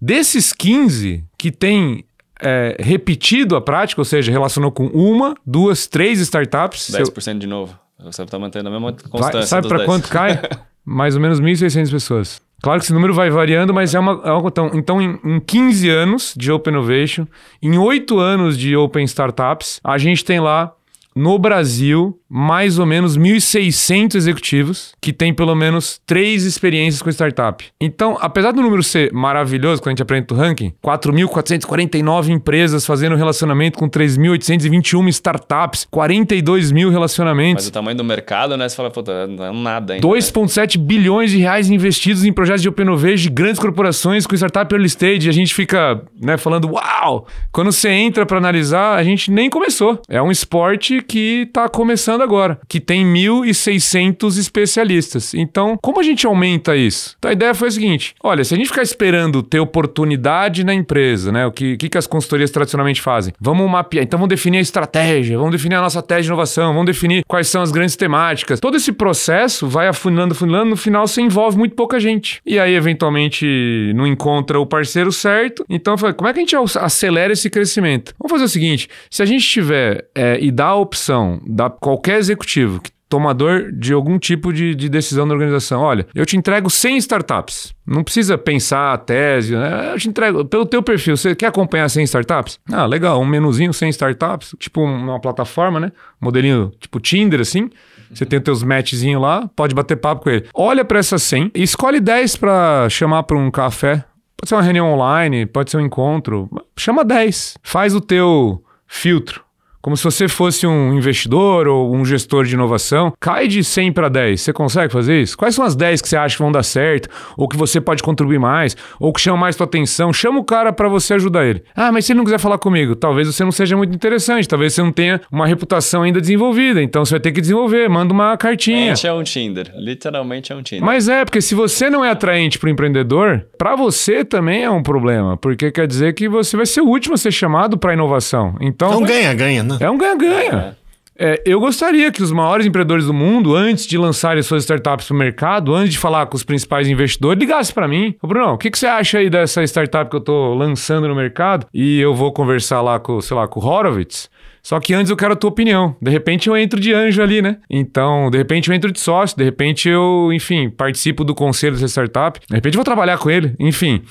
Desses 0.00 0.52
15 0.52 1.24
que 1.36 1.50
tem 1.50 2.04
é, 2.40 2.76
repetido 2.78 3.56
a 3.56 3.60
prática, 3.60 4.00
ou 4.00 4.04
seja, 4.04 4.30
relacionou 4.30 4.70
com 4.70 4.86
uma, 4.86 5.34
duas, 5.44 5.88
três 5.88 6.20
startups. 6.20 6.88
10% 6.88 7.20
seu... 7.20 7.34
de 7.34 7.46
novo. 7.48 7.76
Você 7.98 8.22
está 8.22 8.38
mantendo 8.38 8.68
a 8.68 8.70
mesma 8.70 8.92
constância. 8.92 9.40
Vai, 9.40 9.42
sabe 9.42 9.66
para 9.66 9.84
quanto 9.84 10.08
cai? 10.08 10.40
Mais 10.86 11.16
ou 11.16 11.20
menos 11.20 11.40
1.600 11.40 11.90
pessoas. 11.90 12.40
Claro 12.60 12.80
que 12.80 12.86
esse 12.86 12.92
número 12.92 13.14
vai 13.14 13.30
variando, 13.30 13.72
mas 13.72 13.94
é 13.94 13.98
uma. 13.98 14.20
É 14.24 14.32
uma 14.32 14.48
então, 14.48 14.70
então 14.74 15.00
em, 15.00 15.18
em 15.24 15.40
15 15.40 15.88
anos 15.88 16.34
de 16.36 16.50
Open 16.50 16.72
Innovation, 16.72 17.26
em 17.62 17.78
8 17.78 18.18
anos 18.18 18.58
de 18.58 18.76
Open 18.76 19.04
Startups, 19.04 19.80
a 19.84 19.96
gente 19.96 20.24
tem 20.24 20.40
lá 20.40 20.74
no 21.18 21.36
Brasil 21.36 22.16
mais 22.28 22.78
ou 22.78 22.84
menos 22.84 23.16
1.600 23.16 24.14
executivos 24.14 24.92
que 25.00 25.12
têm 25.12 25.32
pelo 25.32 25.54
menos 25.54 26.00
três 26.06 26.44
experiências 26.44 27.00
com 27.00 27.08
startup. 27.08 27.64
Então, 27.80 28.18
apesar 28.20 28.52
do 28.52 28.60
número 28.60 28.82
ser 28.82 29.12
maravilhoso 29.12 29.80
quando 29.80 29.88
a 29.88 29.92
gente 29.92 30.02
apresenta 30.02 30.34
o 30.34 30.36
ranking, 30.36 30.72
4.449 30.84 32.28
empresas 32.28 32.84
fazendo 32.84 33.16
relacionamento 33.16 33.78
com 33.78 33.88
3.821 33.88 35.08
startups, 35.08 35.86
42 35.90 36.70
mil 36.70 36.90
relacionamentos. 36.90 37.64
Mas 37.64 37.68
o 37.68 37.72
tamanho 37.72 37.96
do 37.96 38.04
mercado, 38.04 38.56
né? 38.56 38.68
Você 38.68 38.76
fala, 38.76 38.90
puta, 38.90 39.26
não 39.26 39.44
é 39.44 39.52
nada 39.52 39.94
ainda. 39.94 40.06
2,7 40.06 40.78
né? 40.78 40.84
bilhões 40.84 41.30
de 41.30 41.38
reais 41.38 41.70
investidos 41.70 42.24
em 42.24 42.32
projetos 42.32 42.62
de 42.62 42.68
Open 42.68 42.84
Innovation 42.84 43.22
de 43.22 43.30
grandes 43.30 43.58
corporações 43.58 44.26
com 44.26 44.34
startup 44.36 44.72
early 44.72 44.86
stage. 44.86 45.28
A 45.28 45.32
gente 45.32 45.54
fica 45.54 46.02
né, 46.20 46.36
falando, 46.36 46.72
uau! 46.72 47.26
Quando 47.50 47.72
você 47.72 47.88
entra 47.88 48.26
para 48.26 48.36
analisar, 48.36 48.96
a 48.96 49.02
gente 49.02 49.30
nem 49.30 49.48
começou. 49.48 50.00
É 50.08 50.20
um 50.20 50.30
esporte 50.30 51.00
que 51.08 51.46
está 51.48 51.68
começando 51.68 52.22
agora, 52.22 52.60
que 52.68 52.78
tem 52.78 53.04
1.600 53.04 54.38
especialistas. 54.38 55.34
Então, 55.34 55.78
como 55.82 55.98
a 55.98 56.02
gente 56.02 56.26
aumenta 56.26 56.76
isso? 56.76 57.16
Então, 57.18 57.30
a 57.30 57.32
ideia 57.32 57.54
foi 57.54 57.68
a 57.68 57.70
seguinte: 57.70 58.14
olha, 58.22 58.44
se 58.44 58.54
a 58.54 58.56
gente 58.56 58.68
ficar 58.68 58.82
esperando 58.82 59.42
ter 59.42 59.58
oportunidade 59.58 60.62
na 60.64 60.74
empresa, 60.74 61.32
né? 61.32 61.46
O 61.46 61.52
que, 61.52 61.76
que, 61.76 61.88
que 61.88 61.98
as 61.98 62.06
consultorias 62.06 62.50
tradicionalmente 62.50 63.00
fazem? 63.00 63.32
Vamos 63.40 63.68
mapear, 63.70 64.04
então 64.04 64.18
vamos 64.18 64.28
definir 64.28 64.58
a 64.58 64.60
estratégia, 64.60 65.38
vamos 65.38 65.52
definir 65.52 65.76
a 65.76 65.80
nossa 65.80 66.02
tese 66.02 66.22
de 66.22 66.28
inovação, 66.28 66.72
vamos 66.72 66.86
definir 66.86 67.24
quais 67.26 67.48
são 67.48 67.62
as 67.62 67.72
grandes 67.72 67.96
temáticas. 67.96 68.60
Todo 68.60 68.76
esse 68.76 68.92
processo 68.92 69.66
vai 69.66 69.88
afunilando, 69.88 70.32
afunilando, 70.32 70.70
no 70.70 70.76
final 70.76 71.06
você 71.06 71.22
envolve 71.22 71.56
muito 71.56 71.74
pouca 71.74 71.98
gente. 71.98 72.40
E 72.44 72.58
aí, 72.58 72.74
eventualmente, 72.74 73.92
não 73.94 74.06
encontra 74.06 74.60
o 74.60 74.66
parceiro 74.66 75.10
certo. 75.10 75.64
Então, 75.68 75.94
eu 75.94 75.98
falei, 75.98 76.14
como 76.14 76.28
é 76.28 76.32
que 76.32 76.38
a 76.38 76.42
gente 76.42 76.56
acelera 76.78 77.32
esse 77.32 77.48
crescimento? 77.48 78.14
Vamos 78.18 78.32
fazer 78.32 78.44
o 78.44 78.48
seguinte: 78.48 78.88
se 79.10 79.22
a 79.22 79.26
gente 79.26 79.46
tiver 79.46 80.08
é, 80.14 80.38
e 80.40 80.50
dá 80.50 80.66
a 80.66 80.76
opção, 80.88 81.40
qualquer 81.46 81.78
qualquer 81.80 82.18
executivo 82.18 82.80
que 82.80 82.90
tomador 83.08 83.72
de 83.72 83.92
algum 83.92 84.18
tipo 84.18 84.52
de, 84.52 84.74
de, 84.74 84.88
decisão 84.88 85.26
da 85.26 85.32
organização. 85.32 85.80
Olha, 85.80 86.06
eu 86.14 86.26
te 86.26 86.36
entrego 86.36 86.68
100 86.68 86.98
startups. 86.98 87.74
Não 87.86 88.04
precisa 88.04 88.36
pensar 88.36 88.92
a 88.92 88.98
tese, 88.98 89.56
né? 89.56 89.92
Eu 89.94 89.98
te 89.98 90.08
entrego, 90.08 90.44
pelo 90.44 90.66
teu 90.66 90.82
perfil, 90.82 91.16
você 91.16 91.34
quer 91.34 91.46
acompanhar 91.46 91.88
100 91.88 92.04
startups? 92.04 92.60
Ah, 92.70 92.84
legal, 92.84 93.20
um 93.20 93.24
menuzinho 93.24 93.72
100 93.72 93.88
startups, 93.90 94.54
tipo 94.58 94.82
uma 94.82 95.18
plataforma, 95.18 95.80
né? 95.80 95.92
Modelinho 96.20 96.70
tipo 96.78 97.00
Tinder, 97.00 97.40
assim. 97.40 97.70
Você 98.12 98.26
tem 98.26 98.38
os 98.38 98.44
teus 98.44 98.62
matchzinhos 98.62 99.20
lá, 99.20 99.48
pode 99.54 99.74
bater 99.74 99.96
papo 99.96 100.24
com 100.24 100.30
ele. 100.30 100.46
Olha 100.54 100.84
para 100.84 100.98
essas 100.98 101.22
100 101.22 101.52
e 101.54 101.62
escolhe 101.62 102.00
10 102.00 102.36
para 102.36 102.88
chamar 102.90 103.22
para 103.22 103.38
um 103.38 103.50
café. 103.50 104.04
Pode 104.36 104.48
ser 104.48 104.54
uma 104.54 104.62
reunião 104.62 104.92
online, 104.92 105.46
pode 105.46 105.70
ser 105.70 105.78
um 105.78 105.80
encontro. 105.80 106.48
Chama 106.76 107.04
10. 107.04 107.58
Faz 107.62 107.94
o 107.94 108.00
teu 108.00 108.62
filtro 108.86 109.47
como 109.88 109.96
se 109.96 110.04
você 110.04 110.28
fosse 110.28 110.66
um 110.66 110.92
investidor 110.92 111.66
ou 111.66 111.96
um 111.96 112.04
gestor 112.04 112.44
de 112.44 112.52
inovação, 112.52 113.10
cai 113.18 113.48
de 113.48 113.64
100 113.64 113.90
para 113.92 114.10
10. 114.10 114.38
Você 114.38 114.52
consegue 114.52 114.92
fazer 114.92 115.18
isso? 115.18 115.34
Quais 115.34 115.54
são 115.54 115.64
as 115.64 115.74
10 115.74 116.02
que 116.02 116.08
você 116.10 116.16
acha 116.18 116.36
que 116.36 116.42
vão 116.42 116.52
dar 116.52 116.62
certo, 116.62 117.08
ou 117.38 117.48
que 117.48 117.56
você 117.56 117.80
pode 117.80 118.02
contribuir 118.02 118.38
mais, 118.38 118.76
ou 119.00 119.14
que 119.14 119.18
chamam 119.18 119.40
mais 119.40 119.56
tua 119.56 119.64
atenção? 119.64 120.12
Chama 120.12 120.40
o 120.40 120.44
cara 120.44 120.74
para 120.74 120.90
você 120.90 121.14
ajudar 121.14 121.46
ele. 121.46 121.62
Ah, 121.74 121.90
mas 121.90 122.04
se 122.04 122.12
ele 122.12 122.18
não 122.18 122.24
quiser 122.26 122.38
falar 122.38 122.58
comigo, 122.58 122.94
talvez 122.94 123.28
você 123.28 123.42
não 123.42 123.50
seja 123.50 123.78
muito 123.78 123.94
interessante, 123.94 124.46
talvez 124.46 124.74
você 124.74 124.82
não 124.82 124.92
tenha 124.92 125.22
uma 125.32 125.46
reputação 125.46 126.02
ainda 126.02 126.20
desenvolvida, 126.20 126.82
então 126.82 127.02
você 127.02 127.12
vai 127.12 127.20
ter 127.20 127.32
que 127.32 127.40
desenvolver, 127.40 127.88
manda 127.88 128.12
uma 128.12 128.36
cartinha. 128.36 128.92
É 129.02 129.12
um 129.14 129.22
Tinder, 129.22 129.72
literalmente 129.74 130.52
é 130.52 130.54
um 130.54 130.62
Tinder. 130.62 130.84
Mas 130.84 131.08
é, 131.08 131.24
porque 131.24 131.40
se 131.40 131.54
você 131.54 131.88
não 131.88 132.04
é 132.04 132.10
atraente 132.10 132.58
para 132.58 132.66
o 132.66 132.70
empreendedor, 132.70 133.46
para 133.56 133.74
você 133.74 134.22
também 134.22 134.64
é 134.64 134.70
um 134.70 134.82
problema, 134.82 135.38
porque 135.38 135.72
quer 135.72 135.86
dizer 135.86 136.12
que 136.12 136.28
você 136.28 136.58
vai 136.58 136.66
ser 136.66 136.82
o 136.82 136.86
último 136.86 137.14
a 137.14 137.16
ser 137.16 137.32
chamado 137.32 137.78
para 137.78 137.94
inovação. 137.94 138.54
Então, 138.60 138.88
então 138.88 139.02
ganha, 139.02 139.32
ganha, 139.32 139.62
né? 139.62 139.77
É 139.80 139.90
um 139.90 139.98
ganha-ganha. 139.98 140.76
É, 141.20 141.42
eu 141.44 141.58
gostaria 141.58 142.12
que 142.12 142.22
os 142.22 142.30
maiores 142.30 142.64
empreendedores 142.64 143.06
do 143.06 143.12
mundo, 143.12 143.56
antes 143.56 143.84
de 143.86 143.98
lançarem 143.98 144.40
suas 144.40 144.62
startups 144.62 145.08
para 145.08 145.14
o 145.14 145.18
mercado, 145.18 145.74
antes 145.74 145.94
de 145.94 145.98
falar 145.98 146.26
com 146.26 146.36
os 146.36 146.44
principais 146.44 146.86
investidores, 146.86 147.40
ligassem 147.40 147.74
para 147.74 147.88
mim. 147.88 148.14
Ô, 148.22 148.28
Bruno, 148.28 148.52
o 148.52 148.58
que, 148.58 148.70
que 148.70 148.78
você 148.78 148.86
acha 148.86 149.18
aí 149.18 149.28
dessa 149.28 149.64
startup 149.64 150.08
que 150.08 150.14
eu 150.14 150.20
estou 150.20 150.54
lançando 150.54 151.08
no 151.08 151.16
mercado? 151.16 151.66
E 151.74 151.98
eu 151.98 152.14
vou 152.14 152.32
conversar 152.32 152.80
lá 152.82 153.00
com, 153.00 153.20
sei 153.20 153.36
lá, 153.36 153.48
com 153.48 153.58
o 153.58 153.66
Horowitz. 153.66 154.30
Só 154.62 154.78
que 154.78 154.94
antes 154.94 155.10
eu 155.10 155.16
quero 155.16 155.32
a 155.32 155.36
tua 155.36 155.50
opinião. 155.50 155.96
De 156.00 156.10
repente 156.10 156.48
eu 156.48 156.56
entro 156.56 156.78
de 156.78 156.92
anjo 156.92 157.20
ali, 157.20 157.42
né? 157.42 157.56
Então, 157.68 158.30
de 158.30 158.38
repente 158.38 158.68
eu 158.68 158.74
entro 158.74 158.92
de 158.92 159.00
sócio, 159.00 159.36
de 159.36 159.42
repente 159.42 159.88
eu, 159.88 160.30
enfim, 160.32 160.70
participo 160.70 161.24
do 161.24 161.34
conselho 161.34 161.72
dessa 161.72 161.88
startup, 161.88 162.38
de 162.38 162.54
repente 162.54 162.74
eu 162.74 162.78
vou 162.78 162.84
trabalhar 162.84 163.18
com 163.18 163.28
ele, 163.28 163.56
enfim. 163.58 164.02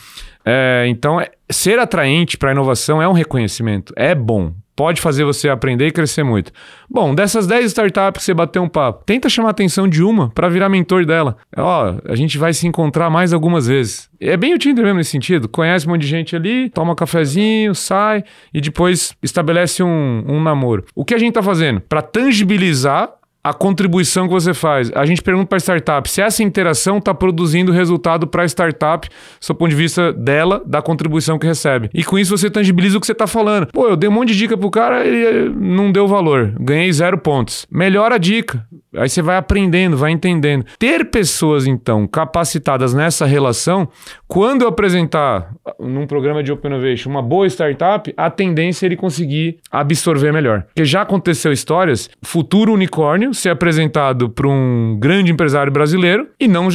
É, 0.43 0.85
então, 0.87 1.21
é, 1.21 1.29
ser 1.49 1.79
atraente 1.79 2.37
para 2.37 2.49
a 2.49 2.53
inovação 2.53 3.01
é 3.01 3.07
um 3.07 3.13
reconhecimento, 3.13 3.93
é 3.95 4.15
bom 4.15 4.53
pode 4.77 5.01
fazer 5.01 5.25
você 5.25 5.49
aprender 5.49 5.87
e 5.87 5.91
crescer 5.91 6.23
muito. 6.23 6.51
Bom, 6.87 7.15
dessas 7.15 7.47
10 7.47 7.65
startups 7.65 8.21
que 8.21 8.25
você 8.25 8.33
bateu 8.33 8.61
um 8.61 8.69
papo, 8.69 9.03
tenta 9.03 9.27
chamar 9.27 9.49
a 9.49 9.51
atenção 9.51 9.87
de 9.87 10.03
uma 10.03 10.29
para 10.29 10.47
virar 10.47 10.69
mentor 10.69 11.03
dela. 11.03 11.35
Ó, 11.57 11.95
a 12.07 12.15
gente 12.15 12.37
vai 12.37 12.53
se 12.53 12.67
encontrar 12.67 13.09
mais 13.09 13.33
algumas 13.33 13.65
vezes. 13.65 14.07
É 14.21 14.37
bem 14.37 14.53
o 14.53 14.59
Tinder 14.59 14.85
mesmo 14.85 14.99
nesse 14.99 15.09
sentido. 15.09 15.49
Conhece 15.49 15.87
um 15.87 15.91
monte 15.91 16.01
de 16.01 16.07
gente 16.07 16.35
ali, 16.35 16.69
toma 16.69 16.91
um 16.91 16.95
cafezinho, 16.95 17.73
sai 17.73 18.23
e 18.53 18.61
depois 18.61 19.15
estabelece 19.21 19.81
um, 19.81 20.23
um 20.27 20.41
namoro. 20.41 20.85
O 20.95 21.03
que 21.03 21.15
a 21.15 21.17
gente 21.17 21.33
tá 21.33 21.41
fazendo? 21.41 21.81
Para 21.81 22.03
tangibilizar 22.03 23.09
a 23.47 23.53
contribuição 23.53 24.27
que 24.27 24.33
você 24.33 24.53
faz. 24.53 24.91
A 24.93 25.05
gente 25.05 25.21
pergunta 25.21 25.47
para 25.47 25.55
a 25.55 25.59
startup 25.59 26.09
se 26.09 26.21
essa 26.21 26.43
interação 26.43 26.97
está 26.97 27.13
produzindo 27.13 27.71
resultado 27.71 28.27
para 28.27 28.43
a 28.43 28.45
startup, 28.45 29.07
do 29.47 29.55
ponto 29.55 29.69
de 29.69 29.75
vista 29.75 30.11
dela, 30.11 30.61
da 30.65 30.81
contribuição 30.81 31.39
que 31.39 31.47
recebe. 31.47 31.89
E 31.93 32.03
com 32.03 32.19
isso 32.19 32.37
você 32.37 32.49
tangibiliza 32.49 32.97
o 32.97 32.99
que 32.99 33.05
você 33.05 33.13
está 33.13 33.25
falando. 33.25 33.67
Pô, 33.67 33.87
eu 33.87 33.95
dei 33.95 34.09
um 34.09 34.13
monte 34.13 34.33
de 34.33 34.37
dica 34.37 34.57
pro 34.57 34.69
cara 34.69 35.05
ele 35.05 35.49
não 35.55 35.93
deu 35.93 36.07
valor. 36.07 36.53
Ganhei 36.59 36.91
zero 36.91 37.17
pontos. 37.17 37.65
Melhora 37.71 38.15
a 38.15 38.17
dica. 38.17 38.67
Aí 38.95 39.07
você 39.07 39.21
vai 39.21 39.37
aprendendo, 39.37 39.95
vai 39.95 40.11
entendendo. 40.11 40.65
Ter 40.79 41.05
pessoas, 41.05 41.67
então, 41.67 42.07
capacitadas 42.07 42.93
nessa 42.93 43.25
relação, 43.25 43.87
quando 44.27 44.63
eu 44.63 44.67
apresentar 44.67 45.53
num 45.79 46.07
programa 46.07 46.41
de 46.41 46.51
Open 46.51 46.71
Innovation 46.71 47.09
uma 47.09 47.21
boa 47.21 47.47
startup, 47.47 48.11
a 48.17 48.29
tendência 48.29 48.85
é 48.85 48.87
ele 48.87 48.95
conseguir 48.95 49.57
absorver 49.71 50.33
melhor. 50.33 50.63
Porque 50.63 50.83
já 50.83 51.03
aconteceu 51.03 51.51
histórias, 51.51 52.09
futuro 52.23 52.73
unicórnio 52.73 53.33
ser 53.39 53.49
apresentado 53.49 54.29
para 54.29 54.47
um 54.47 54.97
grande 54.99 55.31
empresário 55.31 55.71
brasileiro 55.71 56.29
e 56.39 56.47
não, 56.47 56.67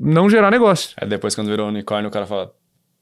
não 0.00 0.28
gerar 0.28 0.50
negócio. 0.50 0.90
Aí 1.00 1.08
depois, 1.08 1.34
quando 1.34 1.48
virou 1.48 1.68
unicórnio, 1.68 2.08
o 2.08 2.12
cara 2.12 2.26
fala: 2.26 2.50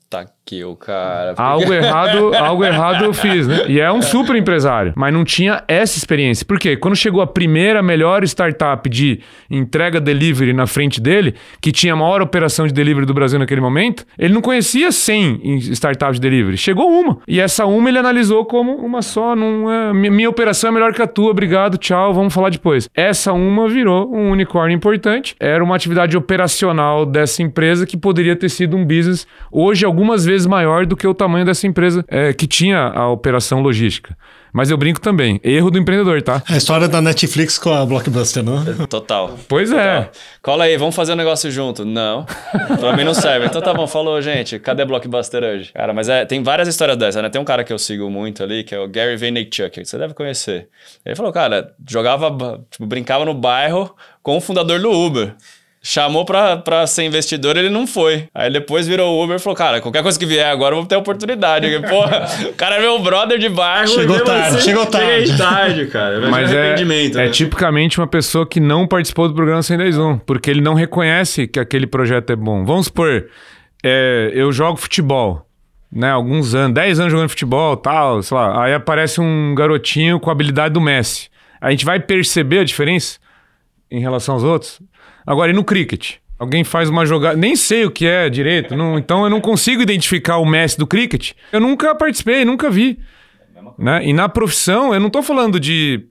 Tá 0.09 0.27
aqui 0.47 0.63
o 0.63 0.77
cara. 0.77 1.35
Algo 1.37 1.73
errado, 1.75 2.33
algo 2.37 2.65
errado 2.65 3.05
eu 3.05 3.13
fiz, 3.13 3.49
né? 3.49 3.65
E 3.69 3.81
é 3.81 3.91
um 3.91 4.01
super 4.01 4.37
empresário, 4.37 4.93
mas 4.97 5.13
não 5.13 5.25
tinha 5.25 5.65
essa 5.67 5.99
experiência. 5.99 6.47
Por 6.47 6.59
quê? 6.59 6.77
Quando 6.77 6.95
chegou 6.95 7.21
a 7.21 7.27
primeira 7.27 7.83
melhor 7.83 8.23
startup 8.23 8.89
de 8.89 9.21
entrega 9.51 10.01
delivery 10.01 10.53
na 10.53 10.67
frente 10.67 11.01
dele, 11.01 11.35
que 11.61 11.73
tinha 11.73 11.95
a 11.95 11.97
maior 11.97 12.23
operação 12.23 12.67
de 12.67 12.73
delivery 12.73 13.05
do 13.05 13.13
Brasil 13.13 13.39
naquele 13.39 13.61
momento, 13.61 14.07
ele 14.17 14.33
não 14.33 14.41
conhecia 14.41 14.93
100 14.93 15.57
startups 15.73 16.21
de 16.21 16.21
delivery. 16.21 16.57
Chegou 16.57 16.89
uma. 16.89 17.19
E 17.27 17.41
essa 17.41 17.67
uma 17.67 17.89
ele 17.89 17.99
analisou 17.99 18.45
como 18.45 18.77
uma 18.77 19.03
só. 19.03 19.35
Não 19.35 19.71
é, 19.71 19.93
minha 19.93 20.31
operação 20.31 20.71
é 20.71 20.73
melhor 20.73 20.93
que 20.93 21.03
a 21.03 21.07
tua, 21.09 21.31
obrigado, 21.31 21.77
tchau, 21.77 22.15
vamos 22.15 22.33
falar 22.33 22.51
depois. 22.51 22.89
Essa 22.95 23.33
uma 23.33 23.69
virou 23.69 24.15
um 24.15 24.31
unicórnio 24.31 24.77
importante. 24.77 25.35
Era 25.41 25.65
uma 25.65 25.75
atividade 25.75 26.17
operacional 26.17 27.05
dessa 27.05 27.43
empresa 27.43 27.85
que 27.85 27.97
poderia 27.97 28.37
ter 28.37 28.49
sido 28.49 28.77
um 28.77 28.85
business. 28.85 29.27
Hoje, 29.51 29.85
algumas 29.85 30.25
vezes 30.25 30.36
maior 30.45 30.85
do 30.85 30.97
que 30.97 31.07
o 31.07 31.15
tamanho 31.15 31.47
dessa 31.47 31.67
empresa 31.67 32.05
é, 32.09 32.33
que 32.33 32.47
tinha 32.47 32.79
a 32.89 33.09
operação 33.09 33.61
logística. 33.61 34.17
Mas 34.57 34.71
eu 34.71 34.79
brinco 34.79 34.99
também. 34.99 35.39
Erro 35.45 35.71
do 35.71 35.79
empreendedor, 35.79 36.23
tá? 36.23 36.43
A 36.49 36.57
história 36.57 36.89
da 36.89 37.03
Netflix 37.03 37.59
com 37.59 37.71
a 37.71 37.85
Blockbuster, 37.85 38.43
não? 38.43 38.65
Total. 38.89 39.39
Pois 39.47 39.71
é. 39.71 39.97
Total. 39.97 40.13
Cola 40.41 40.65
aí, 40.65 40.79
vamos 40.79 40.95
fazer 40.95 41.13
um 41.13 41.17
negócio 41.17 41.51
junto. 41.51 41.85
Não. 41.85 42.25
pra 42.81 42.97
mim 42.97 43.05
não 43.05 43.13
serve. 43.13 43.45
Então 43.45 43.61
tá 43.61 43.75
bom, 43.75 43.87
falou, 43.87 44.19
gente. 44.23 44.59
Cadê 44.59 44.83
a 44.83 44.87
Blockbuster 44.87 45.45
hoje? 45.45 45.73
Cara, 45.75 45.93
mas 45.93 46.09
é, 46.09 46.25
tem 46.25 46.43
várias 46.43 46.69
histórias 46.69 46.97
dessas, 46.97 47.23
né? 47.23 47.29
Tem 47.29 47.39
um 47.39 47.45
cara 47.45 47.65
que 47.65 47.73
eu 47.73 47.79
sigo 47.79 48.09
muito 48.09 48.43
ali, 48.43 48.65
que 48.65 48.75
é 48.75 48.79
o 48.79 48.89
Gary 48.89 49.19
Vaynerchuk, 49.19 49.73
que 49.73 49.85
você 49.85 49.99
deve 49.99 50.15
conhecer. 50.15 50.69
Ele 51.05 51.15
falou, 51.15 51.33
cara, 51.33 51.75
jogava, 51.87 52.31
tipo, 52.71 52.87
brincava 52.87 53.27
no 53.27 53.35
bairro 53.35 53.95
com 54.23 54.39
o 54.39 54.41
fundador 54.41 54.81
do 54.81 54.91
Uber. 54.91 55.35
Chamou 55.89 56.25
pra, 56.25 56.57
pra 56.57 56.85
ser 56.85 57.05
investidor, 57.05 57.57
ele 57.57 57.71
não 57.71 57.87
foi. 57.87 58.25
Aí 58.35 58.51
depois 58.51 58.89
virou 58.89 59.23
Uber 59.23 59.37
e 59.37 59.39
falou: 59.39 59.57
Cara, 59.57 59.81
qualquer 59.81 60.03
coisa 60.03 60.19
que 60.19 60.27
vier 60.27 60.51
agora 60.51 60.75
eu 60.75 60.81
vou 60.81 60.87
ter 60.87 60.97
oportunidade. 60.97 61.71
Porque, 61.71 61.89
porra, 61.89 62.27
o 62.51 62.55
cara 62.55 62.75
é 62.75 62.81
meu 62.81 62.99
brother 62.99 63.39
de 63.39 63.49
bairro. 63.49 63.87
Chegou 63.87 64.19
tarde, 64.19 64.57
assim, 64.57 64.65
chegou 64.67 64.85
tarde. 64.87 65.27
Cheguei 65.29 65.39
tarde, 65.39 65.87
cara. 65.87 66.29
Mas 66.29 66.53
é, 66.53 66.75
é 66.75 67.09
né? 67.11 67.29
tipicamente 67.29 68.01
uma 68.01 68.07
pessoa 68.09 68.45
que 68.45 68.59
não 68.59 68.85
participou 68.85 69.29
do 69.29 69.35
programa 69.35 69.63
110 69.63 69.95
porque 70.27 70.51
ele 70.51 70.61
não 70.61 70.75
reconhece 70.75 71.47
que 71.47 71.61
aquele 71.61 71.87
projeto 71.87 72.33
é 72.33 72.37
bom. 72.37 72.65
Vamos 72.65 72.87
supor, 72.87 73.29
é, 73.85 74.33
eu 74.35 74.51
jogo 74.51 74.77
futebol. 74.79 75.47
Né, 75.93 76.11
alguns 76.11 76.53
anos, 76.53 76.75
10 76.75 76.99
anos 76.99 77.13
jogando 77.13 77.29
futebol 77.29 77.77
tal, 77.77 78.21
sei 78.25 78.37
lá. 78.37 78.65
Aí 78.65 78.75
aparece 78.75 79.21
um 79.21 79.55
garotinho 79.55 80.19
com 80.19 80.31
a 80.31 80.33
habilidade 80.33 80.75
do 80.75 80.81
Messi. 80.81 81.29
A 81.61 81.71
gente 81.71 81.85
vai 81.85 82.01
perceber 82.01 82.59
a 82.59 82.65
diferença 82.65 83.21
em 83.89 84.01
relação 84.01 84.35
aos 84.35 84.43
outros? 84.43 84.81
Agora, 85.27 85.51
e 85.51 85.55
no 85.55 85.65
cricket? 85.65 86.17
Alguém 86.39 86.63
faz 86.65 86.89
uma 86.89 87.05
jogada. 87.05 87.37
Nem 87.37 87.57
sei 87.57 87.85
o 87.85 87.91
que 87.91 88.07
é 88.07 88.29
direito, 88.29 88.77
não, 88.77 88.99
então 88.99 89.25
eu 89.25 89.31
não 89.31 89.41
consigo 89.41 89.83
identificar 89.83 90.37
o 90.37 90.45
Messi 90.45 90.79
do 90.79 90.87
cricket. 90.87 91.33
Eu 91.51 91.61
nunca 91.61 91.95
participei, 91.95 92.45
nunca 92.45 92.71
vi. 92.71 92.99
Né? 93.79 94.07
E 94.07 94.13
na 94.13 94.29
profissão, 94.29 94.95
eu 94.95 95.01
não 95.01 95.09
estou 95.09 95.23
falando 95.23 95.59
de 95.59 96.07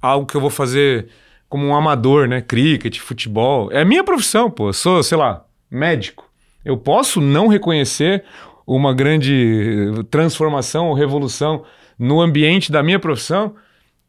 algo 0.00 0.26
que 0.26 0.36
eu 0.36 0.40
vou 0.40 0.50
fazer 0.50 1.08
como 1.48 1.66
um 1.66 1.74
amador, 1.74 2.28
né? 2.28 2.40
Cricket, 2.40 2.98
futebol. 2.98 3.70
É 3.72 3.84
minha 3.84 4.04
profissão, 4.04 4.50
pô. 4.50 4.68
Eu 4.68 4.72
sou, 4.72 5.02
sei 5.02 5.18
lá, 5.18 5.44
médico. 5.70 6.30
Eu 6.64 6.76
posso 6.76 7.20
não 7.20 7.48
reconhecer 7.48 8.22
uma 8.66 8.94
grande 8.94 10.04
transformação 10.10 10.88
ou 10.88 10.94
revolução 10.94 11.64
no 11.98 12.20
ambiente 12.20 12.70
da 12.70 12.82
minha 12.82 12.98
profissão? 12.98 13.54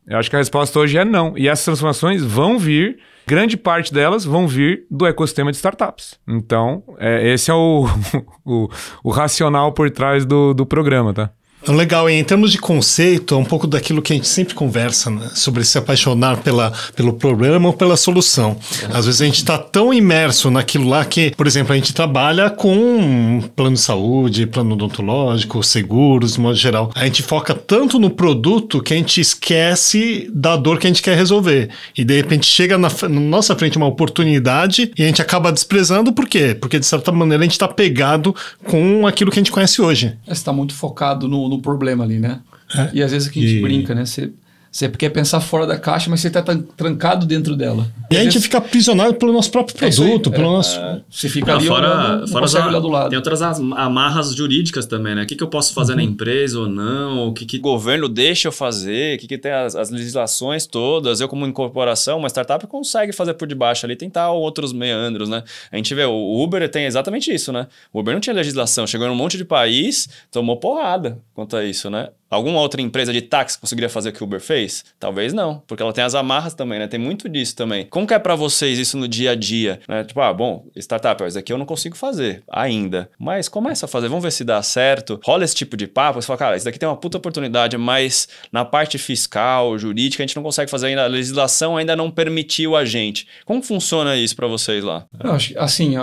Eu 0.08 0.18
acho 0.18 0.30
que 0.30 0.36
a 0.36 0.40
resposta 0.40 0.80
hoje 0.80 0.98
é 0.98 1.06
não. 1.06 1.38
E 1.38 1.48
essas 1.48 1.66
transformações 1.66 2.24
vão 2.24 2.60
vir 2.60 3.00
grande 3.26 3.58
parte 3.58 3.94
delas 3.94 4.26
vão 4.26 4.48
vir 4.48 4.86
do 4.90 5.06
ecossistema 5.06 5.52
de 5.52 5.58
startups. 5.58 6.20
Então, 6.28 6.84
é, 6.98 7.34
esse 7.34 7.50
é 7.52 7.54
o, 7.54 7.86
o, 8.46 8.70
o, 9.04 9.10
racional 9.12 9.72
por 9.72 9.90
trás 9.90 10.26
do, 10.26 10.54
do 10.54 10.66
programa, 10.66 11.14
tá? 11.14 11.32
Legal, 11.68 12.10
e 12.10 12.14
em 12.14 12.24
termos 12.24 12.52
de 12.52 12.58
conceito, 12.58 13.36
é 13.36 13.38
um 13.38 13.46
pouco 13.46 13.68
daquilo 13.68 14.02
que 14.02 14.12
a 14.12 14.16
gente 14.16 14.28
sempre 14.28 14.56
conversa, 14.56 15.12
né? 15.12 15.30
sobre 15.36 15.64
se 15.64 15.78
apaixonar 15.78 16.38
pela, 16.38 16.74
pelo 16.96 17.14
problema 17.14 17.68
ou 17.68 17.74
pela 17.74 17.96
solução. 17.96 18.58
Às 18.92 19.06
vezes 19.06 19.22
a 19.22 19.26
gente 19.26 19.38
está 19.38 19.58
tão 19.58 19.94
imerso 19.94 20.50
naquilo 20.50 20.90
lá 20.90 21.06
que, 21.06 21.32
por 21.36 21.46
exemplo, 21.46 21.74
a 21.74 21.76
gente 21.76 21.94
trabalha 21.94 22.50
com 22.50 23.44
plano 23.56 23.76
de 23.76 23.82
saúde, 23.82 24.48
plano 24.48 24.74
odontológico, 24.74 25.62
seguros, 25.62 26.34
de 26.34 26.40
modo 26.40 26.56
geral. 26.56 26.92
A 26.96 27.06
gente 27.06 27.22
foca 27.22 27.54
tanto 27.54 28.00
no 28.00 28.10
produto 28.10 28.82
que 28.82 28.94
a 28.94 28.98
gente 28.98 29.22
esquece 29.22 30.30
da 30.34 30.56
dor 30.56 30.80
que 30.80 30.88
a 30.88 30.90
gente 30.90 31.04
quer 31.04 31.16
resolver. 31.16 31.70
E 31.96 32.04
de 32.04 32.16
repente 32.16 32.48
chega 32.48 32.78
na, 32.78 32.90
na 33.04 33.20
nossa 33.20 33.56
frente 33.56 33.78
uma 33.78 33.88
oportunidade 33.88 34.92
e 34.98 35.04
a 35.04 35.06
gente 35.06 35.22
acaba 35.22 35.52
desprezando, 35.52 36.12
por 36.12 36.28
quê? 36.28 36.58
Porque 36.60 36.80
de 36.80 36.86
certa 36.86 37.12
maneira 37.12 37.44
a 37.44 37.46
gente 37.46 37.54
está 37.54 37.68
pegado 37.68 38.36
com 38.66 39.06
aquilo 39.06 39.30
que 39.30 39.38
a 39.38 39.42
gente 39.42 39.52
conhece 39.52 39.82
hoje. 39.82 40.18
Está 40.28 40.52
muito 40.52 40.74
focado 40.74 41.28
no 41.28 41.51
no 41.52 41.62
problema 41.62 42.04
ali, 42.04 42.20
né? 42.20 42.40
É. 42.76 42.90
E 42.94 43.04
às 43.04 43.12
vezes 43.12 43.28
que 43.28 43.40
a 43.40 43.42
gente 43.42 43.60
e... 43.60 43.62
brinca, 43.62 43.94
né? 43.94 44.06
Você 44.06 44.32
você 44.72 44.88
quer 44.88 45.10
pensar 45.10 45.42
fora 45.42 45.68
da 45.68 45.78
caixa, 45.78 46.10
mas 46.10 46.22
você 46.22 46.30
está 46.30 46.42
trancado 46.78 47.26
dentro 47.26 47.58
dela. 47.58 47.92
E 48.10 48.16
a 48.16 48.24
gente 48.24 48.40
fica 48.40 48.58
aprisionado 48.58 49.16
pelo 49.16 49.34
nosso 49.34 49.52
próprio 49.52 49.76
é 49.76 49.90
produto, 49.90 50.30
é 50.30 50.32
pelo 50.32 50.48
é, 50.48 50.50
nosso. 50.50 50.80
Você 51.10 51.28
fica 51.28 51.56
ali 51.56 51.68
fora, 51.68 51.90
olhando, 51.90 52.28
fora 52.30 52.46
as, 52.46 52.54
olhar 52.54 52.80
do 52.80 52.88
lado. 52.88 53.10
Tem 53.10 53.18
outras 53.18 53.42
amarras 53.42 54.34
jurídicas 54.34 54.86
também, 54.86 55.14
né? 55.14 55.24
O 55.24 55.26
que, 55.26 55.36
que 55.36 55.44
eu 55.44 55.50
posso 55.50 55.74
fazer 55.74 55.92
uhum. 55.92 55.98
na 55.98 56.04
empresa 56.04 56.58
ou 56.58 56.70
não? 56.70 57.28
O 57.28 57.34
que, 57.34 57.46
que 57.46 57.58
o 57.58 57.62
governo 57.62 58.08
deixa 58.08 58.48
eu 58.48 58.52
fazer? 58.54 59.18
O 59.18 59.20
que, 59.20 59.28
que 59.28 59.38
tem 59.38 59.52
as, 59.52 59.76
as, 59.76 59.90
legislações 59.90 60.66
todas? 60.66 61.20
Eu, 61.20 61.28
como 61.28 61.46
incorporação, 61.46 62.20
uma 62.20 62.30
startup 62.30 62.66
consegue 62.66 63.12
fazer 63.12 63.34
por 63.34 63.50
debaixo 63.50 63.86
ali, 63.86 63.98
tentar 63.98 64.32
outros 64.32 64.72
meandros, 64.72 65.28
né? 65.28 65.44
A 65.70 65.76
gente 65.76 65.94
vê, 65.94 66.06
o 66.06 66.42
Uber 66.42 66.70
tem 66.70 66.86
exatamente 66.86 67.30
isso, 67.30 67.52
né? 67.52 67.68
O 67.92 68.00
Uber 68.00 68.14
não 68.14 68.22
tinha 68.22 68.34
legislação, 68.34 68.88
chegou 68.88 69.06
em 69.06 69.10
um 69.10 69.16
monte 69.16 69.36
de 69.36 69.44
país, 69.44 70.08
tomou 70.32 70.56
porrada 70.56 71.20
quanto 71.34 71.58
a 71.58 71.66
isso, 71.66 71.90
né? 71.90 72.08
Alguma 72.32 72.62
outra 72.62 72.82
empresa 72.82 73.12
de 73.12 73.22
táxi 73.22 73.60
conseguiria 73.60 73.90
fazer 73.90 74.10
o 74.10 74.14
que 74.14 74.24
o 74.24 74.26
Uber 74.26 74.40
fez? 74.40 74.86
Talvez 74.98 75.34
não, 75.34 75.62
porque 75.68 75.84
ela 75.84 75.92
tem 75.92 76.04
as 76.04 76.16
amarras 76.16 76.54
também, 76.54 76.80
né? 76.80 76.88
Tem 76.88 77.00
muito 77.00 77.28
disso 77.28 77.56
também. 77.56 77.86
Como 77.90 78.08
que 78.08 78.14
é 78.14 78.20
para 78.20 78.36
vocês 78.36 78.80
isso 78.80 78.98
no 78.98 79.06
dia 79.08 79.32
a 79.32 79.36
dia? 79.36 79.82
Né? 79.88 80.06
Tipo, 80.06 80.22
ah, 80.22 80.34
bom, 80.34 80.66
startup, 80.78 81.22
isso 81.26 81.38
aqui 81.38 81.52
eu 81.52 81.58
não 81.58 81.66
consigo 81.66 81.98
fazer 81.98 82.42
ainda. 82.50 83.10
Mas 83.20 83.50
começa 83.50 83.86
a 83.86 83.90
fazer, 83.90 84.08
vamos 84.08 84.24
ver 84.24 84.32
se 84.32 84.46
dá 84.46 84.64
certo. 84.64 85.20
Rola 85.26 85.44
esse 85.44 85.56
tipo 85.56 85.76
de 85.76 85.88
papo, 85.88 86.22
você 86.22 86.28
fala, 86.28 86.40
cara, 86.40 86.56
isso 86.56 86.64
daqui 86.64 86.80
tem 86.80 86.88
uma 86.88 86.96
puta 86.96 87.18
oportunidade, 87.18 87.78
mas 87.78 88.30
na 88.52 88.64
parte 88.64 88.98
fiscal, 88.98 89.78
jurídica, 89.78 90.24
a 90.24 90.26
gente 90.26 90.36
não 90.38 90.44
consegue 90.44 90.72
fazer 90.72 90.88
ainda, 90.88 91.04
a 91.04 91.08
legislação 91.08 91.76
ainda 91.76 91.96
não 91.98 92.10
permitiu 92.10 92.76
a 92.78 92.86
gente. 92.86 93.28
Como 93.44 93.62
funciona 93.62 94.16
isso 94.16 94.36
para 94.36 94.48
vocês 94.48 94.84
lá? 94.84 95.06
Eu 95.22 95.34
acho 95.34 95.50
que, 95.50 95.58
assim, 95.58 95.96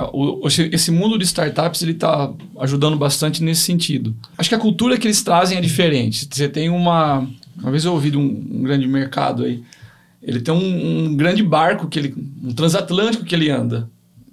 esse 0.71 0.91
mundo 0.91 1.19
de 1.19 1.25
startups, 1.25 1.83
ele 1.83 1.95
tá 1.95 2.31
ajudando 2.61 2.97
bastante 2.97 3.43
nesse 3.43 3.63
sentido. 3.63 4.15
Acho 4.37 4.49
que 4.49 4.55
a 4.55 4.59
cultura 4.59 4.99
que 4.99 5.07
eles 5.07 5.23
trazem 5.23 5.57
é 5.57 5.61
diferente. 5.61 6.18
Você 6.31 6.49
tem 6.49 6.69
uma. 6.69 7.27
Uma 7.57 7.71
vez 7.71 7.85
eu 7.85 7.93
ouvi 7.93 8.11
de 8.11 8.17
um, 8.17 8.23
um 8.23 8.63
grande 8.63 8.87
mercado 8.87 9.45
aí. 9.45 9.63
Ele 10.23 10.41
tem 10.41 10.53
um, 10.53 11.07
um, 11.07 11.17
grande 11.17 11.43
barco, 11.43 11.89
que 11.89 11.99
ele, 11.99 12.15
um 12.43 12.53
transatlântico 12.53 13.25
que 13.25 13.35
ele 13.35 13.51
anda. 13.51 13.89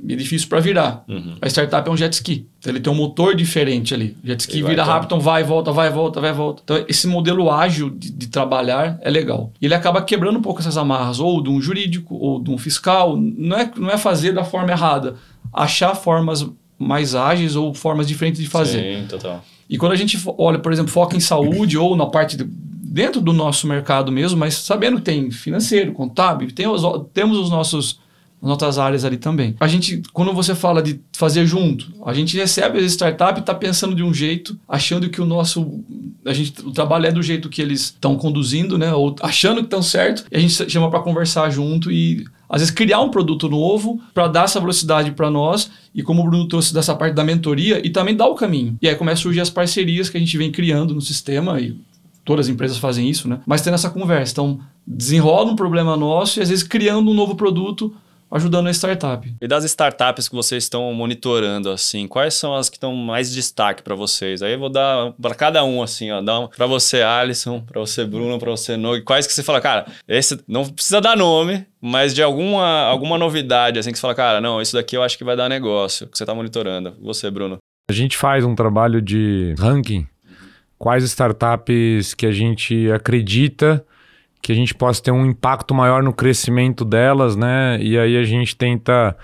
E 0.07 0.13
é 0.13 0.15
difícil 0.15 0.47
para 0.49 0.59
virar. 0.59 1.03
Uhum. 1.07 1.35
A 1.41 1.47
startup 1.47 1.87
é 1.87 1.91
um 1.91 1.97
jet 1.97 2.13
ski. 2.13 2.47
Então 2.59 2.71
ele 2.71 2.79
tem 2.79 2.91
um 2.91 2.95
motor 2.95 3.35
diferente 3.35 3.93
ali. 3.93 4.15
Jet 4.23 4.41
ski 4.41 4.61
vira 4.61 4.83
rápido, 4.83 5.05
então 5.05 5.19
vai, 5.19 5.43
volta, 5.43 5.71
vai, 5.71 5.89
volta, 5.89 6.19
vai, 6.19 6.33
volta. 6.33 6.61
Então 6.63 6.85
esse 6.87 7.07
modelo 7.07 7.49
ágil 7.49 7.89
de, 7.89 8.11
de, 8.11 8.27
trabalhar 8.27 8.99
é 9.01 9.09
legal. 9.09 9.51
E 9.61 9.65
ele 9.65 9.73
acaba 9.73 10.01
quebrando 10.01 10.37
um 10.37 10.41
pouco 10.41 10.59
essas 10.59 10.77
amarras, 10.77 11.19
ou 11.19 11.41
de 11.41 11.49
um 11.49 11.61
jurídico, 11.61 12.15
ou 12.15 12.41
de 12.41 12.51
um 12.51 12.57
fiscal. 12.57 13.15
Não 13.17 13.57
é, 13.57 13.71
não 13.77 13.89
é 13.89 13.97
fazer 13.97 14.31
da 14.31 14.43
forma 14.43 14.71
errada. 14.71 15.15
Achar 15.51 15.95
formas 15.95 16.45
mais 16.77 17.15
ágeis 17.15 17.55
ou 17.55 17.73
formas 17.73 18.07
diferentes 18.07 18.41
de 18.41 18.49
fazer. 18.49 18.99
Sim, 18.99 19.07
total. 19.07 19.43
E 19.69 19.77
quando 19.77 19.93
a 19.93 19.95
gente 19.95 20.17
olha, 20.37 20.59
por 20.59 20.71
exemplo, 20.71 20.91
foca 20.91 21.15
em 21.15 21.19
saúde 21.19 21.77
ou 21.77 21.95
na 21.95 22.05
parte 22.05 22.37
de, 22.37 22.43
dentro 22.43 23.19
do 23.19 23.33
nosso 23.33 23.67
mercado 23.67 24.11
mesmo, 24.11 24.39
mas 24.39 24.55
sabendo 24.55 24.97
que 24.97 25.03
tem 25.03 25.31
financeiro, 25.31 25.91
contábil, 25.91 26.51
tem 26.51 26.67
os, 26.67 26.81
temos 27.13 27.37
os 27.37 27.49
nossos 27.49 27.99
nossas 28.41 28.77
áreas 28.77 29.03
ali 29.03 29.17
também. 29.17 29.55
A 29.59 29.67
gente, 29.67 30.03
quando 30.13 30.31
você 30.31 30.53
fala 30.53 30.81
de 30.81 30.99
fazer 31.13 31.45
junto, 31.45 31.91
a 32.05 32.13
gente 32.13 32.37
recebe 32.37 32.77
as 32.77 32.85
startups 32.85 33.37
e 33.37 33.39
está 33.39 33.55
pensando 33.55 33.95
de 33.95 34.03
um 34.03 34.13
jeito, 34.13 34.57
achando 34.67 35.09
que 35.09 35.19
o 35.19 35.25
nosso, 35.25 35.83
a 36.23 36.33
gente, 36.33 36.61
o 36.61 36.71
trabalho 36.71 37.07
é 37.07 37.11
do 37.11 37.23
jeito 37.23 37.49
que 37.49 37.61
eles 37.61 37.81
estão 37.81 38.15
conduzindo, 38.15 38.77
né? 38.77 38.93
Ou 38.93 39.15
achando 39.21 39.57
que 39.57 39.65
estão 39.65 39.81
certo, 39.81 40.25
e 40.31 40.37
a 40.37 40.39
gente 40.39 40.69
chama 40.69 40.89
para 40.89 40.99
conversar 40.99 41.49
junto 41.49 41.91
e 41.91 42.25
às 42.49 42.61
vezes 42.61 42.73
criar 42.73 43.01
um 43.01 43.09
produto 43.09 43.49
novo 43.49 43.99
para 44.13 44.27
dar 44.27 44.45
essa 44.45 44.59
velocidade 44.59 45.11
para 45.11 45.29
nós 45.29 45.69
e 45.93 46.03
como 46.03 46.21
o 46.21 46.25
Bruno 46.25 46.47
trouxe 46.47 46.73
dessa 46.73 46.95
parte 46.95 47.13
da 47.13 47.23
mentoria 47.23 47.85
e 47.85 47.89
também 47.89 48.15
dar 48.15 48.27
o 48.27 48.35
caminho. 48.35 48.77
E 48.81 48.87
aí 48.87 48.95
começa 48.95 49.19
a 49.19 49.23
surgir 49.23 49.41
as 49.41 49.49
parcerias 49.49 50.09
que 50.09 50.17
a 50.17 50.19
gente 50.19 50.37
vem 50.37 50.51
criando 50.51 50.93
no 50.93 51.01
sistema 51.01 51.59
e 51.59 51.77
todas 52.23 52.47
as 52.47 52.51
empresas 52.51 52.77
fazem 52.77 53.09
isso, 53.09 53.27
né? 53.27 53.39
Mas 53.45 53.61
tendo 53.61 53.75
essa 53.75 53.89
conversa, 53.89 54.31
então 54.31 54.59
desenrola 54.85 55.51
um 55.51 55.55
problema 55.55 55.95
nosso 55.95 56.39
e 56.39 56.41
às 56.41 56.49
vezes 56.49 56.63
criando 56.63 57.09
um 57.09 57.13
novo 57.13 57.35
produto 57.35 57.93
ajudando 58.35 58.67
a 58.67 58.71
startup. 58.71 59.35
E 59.41 59.47
das 59.47 59.63
startups 59.63 60.27
que 60.27 60.35
vocês 60.35 60.63
estão 60.63 60.93
monitorando, 60.93 61.69
assim, 61.69 62.07
quais 62.07 62.33
são 62.33 62.53
as 62.53 62.69
que 62.69 62.75
estão 62.75 62.93
mais 62.93 63.31
destaque 63.33 63.81
para 63.81 63.95
vocês? 63.95 64.41
Aí 64.41 64.53
eu 64.53 64.59
vou 64.59 64.69
dar 64.69 65.13
para 65.13 65.33
cada 65.33 65.63
um, 65.63 65.81
assim, 65.81 66.11
ó, 66.11 66.21
dar 66.21 66.41
um, 66.41 66.47
para 66.47 66.67
você, 66.67 67.01
Alisson, 67.01 67.61
para 67.61 67.79
você, 67.79 68.03
Bruno, 68.05 68.37
para 68.37 68.51
você, 68.51 68.75
Nog, 68.75 69.01
quais 69.03 69.25
que 69.25 69.33
você 69.33 69.41
fala, 69.41 69.61
cara, 69.61 69.85
esse 70.07 70.39
não 70.47 70.65
precisa 70.65 70.99
dar 70.99 71.15
nome, 71.15 71.65
mas 71.79 72.13
de 72.13 72.21
alguma, 72.21 72.81
alguma 72.81 73.17
novidade, 73.17 73.79
assim, 73.79 73.91
que 73.91 73.97
você 73.97 74.01
fala, 74.01 74.15
cara, 74.15 74.41
não, 74.41 74.61
isso 74.61 74.75
daqui 74.75 74.97
eu 74.97 75.03
acho 75.03 75.17
que 75.17 75.23
vai 75.23 75.37
dar 75.37 75.47
negócio, 75.47 76.07
que 76.07 76.17
você 76.17 76.23
está 76.23 76.35
monitorando. 76.35 76.93
Você, 77.01 77.31
Bruno. 77.31 77.57
A 77.89 77.93
gente 77.93 78.17
faz 78.17 78.43
um 78.43 78.55
trabalho 78.55 79.01
de 79.01 79.55
ranking, 79.57 80.07
quais 80.77 81.03
startups 81.05 82.13
que 82.13 82.25
a 82.25 82.31
gente 82.31 82.91
acredita 82.91 83.85
que 84.45 84.51
a 84.51 84.55
gente 84.55 84.75
possa 84.75 85.01
ter 85.01 85.09
um 85.09 85.25
impacto 85.25 85.73
maior 85.73 86.03
no 86.03 86.13
crescimento 86.13 86.85
delas, 86.85 87.35
né? 87.35 87.79
E 87.81 87.97
aí 87.97 88.15
a 88.15 88.23
gente 88.23 88.55
tenta 88.55 89.17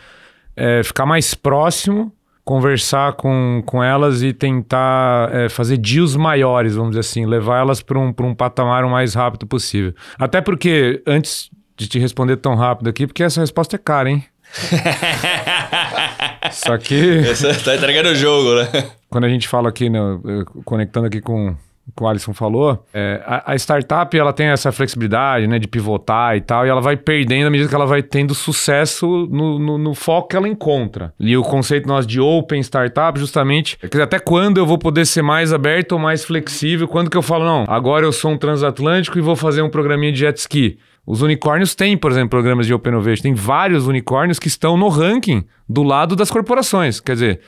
é, 0.55 0.81
ficar 0.81 1.05
mais 1.05 1.35
próximo, 1.35 2.11
conversar 2.43 3.13
com, 3.13 3.61
com 3.63 3.83
elas 3.83 4.23
e 4.23 4.33
tentar 4.33 5.29
é, 5.31 5.47
fazer 5.47 5.77
deals 5.77 6.15
maiores, 6.15 6.73
vamos 6.73 6.93
dizer 6.93 7.01
assim, 7.01 7.27
levar 7.27 7.59
elas 7.59 7.83
para 7.83 7.99
um, 7.99 8.11
um 8.19 8.33
patamar 8.33 8.83
o 8.83 8.89
mais 8.89 9.13
rápido 9.13 9.45
possível. 9.45 9.93
Até 10.17 10.41
porque, 10.41 11.03
antes 11.05 11.51
de 11.77 11.87
te 11.87 11.99
responder 11.99 12.37
tão 12.37 12.55
rápido 12.55 12.89
aqui, 12.89 13.05
porque 13.05 13.21
essa 13.21 13.41
resposta 13.41 13.75
é 13.75 13.79
cara, 13.79 14.09
hein? 14.09 14.25
Só 16.51 16.79
que. 16.79 17.21
Você 17.21 17.53
tá 17.63 17.75
entregando 17.75 18.09
o 18.09 18.15
jogo, 18.15 18.55
né? 18.55 18.89
Quando 19.07 19.25
a 19.25 19.29
gente 19.29 19.47
fala 19.47 19.69
aqui, 19.69 19.87
né, 19.87 19.99
conectando 20.65 21.05
aqui 21.05 21.21
com 21.21 21.55
que 21.95 22.03
o 22.03 22.07
Alisson 22.07 22.33
falou, 22.33 22.85
é, 22.93 23.21
a, 23.25 23.51
a, 23.51 23.55
startup 23.55 24.17
ela 24.17 24.31
tem 24.31 24.47
essa 24.47 24.71
flexibilidade 24.71 25.47
né, 25.47 25.59
de 25.59 25.67
pivotar 25.67 26.37
e 26.37 26.41
tal, 26.41 26.65
e 26.65 26.69
ela 26.69 26.81
vai 26.81 26.95
perdendo 26.95 27.47
à 27.47 27.49
medida 27.49 27.67
que 27.67 27.75
ela 27.75 27.85
vai 27.85 28.01
tendo 28.01 28.33
sucesso 28.33 29.27
no, 29.29 29.59
no, 29.59 29.77
no 29.77 29.93
foco 29.93 30.29
que 30.29 30.35
ela 30.35 30.47
encontra. 30.47 31.13
E 31.19 31.35
o 31.35 31.43
conceito 31.43 31.87
nosso 31.87 32.07
de 32.07 32.19
open 32.19 32.61
startup, 32.61 33.19
justamente, 33.19 33.77
quer 33.77 33.87
dizer, 33.87 34.03
até 34.03 34.19
quando 34.19 34.57
eu 34.57 34.65
vou 34.65 34.77
poder 34.77 35.05
ser 35.05 35.21
mais 35.21 35.51
aberto 35.51 35.93
ou 35.93 35.99
mais 35.99 36.23
flexível? 36.23 36.87
Quando 36.87 37.09
que 37.09 37.17
eu 37.17 37.21
falo, 37.21 37.43
não, 37.43 37.65
agora 37.67 38.05
eu 38.05 38.11
sou 38.11 38.31
um 38.31 38.37
transatlântico 38.37 39.17
e 39.17 39.21
vou 39.21 39.35
fazer 39.35 39.61
um 39.61 39.69
programinha 39.69 40.11
de 40.11 40.19
jet 40.19 40.37
ski. 40.37 40.77
Os 41.05 41.21
unicórnios 41.21 41.73
têm, 41.73 41.97
por 41.97 42.11
exemplo, 42.11 42.29
programas 42.29 42.67
de 42.67 42.73
Open 42.73 42.93
Innovation. 42.93 43.23
Tem 43.23 43.33
vários 43.33 43.87
unicórnios 43.87 44.37
que 44.37 44.47
estão 44.47 44.77
no 44.77 44.87
ranking 44.87 45.43
do 45.67 45.83
lado 45.83 46.15
das 46.15 46.29
corporações. 46.29 46.99
Quer 46.99 47.13
dizer, 47.13 47.39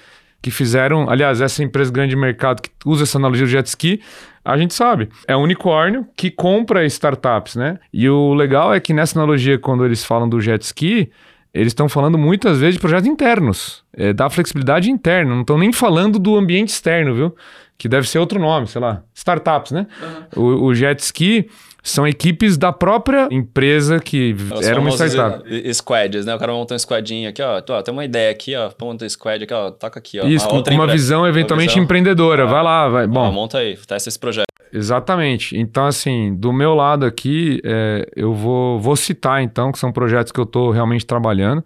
que 0.43 0.51
fizeram. 0.51 1.09
Aliás, 1.09 1.39
essa 1.39 1.63
empresa 1.63 1.89
grande 1.91 2.11
de 2.11 2.17
mercado 2.17 2.61
que 2.61 2.69
usa 2.85 3.03
essa 3.03 3.17
analogia 3.17 3.45
do 3.45 3.49
jet 3.49 3.65
ski, 3.65 4.01
a 4.43 4.57
gente 4.57 4.73
sabe. 4.73 5.09
É 5.25 5.35
um 5.35 5.41
unicórnio 5.41 6.05
que 6.17 6.29
compra 6.29 6.85
startups, 6.85 7.55
né? 7.55 7.79
E 7.93 8.07
o 8.09 8.33
legal 8.33 8.73
é 8.73 8.79
que 8.79 8.93
nessa 8.93 9.17
analogia, 9.17 9.57
quando 9.57 9.85
eles 9.85 10.03
falam 10.03 10.27
do 10.27 10.41
jet 10.41 10.61
ski, 10.61 11.09
eles 11.53 11.67
estão 11.67 11.87
falando 11.87 12.17
muitas 12.17 12.59
vezes 12.59 12.75
de 12.75 12.81
projetos 12.81 13.07
internos, 13.07 13.85
é, 13.93 14.11
da 14.11 14.29
flexibilidade 14.29 14.91
interna, 14.91 15.33
não 15.33 15.41
estão 15.41 15.57
nem 15.57 15.71
falando 15.71 16.19
do 16.19 16.35
ambiente 16.35 16.69
externo, 16.69 17.15
viu? 17.15 17.35
Que 17.77 17.87
deve 17.87 18.07
ser 18.07 18.19
outro 18.19 18.37
nome, 18.37 18.67
sei 18.67 18.81
lá, 18.81 19.01
startups, 19.13 19.71
né? 19.71 19.87
Uhum. 20.35 20.43
O, 20.43 20.65
o 20.65 20.75
jet 20.75 20.99
ski 20.99 21.49
são 21.83 22.07
equipes 22.07 22.57
da 22.57 22.71
própria 22.71 23.27
empresa 23.29 23.99
que 23.99 24.33
Os 24.55 24.65
era 24.65 24.79
uma 24.79 24.89
startup. 24.91 25.43
Squads, 25.73 26.25
né? 26.25 26.33
O 26.33 26.39
cara 26.39 26.53
monta 26.53 26.73
um 26.73 26.79
squadinho 26.79 27.29
aqui, 27.29 27.41
ó. 27.41 27.59
Tô, 27.59 27.83
tem 27.83 27.93
uma 27.93 28.05
ideia 28.05 28.31
aqui, 28.31 28.55
ó. 28.55 28.71
Monta 28.81 29.03
um 29.03 29.09
squad 29.09 29.43
aqui, 29.43 29.53
ó. 29.53 29.69
Toca 29.69 29.99
aqui, 29.99 30.17
ó. 30.17 30.25
Isso, 30.25 30.47
com 30.47 30.63
uma 30.71 30.87
visão 30.87 31.27
eventualmente 31.27 31.71
uma 31.71 31.73
visão. 31.73 31.83
empreendedora. 31.83 32.43
Ah, 32.43 32.47
vai 32.47 32.63
lá, 32.63 32.89
vai. 32.89 33.05
Bom, 33.05 33.29
monta 33.33 33.57
aí, 33.57 33.77
testa 33.85 34.07
esse 34.07 34.17
projeto. 34.17 34.45
Exatamente. 34.71 35.57
Então, 35.57 35.85
assim, 35.85 36.33
do 36.33 36.53
meu 36.53 36.73
lado 36.73 37.05
aqui, 37.05 37.59
é, 37.65 38.07
eu 38.15 38.33
vou, 38.33 38.79
vou 38.79 38.95
citar, 38.95 39.43
então, 39.43 39.71
que 39.71 39.77
são 39.77 39.91
projetos 39.91 40.31
que 40.31 40.39
eu 40.39 40.45
estou 40.45 40.71
realmente 40.71 41.05
trabalhando. 41.05 41.63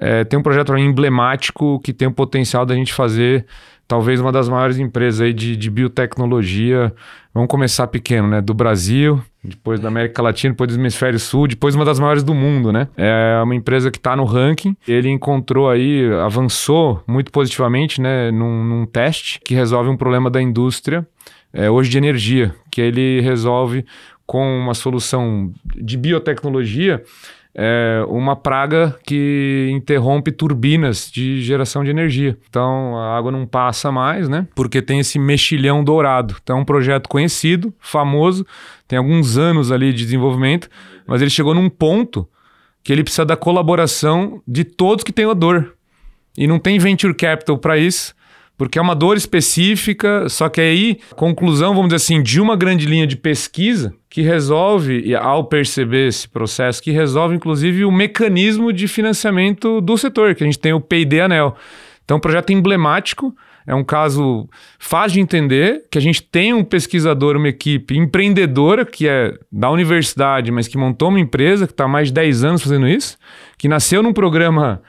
É, 0.00 0.24
tem 0.24 0.38
um 0.38 0.42
projeto 0.42 0.76
emblemático 0.76 1.80
que 1.80 1.92
tem 1.92 2.06
o 2.06 2.12
potencial 2.12 2.64
da 2.64 2.74
gente 2.74 2.92
fazer 2.94 3.44
talvez 3.88 4.20
uma 4.20 4.30
das 4.30 4.48
maiores 4.48 4.78
empresas 4.78 5.20
aí 5.20 5.32
de, 5.32 5.56
de 5.56 5.70
biotecnologia. 5.70 6.92
Vamos 7.34 7.48
começar 7.48 7.86
pequeno, 7.86 8.28
né? 8.28 8.40
Do 8.40 8.52
Brasil, 8.52 9.20
depois 9.42 9.80
da 9.80 9.88
América 9.88 10.22
Latina, 10.22 10.52
depois 10.52 10.70
do 10.70 10.78
Hemisfério 10.78 11.18
Sul, 11.18 11.48
depois 11.48 11.74
uma 11.74 11.84
das 11.84 11.98
maiores 11.98 12.22
do 12.22 12.34
mundo, 12.34 12.70
né? 12.70 12.88
É 12.96 13.40
uma 13.42 13.54
empresa 13.54 13.90
que 13.90 13.98
está 13.98 14.14
no 14.14 14.24
ranking. 14.24 14.76
Ele 14.86 15.08
encontrou 15.08 15.70
aí, 15.70 16.04
avançou 16.22 17.02
muito 17.06 17.32
positivamente, 17.32 18.00
né? 18.00 18.30
Num, 18.30 18.62
num 18.62 18.86
teste 18.86 19.40
que 19.44 19.54
resolve 19.54 19.88
um 19.88 19.96
problema 19.96 20.30
da 20.30 20.40
indústria 20.40 21.06
é, 21.52 21.70
hoje 21.70 21.88
de 21.88 21.96
energia, 21.96 22.54
que 22.70 22.80
ele 22.80 23.20
resolve 23.20 23.84
com 24.26 24.44
uma 24.58 24.74
solução 24.74 25.50
de 25.74 25.96
biotecnologia 25.96 27.02
é 27.54 28.04
uma 28.08 28.36
praga 28.36 28.96
que 29.04 29.68
interrompe 29.72 30.30
turbinas 30.30 31.10
de 31.10 31.42
geração 31.42 31.82
de 31.82 31.90
energia. 31.90 32.36
Então 32.48 32.96
a 32.96 33.16
água 33.16 33.32
não 33.32 33.46
passa 33.46 33.90
mais, 33.90 34.28
né? 34.28 34.46
Porque 34.54 34.80
tem 34.80 35.00
esse 35.00 35.18
mexilhão 35.18 35.82
dourado. 35.82 36.36
Então 36.42 36.58
é 36.58 36.60
um 36.60 36.64
projeto 36.64 37.08
conhecido, 37.08 37.72
famoso, 37.80 38.46
tem 38.86 38.98
alguns 38.98 39.36
anos 39.36 39.72
ali 39.72 39.92
de 39.92 40.04
desenvolvimento, 40.04 40.68
mas 41.06 41.20
ele 41.20 41.30
chegou 41.30 41.54
num 41.54 41.68
ponto 41.68 42.28
que 42.82 42.92
ele 42.92 43.02
precisa 43.02 43.24
da 43.24 43.36
colaboração 43.36 44.40
de 44.46 44.64
todos 44.64 45.04
que 45.04 45.12
têm 45.12 45.28
a 45.28 45.34
dor. 45.34 45.74
E 46.36 46.46
não 46.46 46.58
tem 46.58 46.78
venture 46.78 47.14
capital 47.14 47.58
para 47.58 47.76
isso 47.76 48.14
porque 48.58 48.76
é 48.76 48.82
uma 48.82 48.94
dor 48.94 49.16
específica, 49.16 50.28
só 50.28 50.48
que 50.48 50.60
aí, 50.60 50.98
conclusão, 51.14 51.72
vamos 51.72 51.90
dizer 51.90 51.96
assim, 51.96 52.20
de 52.20 52.40
uma 52.40 52.56
grande 52.56 52.86
linha 52.86 53.06
de 53.06 53.16
pesquisa 53.16 53.94
que 54.10 54.20
resolve, 54.20 55.14
ao 55.14 55.44
perceber 55.44 56.08
esse 56.08 56.28
processo, 56.28 56.82
que 56.82 56.90
resolve 56.90 57.36
inclusive 57.36 57.84
o 57.84 57.92
mecanismo 57.92 58.72
de 58.72 58.88
financiamento 58.88 59.80
do 59.80 59.96
setor, 59.96 60.34
que 60.34 60.42
a 60.42 60.46
gente 60.46 60.58
tem 60.58 60.72
o 60.72 60.80
P&D 60.80 61.20
Anel. 61.20 61.54
Então, 62.04 62.16
um 62.16 62.20
projeto 62.20 62.52
emblemático, 62.52 63.32
é 63.64 63.74
um 63.74 63.84
caso 63.84 64.48
fácil 64.78 65.14
de 65.14 65.20
entender, 65.20 65.84
que 65.90 65.98
a 65.98 66.00
gente 66.00 66.22
tem 66.22 66.52
um 66.52 66.64
pesquisador, 66.64 67.36
uma 67.36 67.48
equipe 67.48 67.96
empreendedora, 67.96 68.84
que 68.84 69.06
é 69.06 69.34
da 69.52 69.70
universidade, 69.70 70.50
mas 70.50 70.66
que 70.66 70.76
montou 70.76 71.10
uma 71.10 71.20
empresa, 71.20 71.66
que 71.66 71.72
está 71.72 71.84
há 71.84 71.88
mais 71.88 72.08
de 72.08 72.14
10 72.14 72.44
anos 72.44 72.62
fazendo 72.62 72.88
isso, 72.88 73.16
que 73.56 73.68
nasceu 73.68 74.02
num 74.02 74.12
programa 74.12 74.82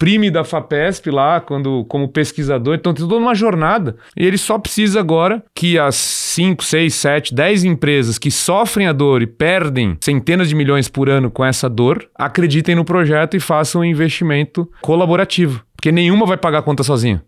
prime 0.00 0.30
da 0.30 0.42
FAPESP 0.42 1.10
lá, 1.10 1.42
quando, 1.42 1.84
como 1.84 2.08
pesquisador. 2.08 2.74
Então 2.74 2.94
tem 2.94 3.06
toda 3.06 3.20
uma 3.20 3.34
jornada. 3.34 3.96
E 4.16 4.24
ele 4.24 4.38
só 4.38 4.58
precisa 4.58 4.98
agora 4.98 5.44
que 5.54 5.78
as 5.78 5.94
5, 5.94 6.64
6, 6.64 6.94
7, 6.94 7.34
10 7.34 7.64
empresas 7.64 8.18
que 8.18 8.30
sofrem 8.30 8.86
a 8.86 8.94
dor 8.94 9.20
e 9.20 9.26
perdem 9.26 9.98
centenas 10.00 10.48
de 10.48 10.54
milhões 10.54 10.88
por 10.88 11.10
ano 11.10 11.30
com 11.30 11.44
essa 11.44 11.68
dor, 11.68 12.08
acreditem 12.14 12.74
no 12.74 12.84
projeto 12.84 13.36
e 13.36 13.40
façam 13.40 13.82
um 13.82 13.84
investimento 13.84 14.66
colaborativo. 14.80 15.62
Porque 15.76 15.92
nenhuma 15.92 16.24
vai 16.24 16.38
pagar 16.38 16.60
a 16.60 16.62
conta 16.62 16.82
sozinha. 16.82 17.22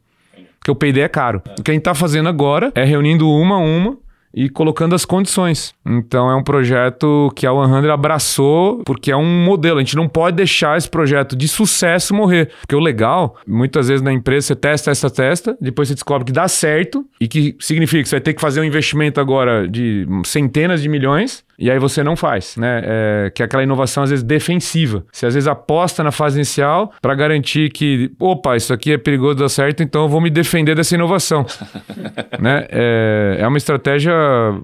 Porque 0.58 0.70
o 0.70 0.74
PD 0.74 1.00
é 1.00 1.08
caro. 1.08 1.42
O 1.58 1.62
que 1.62 1.70
a 1.70 1.74
gente 1.74 1.82
está 1.82 1.94
fazendo 1.94 2.30
agora 2.30 2.72
é 2.74 2.84
reunindo 2.84 3.28
uma 3.28 3.56
a 3.56 3.58
uma 3.58 3.98
e 4.34 4.48
colocando 4.48 4.94
as 4.94 5.04
condições. 5.04 5.74
Então 5.84 6.30
é 6.30 6.34
um 6.34 6.42
projeto 6.42 7.30
que 7.34 7.46
a 7.46 7.50
100 7.52 7.90
abraçou 7.90 8.82
porque 8.84 9.10
é 9.10 9.16
um 9.16 9.44
modelo. 9.44 9.78
A 9.78 9.82
gente 9.82 9.96
não 9.96 10.08
pode 10.08 10.36
deixar 10.36 10.78
esse 10.78 10.88
projeto 10.88 11.36
de 11.36 11.46
sucesso 11.48 12.14
morrer. 12.14 12.50
Porque 12.60 12.74
o 12.74 12.80
legal, 12.80 13.36
muitas 13.46 13.88
vezes 13.88 14.02
na 14.02 14.12
empresa 14.12 14.48
você 14.48 14.56
testa, 14.56 14.90
essa 14.90 15.10
testa, 15.10 15.56
depois 15.60 15.88
você 15.88 15.94
descobre 15.94 16.24
que 16.24 16.32
dá 16.32 16.48
certo 16.48 17.04
e 17.20 17.28
que 17.28 17.56
significa 17.60 18.02
que 18.02 18.08
você 18.08 18.16
vai 18.16 18.20
ter 18.20 18.34
que 18.34 18.40
fazer 18.40 18.60
um 18.60 18.64
investimento 18.64 19.20
agora 19.20 19.68
de 19.68 20.06
centenas 20.24 20.82
de 20.82 20.88
milhões 20.88 21.44
e 21.62 21.70
aí 21.70 21.78
você 21.78 22.02
não 22.02 22.16
faz, 22.16 22.56
né? 22.56 22.82
É, 22.84 23.30
que 23.32 23.40
é 23.40 23.44
aquela 23.44 23.62
inovação 23.62 24.02
às 24.02 24.10
vezes 24.10 24.24
defensiva. 24.24 25.04
Você 25.12 25.26
às 25.26 25.34
vezes 25.34 25.46
aposta 25.46 26.02
na 26.02 26.10
fase 26.10 26.36
inicial 26.36 26.92
para 27.00 27.14
garantir 27.14 27.70
que, 27.70 28.10
opa, 28.18 28.56
isso 28.56 28.72
aqui 28.72 28.90
é 28.90 28.98
perigoso 28.98 29.36
dar 29.36 29.48
certo, 29.48 29.80
então 29.80 30.02
eu 30.02 30.08
vou 30.08 30.20
me 30.20 30.28
defender 30.28 30.74
dessa 30.74 30.96
inovação. 30.96 31.46
né? 32.40 32.66
É, 32.68 33.36
é 33.38 33.46
uma 33.46 33.58
estratégia 33.58 34.12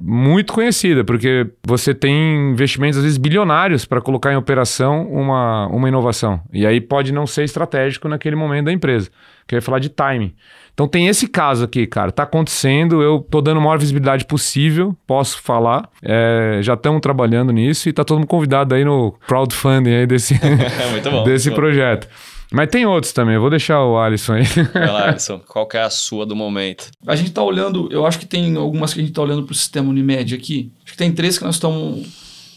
muito 0.03 0.53
conhecida, 0.53 1.05
porque 1.05 1.47
você 1.65 1.95
tem 1.95 2.51
investimentos 2.51 2.99
às 2.99 3.05
vezes 3.05 3.17
bilionários 3.17 3.85
para 3.85 4.01
colocar 4.01 4.33
em 4.33 4.37
operação 4.37 5.07
uma, 5.09 5.69
uma 5.69 5.87
inovação. 5.87 6.41
E 6.53 6.67
aí 6.67 6.81
pode 6.81 7.13
não 7.13 7.29
ser 7.29 7.45
estratégico 7.45 8.09
naquele 8.09 8.35
momento 8.35 8.65
da 8.65 8.73
empresa. 8.73 9.09
Que 9.47 9.55
eu 9.55 9.59
ia 9.59 9.63
falar 9.63 9.79
de 9.79 9.89
timing. 9.89 10.35
Então 10.79 10.87
tem 10.87 11.09
esse 11.09 11.27
caso 11.27 11.65
aqui, 11.65 11.89
cara. 11.89 12.13
Tá 12.13 12.23
acontecendo, 12.23 13.03
eu 13.03 13.27
tô 13.29 13.41
dando 13.41 13.57
a 13.57 13.61
maior 13.61 13.81
visibilidade 13.81 14.25
possível, 14.25 14.97
posso 15.09 15.43
falar. 15.43 15.91
É, 16.01 16.61
já 16.63 16.75
estamos 16.75 17.01
trabalhando 17.01 17.53
nisso 17.53 17.89
e 17.89 17.93
tá 17.93 18.05
todo 18.05 18.19
mundo 18.19 18.29
convidado 18.29 18.77
aí 18.77 18.85
no 18.85 19.11
crowdfunding 19.27 19.91
aí 19.91 20.07
desse, 20.07 20.39
Muito 20.93 21.11
bom. 21.11 21.25
desse 21.27 21.49
muito 21.49 21.57
bom. 21.57 21.67
projeto. 21.67 22.09
Mas 22.53 22.69
tem 22.69 22.87
outros 22.87 23.13
também, 23.13 23.35
eu 23.35 23.41
vou 23.41 23.51
deixar 23.51 23.85
o 23.85 23.99
Alisson 23.99 24.35
aí. 24.35 24.45
Vai 24.73 24.87
lá, 24.87 25.09
Alisson. 25.11 25.41
Qual 25.49 25.67
que 25.67 25.77
é 25.77 25.83
a 25.83 25.91
sua 25.91 26.25
do 26.25 26.37
momento? 26.37 26.93
A 27.09 27.17
gente 27.17 27.33
tá 27.33 27.43
olhando, 27.43 27.89
eu 27.91 28.07
acho 28.07 28.17
que 28.21 28.25
tem 28.27 28.57
algumas 28.57 28.95
que 28.95 29.01
a 29.01 29.03
gente 29.03 29.13
tá 29.13 29.21
olhando 29.23 29.43
pro 29.43 29.57
sistema 29.57 29.91
Unimed 29.91 30.33
aqui. 30.33 30.73
Acho 30.85 30.93
que 30.93 30.99
tem 30.99 31.11
três 31.11 31.37
que 31.37 31.45
nós 31.45 31.57
estamos. 31.57 32.07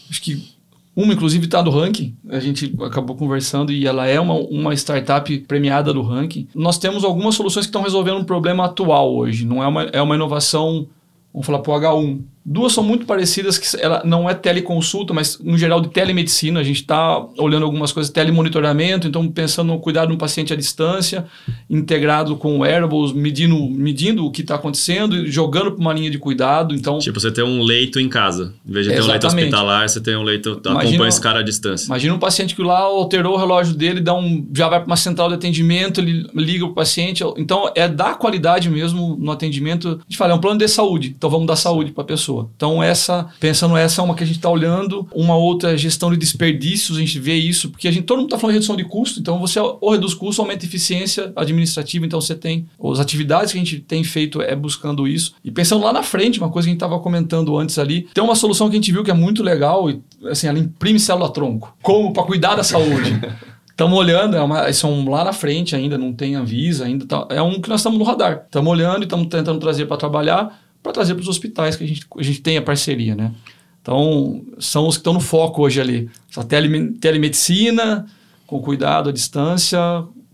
Acho 0.08 0.22
que 0.22 0.51
uma, 0.94 1.14
inclusive, 1.14 1.46
está 1.46 1.62
no 1.62 1.70
ranking. 1.70 2.14
A 2.28 2.38
gente 2.38 2.74
acabou 2.82 3.16
conversando 3.16 3.72
e 3.72 3.86
ela 3.86 4.06
é 4.06 4.20
uma, 4.20 4.34
uma 4.34 4.74
startup 4.74 5.38
premiada 5.40 5.92
do 5.92 6.02
ranking. 6.02 6.46
Nós 6.54 6.78
temos 6.78 7.02
algumas 7.02 7.34
soluções 7.34 7.64
que 7.64 7.70
estão 7.70 7.82
resolvendo 7.82 8.18
um 8.18 8.24
problema 8.24 8.66
atual 8.66 9.14
hoje. 9.14 9.46
Não 9.46 9.62
é 9.62 9.66
uma, 9.66 9.82
é 9.84 10.02
uma 10.02 10.14
inovação, 10.14 10.86
vamos 11.32 11.46
falar 11.46 11.60
para 11.60 11.72
o 11.72 11.80
H1. 11.80 12.20
Duas 12.44 12.72
são 12.72 12.82
muito 12.82 13.06
parecidas, 13.06 13.56
que 13.56 13.76
ela 13.80 14.02
não 14.04 14.28
é 14.28 14.34
teleconsulta, 14.34 15.14
mas 15.14 15.38
no 15.38 15.56
geral 15.56 15.80
de 15.80 15.88
telemedicina. 15.90 16.60
A 16.60 16.64
gente 16.64 16.80
está 16.80 17.24
olhando 17.38 17.64
algumas 17.64 17.92
coisas, 17.92 18.10
telemonitoramento, 18.12 19.06
então 19.06 19.26
pensando 19.28 19.68
no 19.68 19.78
cuidado 19.78 20.08
de 20.08 20.14
um 20.14 20.18
paciente 20.18 20.52
à 20.52 20.56
distância, 20.56 21.24
integrado 21.70 22.36
com 22.36 22.58
wearables, 22.58 23.12
medindo, 23.12 23.68
medindo 23.70 24.24
o 24.26 24.30
que 24.30 24.40
está 24.42 24.56
acontecendo 24.56 25.16
e 25.16 25.30
jogando 25.30 25.72
para 25.72 25.80
uma 25.80 25.92
linha 25.92 26.10
de 26.10 26.18
cuidado. 26.18 26.74
Então, 26.74 26.98
Tipo, 26.98 27.20
você 27.20 27.30
tem 27.30 27.44
um 27.44 27.62
leito 27.62 28.00
em 28.00 28.08
casa. 28.08 28.54
Em 28.68 28.72
vez 28.72 28.86
de 28.86 28.92
ter 28.92 29.02
um 29.02 29.06
leito 29.06 29.26
hospitalar, 29.26 29.88
você 29.88 30.00
tem 30.00 30.16
um 30.16 30.22
leito... 30.22 30.60
Imagina- 30.64 30.80
acompanha 30.88 31.08
esse 31.08 31.20
cara 31.20 31.40
à 31.40 31.42
distância. 31.42 31.86
Imagina 31.86 32.14
um 32.14 32.18
paciente 32.18 32.54
que 32.54 32.62
lá 32.62 32.78
alterou 32.80 33.34
o 33.34 33.36
relógio 33.38 33.74
dele, 33.74 34.00
dá 34.00 34.14
um, 34.14 34.46
já 34.54 34.68
vai 34.68 34.80
para 34.80 34.86
uma 34.86 34.96
central 34.96 35.28
de 35.28 35.34
atendimento, 35.34 36.00
ele 36.00 36.26
liga 36.34 36.64
para 36.64 36.72
o 36.72 36.74
paciente. 36.74 37.22
Então, 37.36 37.70
é 37.74 37.88
dar 37.88 38.18
qualidade 38.18 38.68
mesmo 38.68 39.16
no 39.18 39.30
atendimento. 39.30 39.88
A 39.88 40.02
gente 40.08 40.16
fala, 40.16 40.32
é 40.32 40.34
um 40.34 40.40
plano 40.40 40.58
de 40.58 40.68
saúde, 40.68 41.14
então 41.16 41.30
vamos 41.30 41.46
dar 41.46 41.56
saúde 41.56 41.92
para 41.92 42.02
a 42.02 42.06
pessoa. 42.06 42.31
Então, 42.56 42.82
essa, 42.82 43.28
pensando 43.38 43.76
essa, 43.76 44.00
é 44.00 44.04
uma 44.04 44.14
que 44.14 44.24
a 44.24 44.26
gente 44.26 44.36
está 44.36 44.48
olhando. 44.48 45.08
Uma 45.14 45.36
outra 45.36 45.72
é 45.72 45.76
gestão 45.76 46.10
de 46.10 46.16
desperdícios, 46.16 46.96
a 46.96 47.00
gente 47.00 47.18
vê 47.18 47.34
isso, 47.34 47.70
porque 47.70 47.88
a 47.88 47.90
gente, 47.90 48.04
todo 48.04 48.18
mundo 48.18 48.26
está 48.26 48.38
falando 48.38 48.54
de 48.54 48.56
redução 48.58 48.76
de 48.76 48.84
custo, 48.84 49.20
então 49.20 49.38
você 49.38 49.60
ou 49.60 49.90
reduz 49.90 50.14
custo, 50.14 50.40
aumenta 50.42 50.64
a 50.64 50.68
eficiência 50.68 51.32
administrativa, 51.36 52.06
então 52.06 52.20
você 52.20 52.34
tem. 52.34 52.66
As 52.92 53.00
atividades 53.00 53.52
que 53.52 53.58
a 53.58 53.60
gente 53.60 53.80
tem 53.80 54.02
feito 54.04 54.40
é 54.40 54.56
buscando 54.56 55.06
isso. 55.06 55.34
E 55.44 55.50
pensando 55.50 55.84
lá 55.84 55.92
na 55.92 56.02
frente, 56.02 56.38
uma 56.38 56.50
coisa 56.50 56.66
que 56.66 56.70
a 56.70 56.72
gente 56.72 56.82
estava 56.82 56.98
comentando 57.00 57.56
antes 57.56 57.78
ali, 57.78 58.08
tem 58.14 58.22
uma 58.22 58.34
solução 58.34 58.68
que 58.68 58.76
a 58.76 58.78
gente 58.80 58.92
viu 58.92 59.04
que 59.04 59.10
é 59.10 59.14
muito 59.14 59.42
legal, 59.42 59.90
e, 59.90 60.00
assim, 60.26 60.46
ela 60.46 60.58
imprime 60.58 60.98
célula-tronco. 60.98 61.76
Como? 61.82 62.12
Para 62.12 62.24
cuidar 62.24 62.54
da 62.54 62.62
saúde. 62.62 63.20
Estamos 63.72 63.98
olhando, 63.98 64.36
é 64.36 64.40
uma, 64.40 64.70
são 64.72 65.08
lá 65.08 65.24
na 65.24 65.32
frente 65.32 65.74
ainda, 65.74 65.96
não 65.96 66.12
tem 66.12 66.34
Anvisa 66.34 66.84
ainda. 66.84 67.06
Tá, 67.06 67.26
é 67.30 67.40
um 67.40 67.60
que 67.60 67.70
nós 67.70 67.80
estamos 67.80 67.98
no 67.98 68.04
radar. 68.04 68.42
Estamos 68.44 68.70
olhando 68.70 69.00
e 69.00 69.04
estamos 69.04 69.26
tentando 69.28 69.58
trazer 69.58 69.86
para 69.86 69.96
trabalhar, 69.96 70.61
para 70.82 70.92
trazer 70.92 71.14
para 71.14 71.22
os 71.22 71.28
hospitais 71.28 71.76
que 71.76 71.84
a 71.84 71.86
gente, 71.86 72.06
a 72.16 72.22
gente 72.22 72.40
tem 72.40 72.56
a 72.56 72.62
parceria, 72.62 73.14
né? 73.14 73.32
Então, 73.80 74.42
são 74.58 74.86
os 74.86 74.96
que 74.96 75.00
estão 75.00 75.12
no 75.12 75.20
foco 75.20 75.62
hoje 75.62 75.80
ali. 75.80 76.08
Essa 76.30 76.44
tele, 76.44 76.92
telemedicina, 76.92 78.06
com 78.46 78.60
cuidado 78.60 79.08
à 79.08 79.12
distância, 79.12 79.78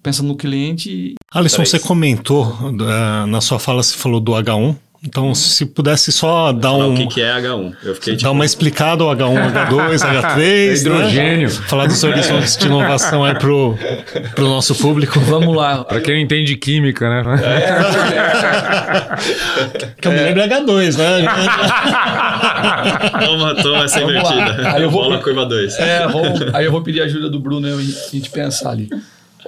pensando 0.03 0.29
no 0.29 0.37
cliente. 0.37 1.15
Alisson, 1.33 1.65
você 1.65 1.79
comentou, 1.79 2.57
eh, 2.63 3.27
na 3.27 3.41
sua 3.41 3.59
fala, 3.59 3.83
você 3.83 3.97
falou 3.97 4.21
do 4.21 4.33
H1. 4.33 4.77
Então, 5.05 5.33
se 5.33 5.65
pudesse 5.65 6.11
só 6.11 6.51
dar 6.53 6.71
Falar 6.71 6.87
um. 6.89 6.95
O 6.95 6.97
que, 6.97 7.07
que 7.07 7.23
é 7.23 7.33
H1? 7.41 7.73
Eu 7.85 7.95
fiquei 7.95 8.15
tipo... 8.15 8.25
Dar 8.25 8.33
uma 8.33 8.45
explicada 8.45 9.05
ao 9.05 9.11
H1, 9.11 9.53
H2, 9.53 9.99
H3. 9.99 10.81
Hidrogênio. 10.81 11.49
Né? 11.49 11.55
Falar 11.69 11.87
dos 11.87 12.03
horizontes 12.03 12.57
de 12.57 12.67
inovação 12.67 13.25
aí 13.25 13.35
pro, 13.39 13.79
pro 14.35 14.49
nosso 14.49 14.75
público. 14.75 15.21
Vamos 15.21 15.57
lá. 15.57 15.85
pra 15.85 16.01
quem 16.01 16.15
não 16.15 16.21
entende 16.21 16.47
de 16.47 16.57
química, 16.57 17.09
né? 17.09 17.23
Que 20.01 20.09
eu 20.09 20.13
me 20.13 20.19
lembro 20.21 20.43
é 20.43 20.49
H2, 20.49 20.97
né? 20.97 21.29
Toma, 23.25 23.55
toma 23.55 23.85
essa 23.85 24.01
Vamos 24.01 24.15
lá. 24.23 24.35
invertida. 24.35 24.73
Aí 24.73 24.83
eu 24.83 24.91
vou- 24.91 25.05
Bola 25.05 25.19
curva 25.23 25.47
2. 25.47 25.79
É, 25.79 26.09
vamos, 26.09 26.43
aí 26.55 26.65
eu 26.65 26.73
vou 26.73 26.83
pedir 26.83 27.03
a 27.03 27.05
ajuda 27.05 27.31
do 27.31 27.39
Bruno 27.39 27.69
e 27.69 27.73
a 27.73 28.11
gente 28.13 28.31
pensar 28.31 28.71
ali. 28.71 28.89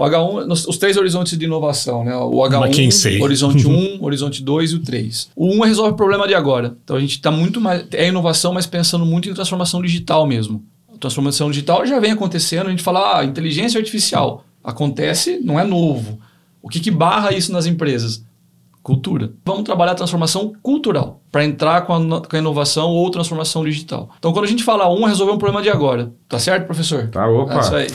O 0.00 0.04
H1, 0.04 0.46
nós- 0.46 0.66
os 0.66 0.78
três 0.78 0.96
horizontes 0.96 1.36
de 1.38 1.44
inovação, 1.44 2.02
né? 2.04 2.16
O 2.16 2.42
H1, 2.42 2.64
McKinsey. 2.66 3.20
horizonte 3.22 3.66
1, 3.66 3.98
horizonte 4.02 4.42
2 4.42 4.72
e 4.72 4.74
o 4.76 4.78
3. 4.80 5.28
O 5.36 5.46
1 5.54 5.60
resolve 5.60 5.92
o 5.92 5.96
problema 5.96 6.26
de 6.26 6.34
agora. 6.34 6.74
Então 6.82 6.96
a 6.96 7.00
gente 7.00 7.12
está 7.16 7.30
muito 7.30 7.60
mais. 7.60 7.84
É 7.92 8.08
inovação, 8.08 8.52
mas 8.54 8.66
pensando 8.66 9.04
muito 9.04 9.28
em 9.28 9.34
transformação 9.34 9.82
digital 9.82 10.26
mesmo. 10.26 10.64
A 10.92 10.98
transformação 10.98 11.50
digital 11.50 11.84
já 11.86 12.00
vem 12.00 12.12
acontecendo, 12.12 12.66
a 12.66 12.70
gente 12.70 12.82
fala, 12.82 13.18
ah, 13.18 13.24
inteligência 13.24 13.78
artificial. 13.78 14.44
Acontece, 14.64 15.38
não 15.42 15.58
é 15.60 15.64
novo. 15.64 16.18
O 16.62 16.68
que, 16.68 16.80
que 16.80 16.90
barra 16.90 17.32
isso 17.32 17.52
nas 17.52 17.66
empresas? 17.66 18.22
Cultura. 18.82 19.30
Vamos 19.44 19.64
trabalhar 19.64 19.92
a 19.92 19.94
transformação 19.94 20.52
cultural 20.62 21.20
para 21.30 21.44
entrar 21.44 21.82
com 21.82 21.92
a, 21.92 22.20
com 22.20 22.36
a 22.36 22.38
inovação 22.38 22.88
ou 22.90 23.10
transformação 23.10 23.64
digital. 23.64 24.10
Então, 24.18 24.32
quando 24.32 24.46
a 24.46 24.48
gente 24.48 24.64
fala 24.64 24.90
um, 24.90 25.04
resolver 25.04 25.32
um 25.32 25.38
problema 25.38 25.62
de 25.62 25.68
agora. 25.68 26.12
Tá 26.28 26.38
certo, 26.38 26.66
professor? 26.66 27.08
Tá, 27.08 27.28
opa. 27.28 27.54
É 27.54 27.60
isso 27.60 27.74
aí. 27.76 27.86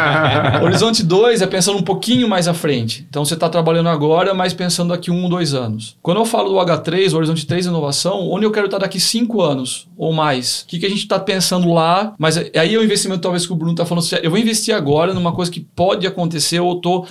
Horizonte 0.64 1.02
2 1.02 1.42
é 1.42 1.46
pensando 1.46 1.78
um 1.78 1.82
pouquinho 1.82 2.28
mais 2.28 2.48
à 2.48 2.54
frente. 2.54 3.06
Então, 3.08 3.24
você 3.24 3.34
está 3.34 3.48
trabalhando 3.48 3.88
agora, 3.88 4.32
mas 4.32 4.54
pensando 4.54 4.90
daqui 4.90 5.10
um, 5.10 5.28
dois 5.28 5.52
anos. 5.52 5.96
Quando 6.02 6.18
eu 6.18 6.24
falo 6.24 6.50
do 6.50 6.56
H3, 6.56 7.12
o 7.12 7.16
Horizonte 7.16 7.46
3 7.46 7.66
Inovação, 7.66 8.30
onde 8.30 8.46
eu 8.46 8.52
quero 8.52 8.66
estar 8.66 8.78
daqui 8.78 9.00
cinco 9.00 9.42
anos 9.42 9.88
ou 9.96 10.12
mais? 10.12 10.62
O 10.62 10.66
que, 10.66 10.78
que 10.78 10.86
a 10.86 10.90
gente 10.90 11.00
está 11.00 11.18
pensando 11.18 11.72
lá? 11.72 12.14
Mas 12.18 12.36
aí 12.38 12.74
é 12.74 12.78
o 12.78 12.84
investimento, 12.84 13.20
talvez, 13.20 13.46
que 13.46 13.52
o 13.52 13.56
Bruno 13.56 13.72
está 13.72 13.84
falando. 13.84 14.04
assim, 14.04 14.16
Eu 14.22 14.30
vou 14.30 14.38
investir 14.38 14.74
agora 14.74 15.12
numa 15.12 15.32
coisa 15.32 15.50
que 15.50 15.60
pode 15.60 16.06
acontecer, 16.06 16.60
ou 16.60 16.80
tô. 16.80 17.04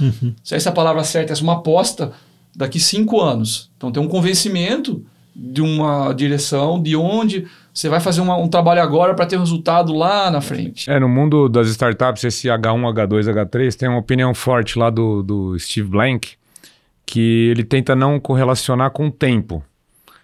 Se 0.43 0.55
essa 0.55 0.69
é 0.69 0.71
palavra 0.71 1.03
certa, 1.03 1.33
é 1.33 1.35
uma 1.41 1.53
aposta 1.53 2.11
daqui 2.55 2.79
cinco 2.79 3.19
anos. 3.21 3.69
Então 3.77 3.91
tem 3.91 4.01
um 4.01 4.07
convencimento 4.07 5.03
de 5.35 5.61
uma 5.61 6.11
direção, 6.13 6.81
de 6.81 6.95
onde 6.95 7.47
você 7.73 7.87
vai 7.87 7.99
fazer 8.01 8.19
uma- 8.19 8.35
um 8.35 8.47
trabalho 8.49 8.81
agora 8.81 9.13
para 9.13 9.25
ter 9.25 9.39
resultado 9.39 9.93
lá 9.93 10.29
na 10.29 10.41
frente. 10.41 10.89
É, 10.89 10.99
no 10.99 11.07
mundo 11.07 11.47
das 11.47 11.69
startups, 11.69 12.23
esse 12.25 12.49
H1, 12.49 12.81
H2, 12.93 13.27
H3, 13.29 13.75
tem 13.75 13.87
uma 13.87 13.99
opinião 13.99 14.33
forte 14.33 14.77
lá 14.77 14.89
do, 14.89 15.23
do 15.23 15.57
Steve 15.57 15.87
Blank, 15.87 16.31
que 17.05 17.47
ele 17.49 17.63
tenta 17.63 17.95
não 17.95 18.19
correlacionar 18.19 18.91
com 18.91 19.07
o 19.07 19.11
tempo. 19.11 19.63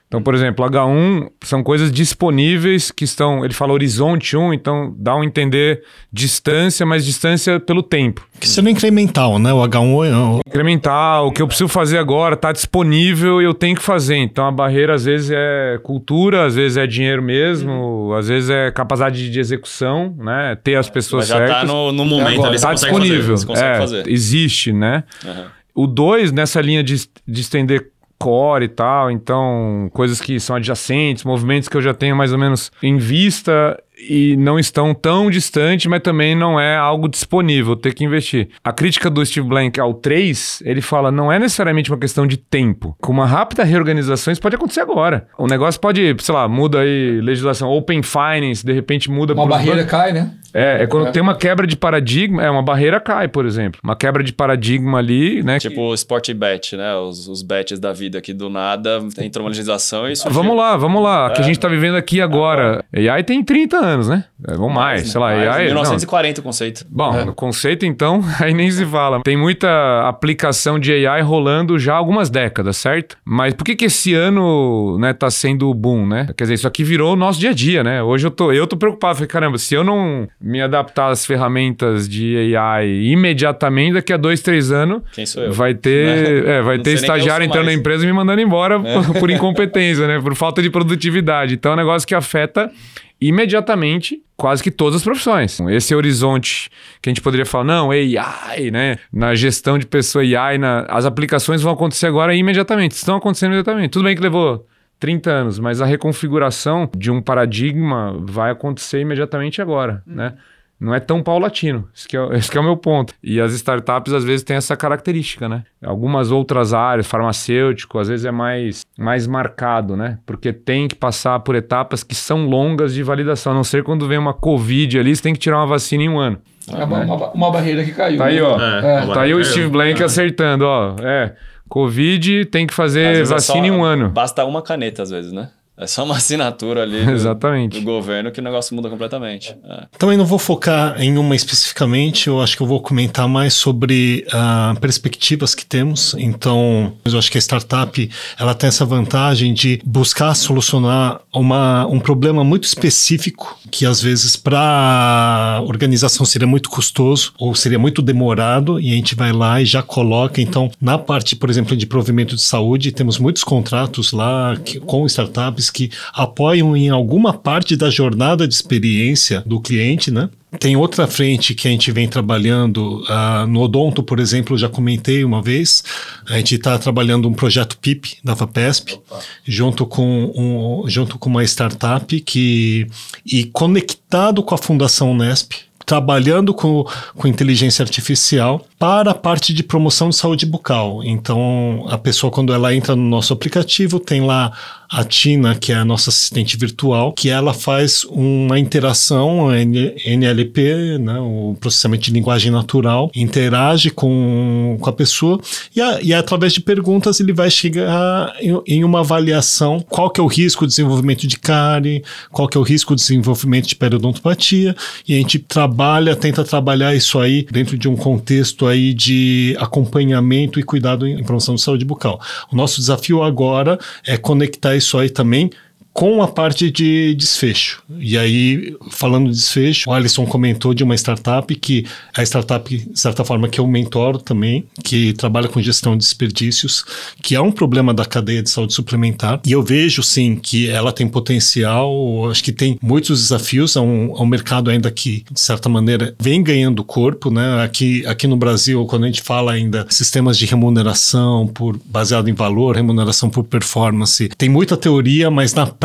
Então, 0.07 0.21
por 0.21 0.35
exemplo, 0.35 0.63
H1 0.65 1.29
são 1.43 1.63
coisas 1.63 1.91
disponíveis 1.91 2.91
que 2.91 3.03
estão. 3.03 3.43
Ele 3.43 3.53
fala 3.53 3.73
horizonte 3.73 4.37
1, 4.37 4.53
então 4.53 4.93
dá 4.97 5.15
um 5.15 5.23
entender 5.23 5.81
distância, 6.13 6.85
mas 6.85 7.03
distância 7.03 7.59
pelo 7.59 7.83
tempo. 7.83 8.25
Que 8.39 8.47
sendo 8.47 8.69
incremental, 8.69 9.37
né? 9.39 9.51
O 9.51 9.57
H1 9.57 10.05
é 10.05 10.15
o- 10.15 10.39
Incremental, 10.47 11.27
o 11.27 11.31
que 11.31 11.41
eu 11.41 11.47
preciso 11.47 11.67
fazer 11.67 11.97
agora 11.97 12.35
está 12.35 12.51
disponível 12.51 13.41
e 13.41 13.45
eu 13.45 13.53
tenho 13.53 13.75
que 13.75 13.81
fazer. 13.81 14.15
Então 14.17 14.45
a 14.47 14.51
barreira 14.51 14.93
às 14.95 15.05
vezes 15.05 15.31
é 15.33 15.79
cultura, 15.83 16.45
às 16.45 16.55
vezes 16.55 16.77
é 16.77 16.87
dinheiro 16.87 17.21
mesmo, 17.21 18.13
às 18.17 18.27
vezes 18.27 18.49
é 18.49 18.71
capacidade 18.71 19.29
de 19.29 19.39
execução, 19.39 20.15
né? 20.17 20.55
Ter 20.63 20.75
as 20.75 20.89
pessoas 20.89 21.23
Mas 21.23 21.29
já 21.29 21.37
certas. 21.47 21.61
tá 21.61 21.65
no, 21.65 21.91
no 21.91 22.05
momento 22.05 22.33
agora. 22.35 22.49
ali, 22.49 22.57
você 22.59 22.65
Tá 22.65 22.71
consegue 22.71 22.91
disponível. 22.93 23.21
fazer. 23.23 23.37
Você 23.37 23.45
consegue 23.45 23.69
é, 23.75 23.77
fazer. 23.79 24.07
Existe, 24.07 24.71
né? 24.71 25.03
Aham. 25.25 25.45
O 25.77 25.87
2, 25.87 26.31
nessa 26.31 26.61
linha 26.61 26.81
de, 26.81 26.95
de 27.27 27.41
estender 27.41 27.87
core 28.17 28.65
e 28.65 28.69
tal, 28.69 29.11
então 29.11 29.89
coisas 29.93 30.21
que 30.21 30.39
são 30.39 30.55
adjacentes, 30.55 31.23
movimentos 31.23 31.69
que 31.69 31.77
eu 31.77 31.81
já 31.81 31.93
tenho 31.93 32.15
mais 32.15 32.31
ou 32.31 32.37
menos 32.39 32.71
em 32.81 32.97
vista 32.97 33.77
e 34.09 34.35
não 34.37 34.59
estão 34.59 34.93
tão 34.93 35.29
distantes, 35.29 35.85
mas 35.85 36.01
também 36.01 36.35
não 36.35 36.59
é 36.59 36.75
algo 36.75 37.07
disponível, 37.07 37.75
ter 37.75 37.93
que 37.93 38.03
investir. 38.03 38.49
A 38.63 38.73
crítica 38.73 39.09
do 39.09 39.25
Steve 39.25 39.47
Blank 39.47 39.79
ao 39.79 39.93
3, 39.93 40.63
ele 40.65 40.81
fala, 40.81 41.11
não 41.11 41.31
é 41.31 41.39
necessariamente 41.39 41.89
uma 41.91 41.97
questão 41.97 42.27
de 42.27 42.35
tempo. 42.35 42.95
Com 43.01 43.13
uma 43.13 43.25
rápida 43.25 43.63
reorganização, 43.63 44.31
isso 44.33 44.41
pode 44.41 44.55
acontecer 44.55 44.81
agora. 44.81 45.27
O 45.37 45.47
negócio 45.47 45.79
pode, 45.79 46.15
sei 46.19 46.35
lá, 46.35 46.47
muda 46.47 46.81
aí 46.81 47.21
legislação, 47.21 47.69
Open 47.69 48.01
Finance, 48.03 48.65
de 48.65 48.73
repente 48.73 49.09
muda 49.09 49.33
Uma 49.33 49.47
barreira 49.47 49.77
bancos. 49.77 49.91
cai, 49.91 50.11
né? 50.11 50.31
É, 50.55 50.83
é 50.83 50.87
quando 50.87 51.07
É. 51.07 51.11
tem 51.11 51.21
uma 51.21 51.35
quebra 51.35 51.67
de 51.67 51.75
paradigma, 51.75 52.41
é 52.41 52.49
uma 52.49 52.63
barreira 52.63 52.99
cai, 53.01 53.27
por 53.27 53.45
exemplo. 53.45 53.79
Uma 53.83 53.95
quebra 53.95 54.23
de 54.23 54.31
paradigma 54.31 54.99
ali, 54.99 55.43
né? 55.43 55.59
Tipo 55.59 55.81
o 55.81 55.93
Sport 55.93 56.31
Bet, 56.33 56.77
né? 56.77 56.95
Os, 56.95 57.27
os 57.27 57.43
bets 57.43 57.77
da 57.79 57.91
vida 57.91 58.17
aqui 58.17 58.33
do 58.33 58.49
nada, 58.49 58.99
entrou 59.19 59.43
uma 59.43 59.49
legislação 59.49 60.07
e 60.07 60.13
isso. 60.13 60.29
Vamos 60.29 60.55
lá, 60.55 60.77
vamos 60.77 61.03
lá. 61.03 61.27
É. 61.27 61.33
Que 61.33 61.41
a 61.41 61.43
gente 61.43 61.59
tá 61.59 61.67
vivendo 61.67 61.95
aqui 61.95 62.21
agora. 62.21 62.83
AI 62.95 63.23
tem 63.23 63.43
30 63.43 63.77
anos, 63.77 64.07
né? 64.07 64.23
É, 64.47 64.53
vamos 64.55 64.73
mais, 64.73 65.09
sei 65.09 65.19
lá. 65.19 65.27
Mais, 65.27 65.47
AI. 65.47 65.57
não. 65.65 65.73
1940 65.73 66.39
o 66.39 66.43
conceito. 66.43 66.85
Bom, 66.89 67.13
É. 67.13 67.25
no 67.25 67.33
conceito, 67.35 67.85
então, 67.85 68.21
aí 68.39 68.53
nem 68.53 68.71
se 68.71 68.85
fala. 68.85 69.21
Tem 69.23 69.35
muita 69.35 70.07
aplicação 70.07 70.79
de 70.79 71.05
AI 71.05 71.21
rolando 71.21 71.77
já 71.77 71.93
há 71.95 71.97
algumas 71.97 72.29
décadas, 72.29 72.77
certo? 72.77 73.17
Mas 73.25 73.53
por 73.53 73.65
que 73.65 73.75
que 73.75 73.85
esse 73.85 74.13
ano, 74.13 74.97
né, 74.99 75.11
tá 75.13 75.29
sendo 75.29 75.69
o 75.69 75.73
boom, 75.73 76.05
né? 76.05 76.27
Quer 76.37 76.45
dizer, 76.45 76.53
isso 76.53 76.67
aqui 76.67 76.83
virou 76.83 77.13
o 77.13 77.15
nosso 77.15 77.39
dia 77.39 77.49
a 77.49 77.53
dia, 77.53 77.83
né? 77.83 78.01
Hoje 78.01 78.25
eu 78.27 78.31
tô, 78.31 78.51
eu 78.51 78.65
tô 78.65 78.77
preocupado. 78.77 79.15
Falei, 79.15 79.27
caramba, 79.27 79.57
se 79.57 79.73
eu 79.75 79.83
não 79.83 80.27
me 80.45 80.61
adaptar 80.61 81.09
às 81.09 81.25
ferramentas 81.25 82.07
de 82.07 82.55
AI 82.55 82.87
imediatamente, 82.87 83.93
daqui 83.95 84.13
a 84.13 84.17
dois, 84.17 84.41
três 84.41 84.71
anos, 84.71 85.01
Quem 85.11 85.25
sou 85.25 85.41
eu? 85.41 85.51
vai 85.51 85.73
ter, 85.73 86.45
é, 86.45 86.61
vai 86.61 86.77
Não 86.77 86.83
ter 86.83 86.93
estagiário 86.93 87.43
entrando 87.43 87.63
na 87.63 87.71
mais. 87.71 87.79
empresa 87.79 88.03
e 88.03 88.07
me 88.07 88.13
mandando 88.13 88.39
embora 88.39 88.79
por, 88.79 89.13
por 89.21 89.29
incompetência, 89.31 90.07
né? 90.07 90.21
Por 90.21 90.35
falta 90.35 90.61
de 90.61 90.69
produtividade. 90.69 91.55
Então 91.55 91.71
é 91.71 91.73
um 91.73 91.77
negócio 91.77 92.07
que 92.07 92.13
afeta 92.13 92.71
imediatamente 93.19 94.21
quase 94.37 94.61
que 94.61 94.69
todas 94.69 94.97
as 94.97 95.03
profissões. 95.03 95.59
Esse 95.71 95.95
horizonte 95.95 96.69
que 97.01 97.09
a 97.09 97.11
gente 97.11 97.21
poderia 97.21 97.45
falar, 97.45 97.63
não, 97.63 97.89
AI, 97.89 98.69
né? 98.71 98.97
Na 99.11 99.33
gestão 99.33 99.79
de 99.79 99.87
pessoa 99.87 100.23
AI, 100.23 100.59
na, 100.59 100.85
as 100.89 101.05
aplicações 101.05 101.61
vão 101.61 101.73
acontecer 101.73 102.05
agora 102.05 102.35
imediatamente, 102.35 102.91
estão 102.91 103.15
acontecendo 103.15 103.53
imediatamente. 103.53 103.89
Tudo 103.91 104.05
bem 104.05 104.15
que 104.15 104.21
levou 104.21 104.65
30 104.99 105.29
anos, 105.29 105.59
mas 105.59 105.81
a 105.81 105.85
reconfiguração 105.85 106.89
de 106.95 107.11
um 107.11 107.21
paradigma 107.21 108.15
vai 108.19 108.51
acontecer 108.51 108.99
imediatamente 108.99 109.61
agora, 109.61 110.01
hum. 110.07 110.15
né? 110.15 110.33
não 110.79 110.93
é 110.93 110.99
tão 110.99 111.23
paulatino. 111.23 111.87
Esse, 111.95 112.07
que 112.07 112.17
é, 112.17 112.27
esse 112.33 112.49
que 112.51 112.57
é 112.57 112.61
o 112.61 112.63
meu 112.63 112.77
ponto. 112.77 113.13
E 113.23 113.39
as 113.39 113.53
startups, 113.53 114.13
às 114.13 114.23
vezes, 114.23 114.43
têm 114.43 114.57
essa 114.57 114.75
característica, 114.75 115.47
né? 115.47 115.63
Algumas 115.83 116.31
outras 116.31 116.73
áreas, 116.73 117.07
farmacêutico, 117.07 117.97
às 117.97 118.07
vezes 118.07 118.25
é 118.25 118.31
mais, 118.31 118.85
mais 118.97 119.27
marcado, 119.27 119.95
né? 119.95 120.19
Porque 120.25 120.51
tem 120.51 120.87
que 120.87 120.95
passar 120.95 121.39
por 121.39 121.55
etapas 121.55 122.03
que 122.03 122.15
são 122.15 122.45
longas 122.45 122.93
de 122.93 123.03
validação. 123.03 123.53
A 123.53 123.55
não 123.55 123.63
ser 123.63 123.83
quando 123.83 124.07
vem 124.07 124.17
uma 124.17 124.33
Covid 124.33 124.99
ali, 124.99 125.15
você 125.15 125.23
tem 125.23 125.33
que 125.33 125.39
tirar 125.39 125.57
uma 125.57 125.67
vacina 125.67 126.03
em 126.03 126.09
um 126.09 126.19
ano. 126.19 126.37
É 126.71 126.83
uma, 126.83 126.99
né? 126.99 127.05
uma, 127.05 127.31
uma 127.31 127.51
barreira 127.51 127.83
que 127.83 127.91
caiu. 127.91 128.17
Tá 128.17 128.25
aí, 128.25 128.35
né? 128.35 128.41
ó. 128.41 128.59
É, 128.59 129.03
é. 129.03 129.13
Tá 129.13 129.21
aí 129.21 129.33
o 129.33 129.43
Steve 129.43 129.69
Blank 129.69 130.01
é. 130.01 130.05
acertando, 130.05 130.65
ó. 130.65 130.95
É. 130.99 131.35
Covid 131.75 132.45
tem 132.45 132.65
que 132.65 132.73
fazer 132.73 133.25
vacina 133.25 133.59
é 133.59 133.61
só, 133.61 133.65
em 133.65 133.69
um 133.69 133.83
ano. 133.83 134.07
Basta 134.07 134.45
uma 134.45 134.61
caneta, 134.61 135.03
às 135.03 135.09
vezes, 135.09 135.33
né? 135.33 135.49
É 135.77 135.87
só 135.87 136.03
uma 136.03 136.15
assinatura 136.17 136.83
ali 136.83 137.03
do, 137.03 137.11
Exatamente. 137.11 137.79
do 137.79 137.83
governo 137.83 138.31
que 138.31 138.39
o 138.39 138.43
negócio 138.43 138.75
muda 138.75 138.89
completamente. 138.89 139.55
É. 139.63 139.85
Também 139.97 140.17
não 140.17 140.25
vou 140.25 140.39
focar 140.39 141.01
em 141.01 141.17
uma 141.17 141.35
especificamente, 141.35 142.27
eu 142.27 142.41
acho 142.41 142.55
que 142.55 142.63
eu 142.63 142.67
vou 142.67 142.81
comentar 142.81 143.27
mais 143.27 143.53
sobre 143.53 144.25
uh, 144.27 144.79
perspectivas 144.79 145.53
que 145.53 145.65
temos. 145.65 146.15
Então, 146.17 146.93
eu 147.03 147.17
acho 147.17 147.31
que 147.31 147.37
a 147.37 147.41
startup 147.41 148.09
ela 148.39 148.53
tem 148.53 148.67
essa 148.67 148.85
vantagem 148.85 149.53
de 149.53 149.81
buscar 149.85 150.33
solucionar 150.33 151.21
uma, 151.33 151.85
um 151.87 151.99
problema 151.99 152.43
muito 152.43 152.63
específico 152.63 153.57
que 153.71 153.85
às 153.85 154.01
vezes 154.01 154.35
para 154.35 155.57
a 155.57 155.61
organização 155.61 156.25
seria 156.25 156.47
muito 156.47 156.69
custoso 156.69 157.33
ou 157.37 157.53
seria 157.55 157.79
muito 157.79 158.01
demorado 158.01 158.79
e 158.79 158.91
a 158.91 158.95
gente 158.95 159.15
vai 159.15 159.33
lá 159.33 159.61
e 159.61 159.65
já 159.65 159.81
coloca. 159.81 160.41
Então, 160.41 160.71
na 160.79 160.97
parte, 160.97 161.35
por 161.35 161.49
exemplo, 161.49 161.75
de 161.75 161.85
provimento 161.85 162.35
de 162.35 162.41
saúde, 162.41 162.91
temos 162.91 163.17
muitos 163.17 163.43
contratos 163.43 164.11
lá 164.11 164.55
que, 164.63 164.79
com 164.79 165.05
startups 165.05 165.64
que 165.69 165.91
apoiam 166.13 166.75
em 166.75 166.89
alguma 166.89 167.33
parte 167.33 167.75
da 167.75 167.89
jornada 167.89 168.47
de 168.47 168.53
experiência 168.53 169.43
do 169.45 169.59
cliente, 169.59 170.11
né? 170.11 170.29
Tem 170.59 170.75
outra 170.75 171.07
frente 171.07 171.53
que 171.53 171.67
a 171.67 171.71
gente 171.71 171.91
vem 171.91 172.07
trabalhando 172.07 173.03
uh, 173.03 173.47
no 173.47 173.61
Odonto, 173.61 174.01
por 174.01 174.19
exemplo, 174.19 174.57
já 174.57 174.69
comentei 174.69 175.23
uma 175.23 175.41
vez. 175.41 175.83
A 176.29 176.37
gente 176.37 176.55
está 176.55 176.77
trabalhando 176.77 177.27
um 177.27 177.33
projeto 177.33 177.77
PIP 177.77 178.17
da 178.23 178.35
FAPESP, 178.35 178.99
junto 179.43 179.85
com, 179.85 180.31
um, 180.35 180.89
junto 180.89 181.17
com 181.17 181.29
uma 181.29 181.43
startup 181.43 182.19
que 182.21 182.87
e 183.25 183.45
conectado 183.45 184.41
com 184.43 184.55
a 184.55 184.57
Fundação 184.57 185.15
Nesp, 185.15 185.65
trabalhando 185.85 186.53
com, 186.53 186.83
com 187.15 187.27
inteligência 187.27 187.83
artificial 187.83 188.65
para 188.79 189.11
a 189.11 189.15
parte 189.15 189.53
de 189.53 189.61
promoção 189.61 190.09
de 190.09 190.15
saúde 190.15 190.45
bucal. 190.45 191.03
Então, 191.03 191.85
a 191.89 191.97
pessoa, 191.97 192.31
quando 192.31 192.53
ela 192.53 192.73
entra 192.73 192.95
no 192.95 193.03
nosso 193.03 193.31
aplicativo, 193.31 193.99
tem 193.99 194.21
lá 194.21 194.51
a 194.95 195.03
Tina, 195.03 195.55
que 195.55 195.73
é 195.73 195.75
a 195.75 195.83
nossa 195.83 196.09
assistente 196.09 196.55
virtual, 196.55 197.11
que 197.11 197.29
ela 197.29 197.53
faz 197.53 198.05
uma 198.05 198.57
interação 198.57 199.49
NLP, 199.53 200.97
né, 200.97 201.19
o 201.19 201.53
processamento 201.59 202.05
de 202.05 202.11
linguagem 202.11 202.49
natural, 202.49 203.11
interage 203.13 203.89
com, 203.89 204.77
com 204.79 204.89
a 204.89 204.93
pessoa 204.93 205.37
e, 205.75 205.81
a, 205.81 206.01
e 206.01 206.13
através 206.13 206.53
de 206.53 206.61
perguntas 206.61 207.19
ele 207.19 207.33
vai 207.33 207.51
chegar 207.51 208.33
em, 208.39 208.61
em, 208.65 208.83
uma 208.85 209.01
avaliação 209.01 209.81
qual 209.81 210.09
que 210.09 210.21
é 210.21 210.23
o 210.23 210.27
risco 210.27 210.65
de 210.65 210.69
desenvolvimento 210.69 211.27
de 211.27 211.37
cárie, 211.37 212.01
qual 212.31 212.47
que 212.47 212.57
é 212.57 212.61
o 212.61 212.63
risco 212.63 212.95
de 212.95 213.01
desenvolvimento 213.01 213.67
de 213.67 213.75
periodontopatia 213.75 214.77
e 215.05 215.13
a 215.13 215.17
gente 215.17 215.39
trabalha, 215.39 216.15
tenta 216.15 216.41
trabalhar 216.41 216.95
isso 216.95 217.19
aí 217.19 217.45
dentro 217.51 217.77
de 217.77 217.89
um 217.89 217.97
contexto 217.97 218.65
aí 218.65 218.93
de 218.93 219.57
acompanhamento 219.59 220.57
e 220.57 220.63
cuidado 220.63 221.05
em 221.05 221.21
promoção 221.21 221.55
de 221.55 221.61
saúde 221.61 221.83
bucal. 221.83 222.17
O 222.49 222.55
nosso 222.55 222.79
desafio 222.79 223.21
agora 223.21 223.77
é 224.05 224.15
conectar 224.15 224.73
isso 224.73 224.84
aí 224.99 225.09
também 225.09 225.49
com 225.95 226.21
a 226.21 226.27
parte 226.27 226.69
de 226.69 227.15
desfecho. 227.15 227.81
E 227.97 228.17
aí, 228.17 228.75
falando 228.91 229.31
de 229.31 229.37
desfecho, 229.37 229.89
o 229.89 229.93
Alisson 229.93 230.25
comentou 230.25 230.73
de 230.73 230.83
uma 230.83 230.93
startup 230.93 231.55
que 231.55 231.85
é 232.15 232.19
a 232.19 232.23
startup, 232.25 232.77
de 232.77 232.99
certa 232.99 233.23
forma, 233.23 233.47
que 233.47 233.61
eu 233.61 233.65
mentoro 233.65 234.17
também, 234.17 234.65
que 234.83 235.13
trabalha 235.13 235.47
com 235.47 235.61
gestão 235.61 235.93
de 235.93 235.99
desperdícios, 235.99 236.83
que 237.23 237.33
é 237.33 237.39
um 237.39 237.49
problema 237.49 237.93
da 237.93 238.03
cadeia 238.03 238.43
de 238.43 238.49
saúde 238.49 238.73
suplementar. 238.73 239.39
E 239.45 239.53
eu 239.53 239.63
vejo, 239.63 240.03
sim, 240.03 240.35
que 240.35 240.69
ela 240.69 240.91
tem 240.91 241.07
potencial, 241.07 242.29
acho 242.29 242.43
que 242.43 242.51
tem 242.51 242.77
muitos 242.81 243.21
desafios, 243.21 243.77
é 243.77 243.79
um, 243.79 244.17
é 244.17 244.21
um 244.21 244.27
mercado 244.27 244.69
ainda 244.69 244.91
que, 244.91 245.23
de 245.31 245.39
certa 245.39 245.69
maneira, 245.69 246.13
vem 246.19 246.43
ganhando 246.43 246.83
corpo, 246.83 247.31
né? 247.31 247.63
Aqui, 247.63 248.05
aqui 248.05 248.27
no 248.27 248.35
Brasil, 248.35 248.85
quando 248.85 249.05
a 249.05 249.07
gente 249.07 249.21
fala 249.21 249.53
ainda 249.53 249.87
sistemas 249.89 250.37
de 250.37 250.45
remuneração 250.45 251.47
por 251.47 251.79
baseado 251.85 252.29
em 252.29 252.33
valor, 252.33 252.75
remuneração 252.75 253.29
por 253.29 253.45
performance, 253.45 254.27
tem 254.37 254.49
muita 254.49 254.75
teoria, 254.75 255.31
mas 255.31 255.53
na 255.53 255.65
prática 255.65 255.84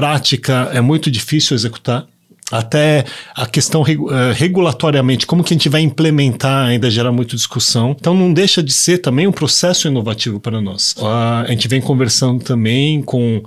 é 0.73 0.81
muito 0.81 1.11
difícil 1.11 1.55
executar. 1.55 2.07
Até 2.51 3.05
a 3.37 3.47
questão 3.47 3.83
uh, 3.83 4.33
regulatoriamente, 4.35 5.25
como 5.25 5.45
que 5.45 5.55
a 5.55 5.57
gente 5.57 5.69
vai 5.69 5.83
implementar 5.83 6.67
ainda 6.67 6.91
gera 6.91 7.13
muita 7.13 7.37
discussão. 7.37 7.95
Então 7.99 8.13
não 8.13 8.33
deixa 8.33 8.61
de 8.61 8.73
ser 8.73 8.99
também 8.99 9.27
um 9.29 9.33
processo 9.33 9.87
inovativo 9.87 10.41
para 10.41 10.61
nós. 10.61 10.97
Uh, 10.99 11.07
a 11.07 11.47
gente 11.49 11.69
vem 11.69 11.81
conversando 11.81 12.43
também 12.43 13.03
com 13.03 13.41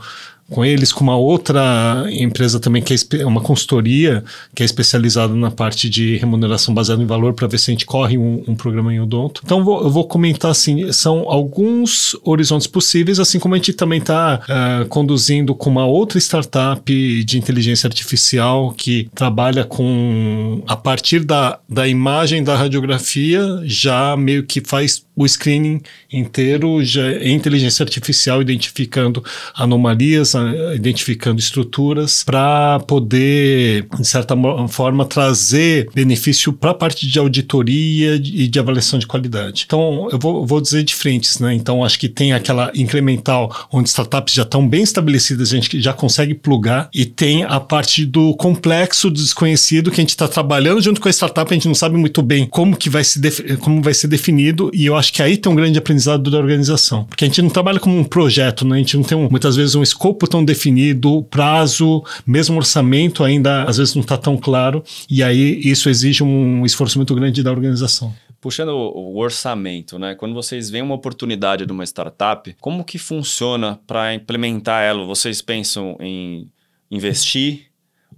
com 0.53 0.63
eles, 0.63 0.93
com 0.93 1.03
uma 1.03 1.17
outra 1.17 2.05
empresa 2.11 2.59
também 2.59 2.81
que 2.81 2.93
é 3.19 3.25
uma 3.25 3.41
consultoria 3.41 4.23
que 4.53 4.61
é 4.61 4.65
especializada 4.65 5.33
na 5.33 5.49
parte 5.49 5.89
de 5.89 6.17
remuneração 6.17 6.73
baseada 6.73 7.01
em 7.01 7.07
valor 7.07 7.33
para 7.33 7.47
ver 7.47 7.57
se 7.57 7.71
a 7.71 7.73
gente 7.73 7.87
corre 7.87 8.17
um, 8.17 8.43
um 8.47 8.55
programa 8.55 8.93
em 8.93 8.99
odonto. 8.99 9.41
Então 9.43 9.63
vou, 9.63 9.81
eu 9.81 9.89
vou 9.89 10.07
comentar 10.07 10.51
assim, 10.51 10.91
são 10.91 11.27
alguns 11.27 12.15
horizontes 12.23 12.67
possíveis, 12.67 13.19
assim 13.19 13.39
como 13.39 13.55
a 13.55 13.57
gente 13.57 13.73
também 13.73 13.99
está 13.99 14.41
uh, 14.43 14.83
eh, 14.83 14.85
conduzindo 14.89 15.55
com 15.55 15.71
uma 15.71 15.87
outra 15.87 16.19
startup 16.19 17.23
de 17.23 17.37
inteligência 17.37 17.87
artificial 17.87 18.71
que 18.77 19.09
trabalha 19.15 19.63
com 19.63 20.61
a 20.67 20.75
partir 20.75 21.23
da, 21.23 21.59
da 21.67 21.87
imagem 21.87 22.43
da 22.43 22.55
radiografia 22.55 23.41
já 23.63 24.15
meio 24.15 24.43
que 24.43 24.61
faz 24.61 25.03
o 25.15 25.27
screening 25.27 25.81
inteiro 26.11 26.83
já 26.83 27.07
é 27.07 27.29
inteligência 27.29 27.83
artificial 27.83 28.41
identificando 28.41 29.23
anomalias, 29.55 30.33
identificando 30.75 31.39
estruturas 31.39 32.23
para 32.23 32.79
poder, 32.81 33.87
de 33.99 34.07
certa 34.07 34.35
forma, 34.67 35.05
trazer 35.05 35.89
benefício 35.93 36.51
para 36.53 36.71
a 36.71 36.73
parte 36.73 37.07
de 37.07 37.19
auditoria 37.19 38.15
e 38.15 38.47
de 38.47 38.59
avaliação 38.59 38.97
de 38.97 39.07
qualidade. 39.07 39.63
Então, 39.65 40.07
eu 40.11 40.19
vou, 40.19 40.45
vou 40.45 40.61
dizer 40.61 40.83
de 40.83 40.95
frentes, 40.95 41.39
né? 41.39 41.53
Então, 41.53 41.83
acho 41.83 41.99
que 41.99 42.09
tem 42.09 42.33
aquela 42.33 42.71
incremental 42.75 43.67
onde 43.71 43.89
startups 43.89 44.33
já 44.33 44.43
estão 44.43 44.67
bem 44.67 44.83
estabelecidas, 44.83 45.51
a 45.51 45.55
gente 45.55 45.81
já 45.81 45.93
consegue 45.93 46.33
plugar 46.33 46.89
e 46.93 47.05
tem 47.05 47.43
a 47.43 47.59
parte 47.59 48.05
do 48.05 48.35
complexo, 48.35 49.09
do 49.09 49.21
desconhecido 49.21 49.91
que 49.91 49.99
a 49.99 50.03
gente 50.03 50.09
está 50.09 50.27
trabalhando 50.27 50.81
junto 50.81 50.99
com 50.99 51.07
a 51.07 51.11
startup, 51.11 51.51
a 51.51 51.53
gente 51.53 51.67
não 51.67 51.75
sabe 51.75 51.97
muito 51.97 52.21
bem 52.21 52.45
como 52.45 52.75
que 52.75 52.89
vai 52.89 53.03
se 53.03 53.19
como 53.57 53.81
vai 53.81 53.93
ser 53.93 54.07
definido 54.07 54.69
e 54.73 54.85
eu 54.85 54.95
acho 54.95 55.02
que 55.11 55.21
aí 55.21 55.35
tem 55.35 55.51
um 55.51 55.55
grande 55.55 55.77
aprendizado 55.77 56.29
da 56.29 56.37
organização. 56.37 57.05
Porque 57.05 57.25
a 57.25 57.27
gente 57.27 57.41
não 57.41 57.49
trabalha 57.49 57.79
como 57.79 57.97
um 57.97 58.03
projeto, 58.03 58.65
né? 58.65 58.75
A 58.75 58.79
gente 58.79 58.95
não 58.95 59.03
tem 59.03 59.17
um, 59.17 59.27
muitas 59.29 59.55
vezes 59.55 59.75
um 59.75 59.83
escopo 59.83 60.27
tão 60.27 60.45
definido, 60.45 61.23
prazo, 61.23 62.03
mesmo 62.25 62.55
orçamento 62.55 63.23
ainda 63.23 63.63
às 63.63 63.77
vezes 63.77 63.95
não 63.95 64.01
está 64.01 64.17
tão 64.17 64.37
claro. 64.37 64.83
E 65.09 65.23
aí 65.23 65.59
isso 65.63 65.89
exige 65.89 66.23
um 66.23 66.65
esforço 66.65 66.97
muito 66.97 67.13
grande 67.15 67.41
da 67.41 67.51
organização. 67.51 68.13
Puxando 68.39 68.71
o 68.71 69.17
orçamento, 69.17 69.97
né? 69.97 70.15
Quando 70.15 70.33
vocês 70.33 70.69
veem 70.69 70.83
uma 70.83 70.95
oportunidade 70.95 71.65
de 71.65 71.71
uma 71.71 71.85
startup, 71.85 72.53
como 72.59 72.83
que 72.83 72.97
funciona 72.97 73.79
para 73.87 74.13
implementar 74.13 74.83
ela? 74.83 75.05
Vocês 75.05 75.41
pensam 75.41 75.97
em 75.99 76.49
investir 76.91 77.72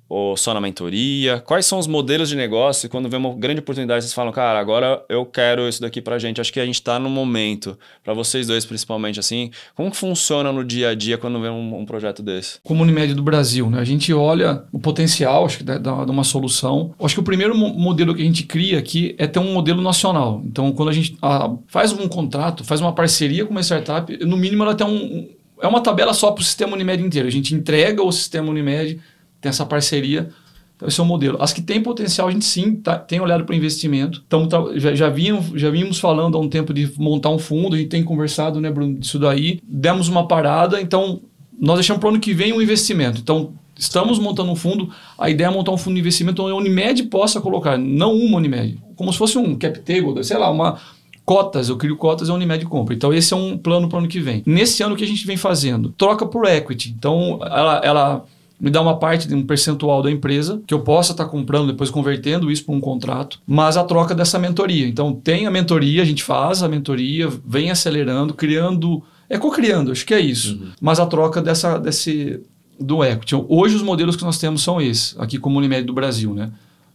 ou 0.08 0.38
só 0.38 0.54
na 0.54 0.62
mentoria? 0.62 1.40
Quais 1.46 1.66
são 1.66 1.80
os 1.80 1.88
modelos 1.88 2.30
de 2.30 2.36
negócio? 2.36 2.90
Quando 2.90 3.10
vê 3.10 3.18
uma 3.18 3.34
grande 3.34 3.60
oportunidade, 3.60 4.04
vocês 4.04 4.14
falam, 4.14 4.32
cara, 4.32 4.60
agora 4.60 5.04
eu 5.10 5.26
quero 5.26 5.68
isso 5.68 5.82
daqui 5.82 6.02
pra 6.02 6.20
gente. 6.20 6.40
Acho 6.40 6.54
que 6.54 6.60
a 6.60 6.66
gente 6.66 6.82
tá 6.82 7.00
no 7.00 7.10
momento, 7.10 7.78
para 8.04 8.14
vocês 8.14 8.48
dois 8.48 8.66
principalmente, 8.66 9.20
assim. 9.20 9.52
Como 9.76 9.92
que 9.92 9.98
funciona 9.98 10.52
no 10.52 10.64
dia 10.64 10.90
a 10.90 10.96
dia 10.96 11.18
quando 11.18 11.40
vê 11.42 11.50
um, 11.50 11.80
um 11.80 11.86
projeto 11.86 12.22
desse? 12.22 12.60
Como 12.64 12.86
do 13.16 13.24
Brasil, 13.24 13.70
né? 13.70 13.80
A 13.80 13.84
gente 13.84 14.14
olha 14.14 14.64
o 14.72 14.80
potencial, 14.80 15.46
acho 15.46 15.60
que, 15.60 15.64
de, 15.64 15.80
de 15.80 15.90
uma 15.90 16.24
solução. 16.24 16.94
Acho 17.00 17.16
que 17.16 17.20
o 17.20 17.24
primeiro 17.24 17.56
modelo 17.56 18.14
que 18.16 18.22
a 18.22 18.26
gente 18.26 18.44
cria 18.44 18.80
aqui 18.80 19.16
é 19.18 19.28
ter 19.28 19.40
um 19.40 19.54
modelo 19.54 19.82
nacional. 19.82 20.42
Então, 20.46 20.72
quando 20.72 20.90
a 20.90 20.94
gente 20.94 21.18
ah, 21.22 21.52
faz 21.68 21.92
um 21.92 22.08
contrato, 22.08 22.64
faz 22.64 22.82
uma 22.82 22.94
parceria 22.94 23.46
com 23.46 23.52
uma 23.52 23.62
startup, 23.62 24.16
no 24.26 24.38
mínimo 24.38 24.64
ela 24.64 24.76
tem 24.76 24.86
um. 24.88 25.30
É 25.62 25.68
uma 25.68 25.82
tabela 25.82 26.14
só 26.14 26.32
para 26.32 26.42
o 26.42 26.44
sistema 26.44 26.74
Unimed 26.74 27.02
inteiro. 27.02 27.28
A 27.28 27.32
gente 27.32 27.56
entrega 27.56 28.04
o 28.04 28.12
sistema 28.12 28.50
Unimed 28.50 29.00
tem 29.46 29.50
essa 29.50 29.66
parceria. 29.66 30.30
Então, 30.76 30.88
esse 30.88 31.00
é 31.00 31.04
o 31.04 31.06
modelo. 31.06 31.38
As 31.40 31.54
que 31.54 31.62
têm 31.62 31.82
potencial, 31.82 32.28
a 32.28 32.32
gente 32.32 32.44
sim 32.44 32.76
tá, 32.76 32.98
tem 32.98 33.22
olhado 33.22 33.46
para 33.46 33.56
investimento. 33.56 34.24
Então, 34.28 34.48
tá, 34.48 34.62
já, 34.76 34.94
já, 34.94 35.10
já 35.10 35.70
vínhamos 35.70 36.00
falando 36.00 36.36
há 36.36 36.42
um 36.42 36.50
tempo 36.50 36.74
de 36.74 36.92
montar 36.98 37.30
um 37.30 37.40
fundo, 37.40 37.76
a 37.76 37.78
gente 37.78 37.90
tem 37.90 38.04
conversado, 38.04 38.60
né, 38.60 38.70
Bruno, 38.70 38.96
disso 38.96 39.18
daí. 39.20 39.60
Demos 39.64 40.10
uma 40.10 40.28
parada, 40.28 40.82
então 40.82 41.22
nós 41.58 41.76
deixamos 41.76 42.00
para 42.02 42.08
o 42.08 42.10
ano 42.10 42.20
que 42.20 42.34
vem 42.34 42.52
um 42.52 42.62
investimento. 42.62 43.22
Então, 43.22 43.54
estamos 43.78 44.20
montando 44.20 44.52
um 44.52 44.56
fundo, 44.56 44.90
a 45.18 45.30
ideia 45.30 45.48
é 45.48 45.52
montar 45.52 45.72
um 45.72 45.78
fundo 45.78 45.94
de 45.94 46.02
investimento 46.02 46.42
onde 46.44 46.52
a 46.52 46.56
Unimed 46.56 47.04
possa 47.04 47.40
colocar, 47.40 47.78
não 47.78 48.14
uma 48.14 48.38
Unimed, 48.38 48.78
como 48.96 49.14
se 49.14 49.18
fosse 49.18 49.38
um 49.38 49.56
cap 49.56 49.80
table, 49.80 50.22
sei 50.24 50.38
lá, 50.38 50.50
uma 50.50 50.78
cotas, 51.24 51.70
eu 51.70 51.78
crio 51.78 51.98
cotas 51.98 52.28
e 52.28 52.32
a 52.32 52.34
Unimed 52.34 52.66
compra. 52.66 52.94
Então 52.94 53.14
esse 53.14 53.34
é 53.34 53.38
um 53.38 53.58
plano 53.58 53.88
para 53.90 53.98
o 53.98 54.00
ano 54.00 54.08
que 54.08 54.20
vem. 54.20 54.44
Nesse 54.46 54.84
ano 54.84 54.94
o 54.94 54.98
que 54.98 55.04
a 55.04 55.08
gente 55.08 55.26
vem 55.26 55.38
fazendo? 55.38 55.90
Troca 55.98 56.26
por 56.26 56.46
equity. 56.46 56.94
Então 56.96 57.40
ela, 57.42 57.82
ela 57.84 58.26
me 58.60 58.70
dá 58.70 58.82
uma 58.82 58.98
parte 58.98 59.28
de 59.28 59.36
um 59.36 59.46
percentual 59.46 60.02
da 60.02 60.10
empresa 60.10 60.62
que 60.66 60.74
eu 60.74 60.80
possa 60.80 61.12
estar 61.12 61.26
tá 61.26 61.30
comprando, 61.30 61.68
depois 61.68 61.90
convertendo 61.90 62.52
isso 62.52 62.66
para 62.66 62.76
um 62.76 62.80
contrato, 62.80 63.40
mas 63.46 63.78
a 63.78 63.84
troca 63.84 64.16
dessa 64.16 64.40
mentoria. 64.40 64.88
Então 64.88 65.14
tem 65.14 65.46
a 65.46 65.52
mentoria, 65.52 66.02
a 66.02 66.06
gente 66.06 66.24
faz 66.24 66.64
a 66.64 66.68
mentoria, 66.68 67.30
vem 67.46 67.72
acelerando, 67.72 68.34
criando, 68.34 69.04
é 69.30 69.38
co-criando, 69.38 69.92
acho 69.92 70.06
que 70.06 70.14
é 70.14 70.20
isso. 70.20 70.56
Uhum. 70.56 70.70
Mas 70.80 71.00
a 71.00 71.06
troca 71.06 71.42
dessa, 71.42 71.78
desse 71.78 72.42
do 72.80 73.04
equity. 73.04 73.36
Hoje 73.48 73.76
os 73.76 73.82
modelos 73.82 74.16
que 74.16 74.24
nós 74.24 74.38
temos 74.38 74.62
são 74.62 74.82
esses, 74.82 75.16
aqui 75.18 75.38
como 75.38 75.58
Unimed 75.58 75.84
do 75.84 75.94
Brasil, 75.94 76.34
né? 76.34 76.52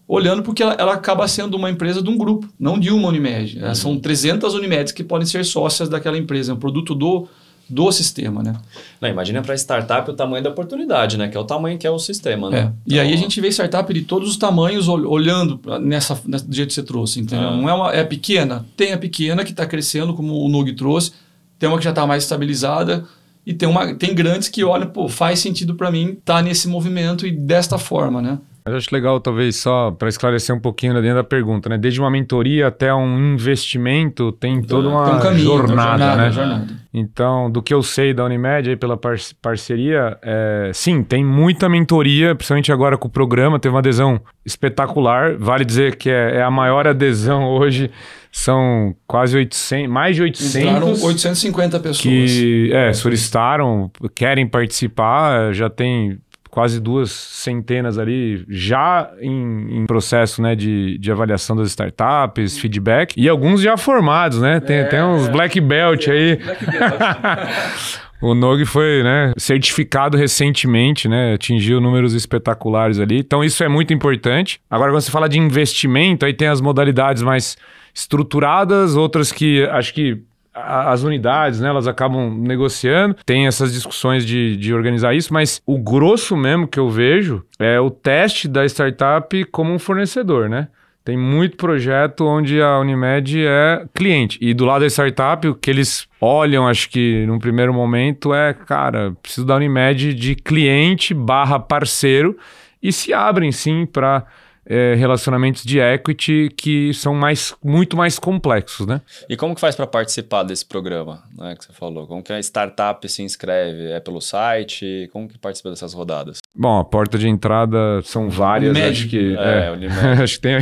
Olhando 0.06 0.42
porque 0.42 0.62
ela, 0.62 0.74
ela, 0.74 0.94
acaba 0.94 1.28
sendo 1.28 1.56
uma 1.56 1.70
empresa 1.70 2.02
de 2.02 2.11
um 2.11 2.18
grupo, 2.18 2.48
não 2.58 2.78
de 2.78 2.90
uma 2.90 3.08
Unimed. 3.08 3.62
Uhum. 3.62 3.74
São 3.74 3.98
300 3.98 4.54
Unimeds 4.54 4.92
que 4.92 5.04
podem 5.04 5.26
ser 5.26 5.44
sócias 5.44 5.88
daquela 5.88 6.18
empresa, 6.18 6.52
é 6.52 6.54
um 6.54 6.58
produto 6.58 6.94
do 6.94 7.28
do 7.71 7.91
sistema, 7.93 8.43
né? 8.43 8.55
Não, 9.01 9.09
imagina 9.09 9.41
para 9.41 9.55
startup 9.55 10.11
o 10.11 10.14
tamanho 10.14 10.43
da 10.43 10.51
oportunidade, 10.51 11.16
né? 11.16 11.29
Que 11.29 11.37
é 11.37 11.41
o 11.41 11.45
tamanho 11.45 11.79
que 11.79 11.87
é 11.87 11.91
o 11.91 11.99
sistema, 11.99 12.51
né? 12.51 12.59
É. 12.59 12.73
E 12.87 12.99
aí 12.99 13.07
a 13.07 13.11
então, 13.11 13.23
gente 13.23 13.41
vê 13.41 13.49
startup 13.49 13.93
de 13.95 14.03
todos 14.03 14.29
os 14.29 14.37
tamanhos 14.37 14.89
olhando 14.89 15.61
nessa, 15.81 16.21
nessa 16.27 16.47
do 16.47 16.55
jeito 16.55 16.68
que 16.68 16.75
você 16.75 16.83
trouxe, 16.83 17.21
entendeu? 17.21 17.49
Ah. 17.49 17.57
Não 17.57 17.68
é 17.68 17.73
uma 17.73 17.93
é 17.93 18.05
pequena, 18.05 18.66
tem 18.77 18.93
a 18.93 18.99
pequena 18.99 19.45
que 19.45 19.53
está 19.53 19.64
crescendo, 19.64 20.12
como 20.12 20.45
o 20.45 20.49
Nog 20.49 20.73
trouxe, 20.75 21.12
tem 21.59 21.68
uma 21.68 21.79
que 21.79 21.85
já 21.85 21.91
está 21.91 22.07
mais 22.07 22.25
estabilizada 22.25 23.05
e 23.47 23.55
tem 23.55 23.68
uma 23.68 23.95
tem 23.95 24.14
grandes 24.14 24.49
que 24.49 24.64
olham, 24.64 24.89
pô, 24.89 25.09
faz 25.09 25.39
sentido 25.39 25.75
para 25.75 25.91
mim 25.91 26.11
estar 26.11 26.37
tá 26.37 26.43
nesse 26.43 26.68
movimento 26.68 27.27
e 27.27 27.31
desta 27.31 27.79
forma, 27.79 28.21
né? 28.21 28.39
Eu 28.64 28.76
acho 28.76 28.88
legal, 28.92 29.18
talvez, 29.20 29.56
só 29.56 29.90
para 29.90 30.08
esclarecer 30.08 30.54
um 30.54 30.61
pouquinho 30.61 30.94
dentro 30.94 31.16
da 31.16 31.24
pergunta, 31.24 31.68
né? 31.68 31.78
Desde 31.78 32.00
uma 32.00 32.11
mentoria 32.11 32.68
até 32.68 32.92
um 32.94 33.34
investimento, 33.34 34.32
tem 34.32 34.62
toda 34.62 34.88
uma 34.88 35.04
tem 35.04 35.14
um 35.14 35.20
caminho, 35.20 35.44
jornada, 35.44 35.74
jornada, 35.74 36.16
né? 36.16 36.30
Jornada. 36.30 36.80
Então, 36.92 37.50
do 37.50 37.62
que 37.62 37.72
eu 37.72 37.82
sei 37.82 38.12
da 38.12 38.24
Unimed 38.24 38.70
aí 38.70 38.76
pela 38.76 38.96
par 38.96 39.16
parceria, 39.40 40.18
é, 40.22 40.70
sim, 40.74 41.02
tem 41.02 41.24
muita 41.24 41.68
mentoria, 41.68 42.34
principalmente 42.34 42.72
agora 42.72 42.98
com 42.98 43.08
o 43.08 43.11
programa, 43.11 43.58
teve 43.58 43.72
uma 43.72 43.78
adesão 43.78 44.20
espetacular. 44.44 45.36
Vale 45.38 45.64
dizer 45.64 45.96
que 45.96 46.11
é, 46.11 46.36
é 46.36 46.42
a 46.42 46.50
maior 46.50 46.86
adesão 46.86 47.44
hoje, 47.54 47.90
são 48.32 48.94
quase 49.06 49.36
800, 49.36 49.90
mais 49.90 50.16
de 50.16 50.22
800. 50.22 50.56
Entraram 50.56 50.88
850 50.88 51.80
pessoas. 51.80 52.02
Que 52.02 52.70
é, 52.72 52.92
solicitaram, 52.92 53.90
querem 54.14 54.46
participar, 54.46 55.52
já 55.52 55.70
tem 55.70 56.18
quase 56.51 56.80
duas 56.80 57.11
centenas 57.11 57.98
ali 57.98 58.44
já 58.48 59.11
em, 59.20 59.82
em 59.82 59.86
processo 59.86 60.42
né, 60.42 60.55
de, 60.55 60.98
de 60.98 61.11
avaliação 61.12 61.55
das 61.57 61.68
startups, 61.68 62.59
feedback, 62.59 63.14
e 63.16 63.28
alguns 63.28 63.62
já 63.62 63.76
formados, 63.76 64.40
né? 64.40 64.61
Tem, 64.61 64.78
é, 64.78 64.84
tem 64.84 65.03
uns 65.03 65.28
black 65.28 65.61
belt 65.61 66.09
é, 66.09 66.12
aí. 66.12 66.36
Black 66.36 66.66
belt. 66.66 68.01
O 68.22 68.34
Nog 68.34 68.66
foi 68.66 69.03
né, 69.03 69.32
certificado 69.38 70.14
recentemente, 70.14 71.09
né, 71.09 71.32
atingiu 71.32 71.80
números 71.80 72.12
espetaculares 72.12 73.01
ali. 73.01 73.18
Então 73.18 73.42
isso 73.42 73.64
é 73.64 73.68
muito 73.68 73.94
importante. 73.94 74.61
Agora, 74.68 74.92
quando 74.92 75.01
você 75.01 75.11
fala 75.11 75.26
de 75.26 75.38
investimento, 75.38 76.26
aí 76.26 76.34
tem 76.34 76.48
as 76.48 76.61
modalidades 76.61 77.22
mais 77.22 77.57
estruturadas, 77.94 78.94
outras 78.94 79.32
que 79.32 79.64
acho 79.64 79.94
que 79.94 80.22
as 80.53 81.03
unidades, 81.03 81.61
né, 81.61 81.68
elas 81.68 81.86
acabam 81.86 82.30
negociando, 82.30 83.16
tem 83.24 83.46
essas 83.46 83.72
discussões 83.72 84.26
de, 84.26 84.57
de 84.57 84.74
organizar 84.74 85.14
isso, 85.14 85.32
mas 85.32 85.62
o 85.64 85.78
grosso 85.78 86.36
mesmo 86.36 86.66
que 86.66 86.78
eu 86.78 86.90
vejo 86.90 87.44
é 87.59 87.78
o 87.78 87.90
teste 87.90 88.48
da 88.48 88.64
startup 88.66 89.44
como 89.46 89.72
um 89.72 89.78
fornecedor, 89.78 90.48
né? 90.48 90.68
Tem 91.03 91.16
muito 91.16 91.57
projeto 91.57 92.26
onde 92.26 92.61
a 92.61 92.78
Unimed 92.78 93.44
é 93.46 93.84
cliente. 93.94 94.38
E 94.40 94.53
do 94.53 94.66
lado 94.66 94.82
da 94.82 94.86
startup, 94.86 95.48
o 95.48 95.55
que 95.55 95.70
eles 95.70 96.07
olham, 96.20 96.68
acho 96.68 96.90
que 96.90 97.24
num 97.26 97.38
primeiro 97.38 97.72
momento, 97.72 98.34
é, 98.34 98.53
cara, 98.53 99.12
preciso 99.22 99.46
da 99.46 99.57
Unimed 99.57 100.12
de 100.12 100.34
cliente 100.34 101.14
barra 101.14 101.59
parceiro 101.59 102.36
e 102.82 102.92
se 102.92 103.14
abrem 103.14 103.51
sim 103.51 103.86
para 103.86 104.26
é, 104.71 104.95
relacionamentos 104.95 105.64
de 105.64 105.81
equity 105.81 106.49
que 106.57 106.95
são 106.95 107.12
mais, 107.12 107.53
muito 107.62 107.97
mais 107.97 108.21
complexos, 108.21 108.87
né? 108.87 109.01
E 109.29 109.37
como 109.37 109.53
que 109.53 109.61
faz 109.61 109.75
para 109.75 109.85
participar 109.85 110.45
desse 110.45 110.64
programa, 110.64 111.25
né, 111.37 111.57
que 111.57 111.64
você 111.64 111.73
falou? 111.73 112.07
Como 112.07 112.23
que 112.23 112.33
a 112.33 112.39
startup 112.39 113.07
se 113.09 113.21
inscreve? 113.21 113.91
É 113.91 113.99
pelo 113.99 114.21
site? 114.21 115.11
Como 115.12 115.29
que 115.29 115.37
participa 115.37 115.71
dessas 115.71 115.93
rodadas? 115.93 116.39
Bom, 116.55 116.80
a 116.80 116.84
porta 116.84 117.16
de 117.16 117.28
entrada 117.28 118.03
são 118.03 118.28
várias, 118.28 118.72
Unimed. 118.72 118.90
acho 118.90 119.09
que... 119.09 119.36
É, 119.36 119.78
é 119.80 120.12
acho 120.22 120.34
que 120.34 120.40
tem... 120.40 120.55
É, 120.55 120.61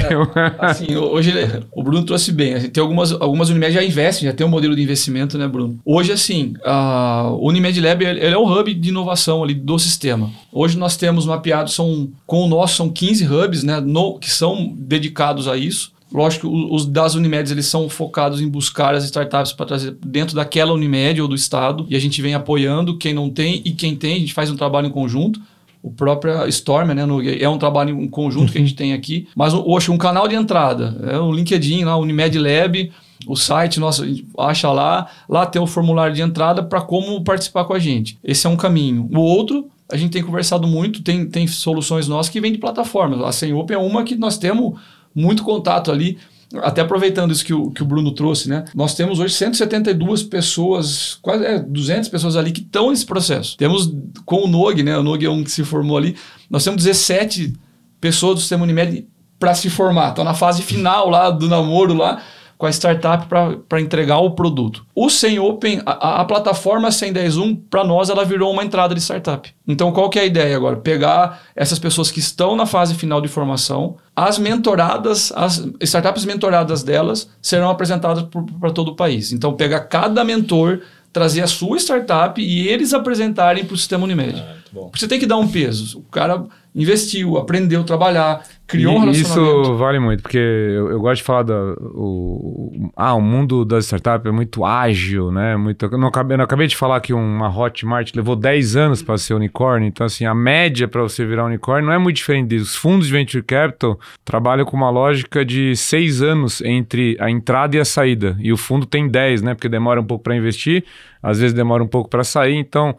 assim, 0.58 0.96
hoje 0.96 1.32
o 1.72 1.82
Bruno 1.82 2.04
trouxe 2.04 2.30
bem, 2.30 2.54
assim, 2.54 2.68
tem 2.68 2.82
algumas, 2.82 3.10
algumas 3.12 3.48
Unimed 3.48 3.72
já 3.72 3.82
investem, 3.82 4.28
já 4.28 4.34
tem 4.34 4.46
um 4.46 4.50
modelo 4.50 4.76
de 4.76 4.82
investimento, 4.82 5.38
né, 5.38 5.48
Bruno? 5.48 5.78
Hoje, 5.84 6.12
assim, 6.12 6.52
a 6.62 7.30
Unimed 7.40 7.80
Lab 7.80 8.04
ele 8.04 8.20
é 8.20 8.36
o 8.36 8.44
hub 8.46 8.72
de 8.72 8.88
inovação 8.90 9.42
ali 9.42 9.54
do 9.54 9.78
sistema. 9.78 10.30
Hoje 10.52 10.76
nós 10.76 10.96
temos 10.96 11.24
mapeado, 11.24 11.70
são, 11.70 12.10
com 12.26 12.44
o 12.44 12.48
nosso, 12.48 12.76
são 12.76 12.90
15 12.90 13.26
hubs, 13.26 13.62
né, 13.64 13.80
no, 13.80 14.18
que 14.18 14.30
são 14.30 14.74
dedicados 14.76 15.48
a 15.48 15.56
isso. 15.56 15.92
Lógico 16.12 16.48
que 16.48 16.74
os 16.74 16.86
das 16.86 17.14
Unimedes 17.14 17.52
eles 17.52 17.66
são 17.66 17.88
focados 17.88 18.40
em 18.40 18.48
buscar 18.48 18.94
as 18.94 19.04
startups 19.04 19.52
para 19.52 19.66
trazer 19.66 19.96
dentro 20.04 20.34
daquela 20.34 20.72
Unimed 20.72 21.20
ou 21.20 21.28
do 21.28 21.34
estado 21.34 21.86
e 21.88 21.96
a 21.96 21.98
gente 21.98 22.22
vem 22.22 22.34
apoiando 22.34 22.96
quem 22.96 23.12
não 23.12 23.28
tem 23.28 23.60
e 23.64 23.72
quem 23.72 23.94
tem, 23.94 24.16
a 24.16 24.18
gente 24.18 24.32
faz 24.32 24.50
um 24.50 24.56
trabalho 24.56 24.86
em 24.86 24.90
conjunto. 24.90 25.40
O 25.88 25.92
próprio 25.92 26.46
Storm, 26.48 26.92
né, 26.92 27.06
no, 27.06 27.26
é 27.26 27.48
um 27.48 27.58
trabalho 27.58 27.98
em 27.98 28.08
conjunto 28.08 28.52
que 28.52 28.58
a 28.58 28.60
gente 28.60 28.74
tem 28.74 28.92
aqui. 28.92 29.26
Mas, 29.34 29.54
hoje 29.54 29.90
um 29.90 29.96
canal 29.96 30.28
de 30.28 30.34
entrada, 30.34 31.00
é 31.10 31.18
o 31.18 31.32
LinkedIn 31.32 31.84
lá, 31.84 31.96
Unimed 31.96 32.38
Lab, 32.38 32.92
o 33.26 33.34
site, 33.34 33.80
nossa, 33.80 34.06
acha 34.38 34.70
lá, 34.70 35.08
lá 35.28 35.46
tem 35.46 35.60
o 35.60 35.66
formulário 35.66 36.14
de 36.14 36.22
entrada 36.22 36.62
para 36.62 36.80
como 36.80 37.24
participar 37.24 37.64
com 37.64 37.72
a 37.72 37.78
gente. 37.78 38.18
Esse 38.22 38.46
é 38.46 38.50
um 38.50 38.56
caminho. 38.56 39.08
O 39.12 39.20
outro 39.20 39.68
a 39.90 39.96
gente 39.96 40.12
tem 40.12 40.22
conversado 40.22 40.68
muito, 40.68 41.02
tem, 41.02 41.26
tem 41.26 41.46
soluções 41.46 42.06
nossas 42.06 42.30
que 42.30 42.40
vêm 42.40 42.52
de 42.52 42.58
plataformas. 42.58 43.22
A 43.22 43.32
Senhop 43.32 43.72
é 43.72 43.78
uma 43.78 44.04
que 44.04 44.14
nós 44.14 44.36
temos 44.36 44.78
muito 45.14 45.42
contato 45.42 45.90
ali. 45.90 46.18
Até 46.56 46.80
aproveitando 46.80 47.30
isso 47.30 47.44
que 47.44 47.52
o, 47.52 47.70
que 47.70 47.82
o 47.82 47.86
Bruno 47.86 48.12
trouxe, 48.12 48.48
né? 48.48 48.64
Nós 48.74 48.94
temos 48.94 49.18
hoje 49.18 49.34
172 49.34 50.22
pessoas, 50.22 51.18
quase 51.20 51.44
é, 51.44 51.58
200 51.58 52.08
pessoas 52.08 52.36
ali 52.36 52.52
que 52.52 52.62
estão 52.62 52.90
nesse 52.90 53.04
processo. 53.04 53.56
Temos 53.56 53.92
com 54.24 54.44
o 54.44 54.48
NOG, 54.48 54.82
né? 54.82 54.96
O 54.96 55.02
NOG 55.02 55.26
é 55.26 55.30
um 55.30 55.44
que 55.44 55.50
se 55.50 55.62
formou 55.62 55.98
ali. 55.98 56.16
Nós 56.48 56.64
temos 56.64 56.82
17 56.82 57.52
pessoas 58.00 58.36
do 58.36 58.40
sistema 58.40 58.62
Unimed 58.62 59.06
para 59.38 59.54
se 59.54 59.68
formar. 59.68 60.10
Estão 60.10 60.24
na 60.24 60.34
fase 60.34 60.62
final 60.62 61.10
lá 61.10 61.30
do 61.30 61.48
namoro 61.48 61.94
lá 61.94 62.22
com 62.58 62.66
a 62.66 62.70
startup 62.70 63.26
para 63.68 63.80
entregar 63.80 64.18
o 64.18 64.32
produto. 64.32 64.84
O 64.92 65.08
Sem 65.08 65.38
Open, 65.38 65.80
a, 65.86 66.20
a 66.20 66.24
plataforma 66.24 66.90
101, 66.90 67.54
para 67.54 67.84
nós, 67.84 68.10
ela 68.10 68.24
virou 68.24 68.52
uma 68.52 68.64
entrada 68.64 68.96
de 68.96 69.00
startup. 69.00 69.48
Então, 69.66 69.92
qual 69.92 70.10
que 70.10 70.18
é 70.18 70.22
a 70.22 70.26
ideia 70.26 70.56
agora? 70.56 70.76
Pegar 70.76 71.42
essas 71.54 71.78
pessoas 71.78 72.10
que 72.10 72.18
estão 72.18 72.56
na 72.56 72.66
fase 72.66 72.96
final 72.96 73.20
de 73.20 73.28
formação, 73.28 73.96
as 74.14 74.38
mentoradas, 74.38 75.32
as 75.36 75.64
startups 75.80 76.24
mentoradas 76.24 76.82
delas 76.82 77.30
serão 77.40 77.70
apresentadas 77.70 78.24
para 78.60 78.72
todo 78.72 78.88
o 78.88 78.96
país. 78.96 79.32
Então, 79.32 79.54
pegar 79.54 79.80
cada 79.80 80.24
mentor 80.24 80.80
trazer 81.12 81.42
a 81.42 81.46
sua 81.46 81.78
startup 81.78 82.40
e 82.40 82.68
eles 82.68 82.92
apresentarem 82.92 83.64
para 83.64 83.74
o 83.74 83.78
sistema 83.78 84.04
Unimed. 84.04 84.38
Ah, 84.38 84.56
você 84.72 85.08
tem 85.08 85.18
que 85.18 85.26
dar 85.26 85.36
um 85.36 85.48
peso. 85.48 85.98
O 85.98 86.02
cara 86.02 86.44
investiu, 86.74 87.36
aprendeu 87.36 87.80
a 87.80 87.84
trabalhar, 87.84 88.44
criou 88.66 88.92
e 88.92 88.96
um 88.96 89.00
relacionamento. 89.00 89.62
Isso 89.62 89.76
vale 89.76 89.98
muito, 89.98 90.22
porque 90.22 90.38
eu, 90.38 90.90
eu 90.90 91.00
gosto 91.00 91.16
de 91.16 91.22
falar 91.24 91.42
do 91.42 91.76
o, 91.94 92.90
ah, 92.96 93.14
o 93.14 93.20
mundo 93.20 93.64
das 93.64 93.86
startups 93.86 94.28
é 94.28 94.32
muito 94.32 94.64
ágil, 94.64 95.32
né? 95.32 95.56
Muito, 95.56 95.86
eu, 95.86 95.98
não 95.98 96.08
acabei, 96.08 96.34
eu 96.34 96.38
não 96.38 96.44
acabei 96.44 96.66
de 96.66 96.76
falar 96.76 97.00
que 97.00 97.12
uma 97.12 97.48
Hotmart 97.48 98.14
levou 98.14 98.36
10 98.36 98.76
anos 98.76 99.02
para 99.02 99.18
ser 99.18 99.34
unicórnio, 99.34 99.88
então 99.88 100.06
assim, 100.06 100.24
a 100.24 100.34
média 100.34 100.86
para 100.86 101.02
você 101.02 101.24
virar 101.24 101.46
unicórnio 101.46 101.86
não 101.86 101.94
é 101.94 101.98
muito 101.98 102.16
diferente 102.16 102.50
disso. 102.50 102.66
Os 102.66 102.76
fundos 102.76 103.06
de 103.08 103.12
venture 103.12 103.42
capital 103.42 103.98
trabalham 104.24 104.64
com 104.64 104.76
uma 104.76 104.90
lógica 104.90 105.44
de 105.44 105.74
6 105.74 106.22
anos 106.22 106.60
entre 106.60 107.16
a 107.18 107.28
entrada 107.28 107.76
e 107.76 107.80
a 107.80 107.84
saída, 107.84 108.36
e 108.38 108.52
o 108.52 108.56
fundo 108.56 108.86
tem 108.86 109.08
10, 109.08 109.42
né? 109.42 109.54
Porque 109.54 109.68
demora 109.68 110.00
um 110.00 110.04
pouco 110.04 110.22
para 110.22 110.36
investir, 110.36 110.84
às 111.20 111.40
vezes 111.40 111.54
demora 111.54 111.82
um 111.82 111.88
pouco 111.88 112.08
para 112.08 112.22
sair, 112.22 112.54
então 112.54 112.96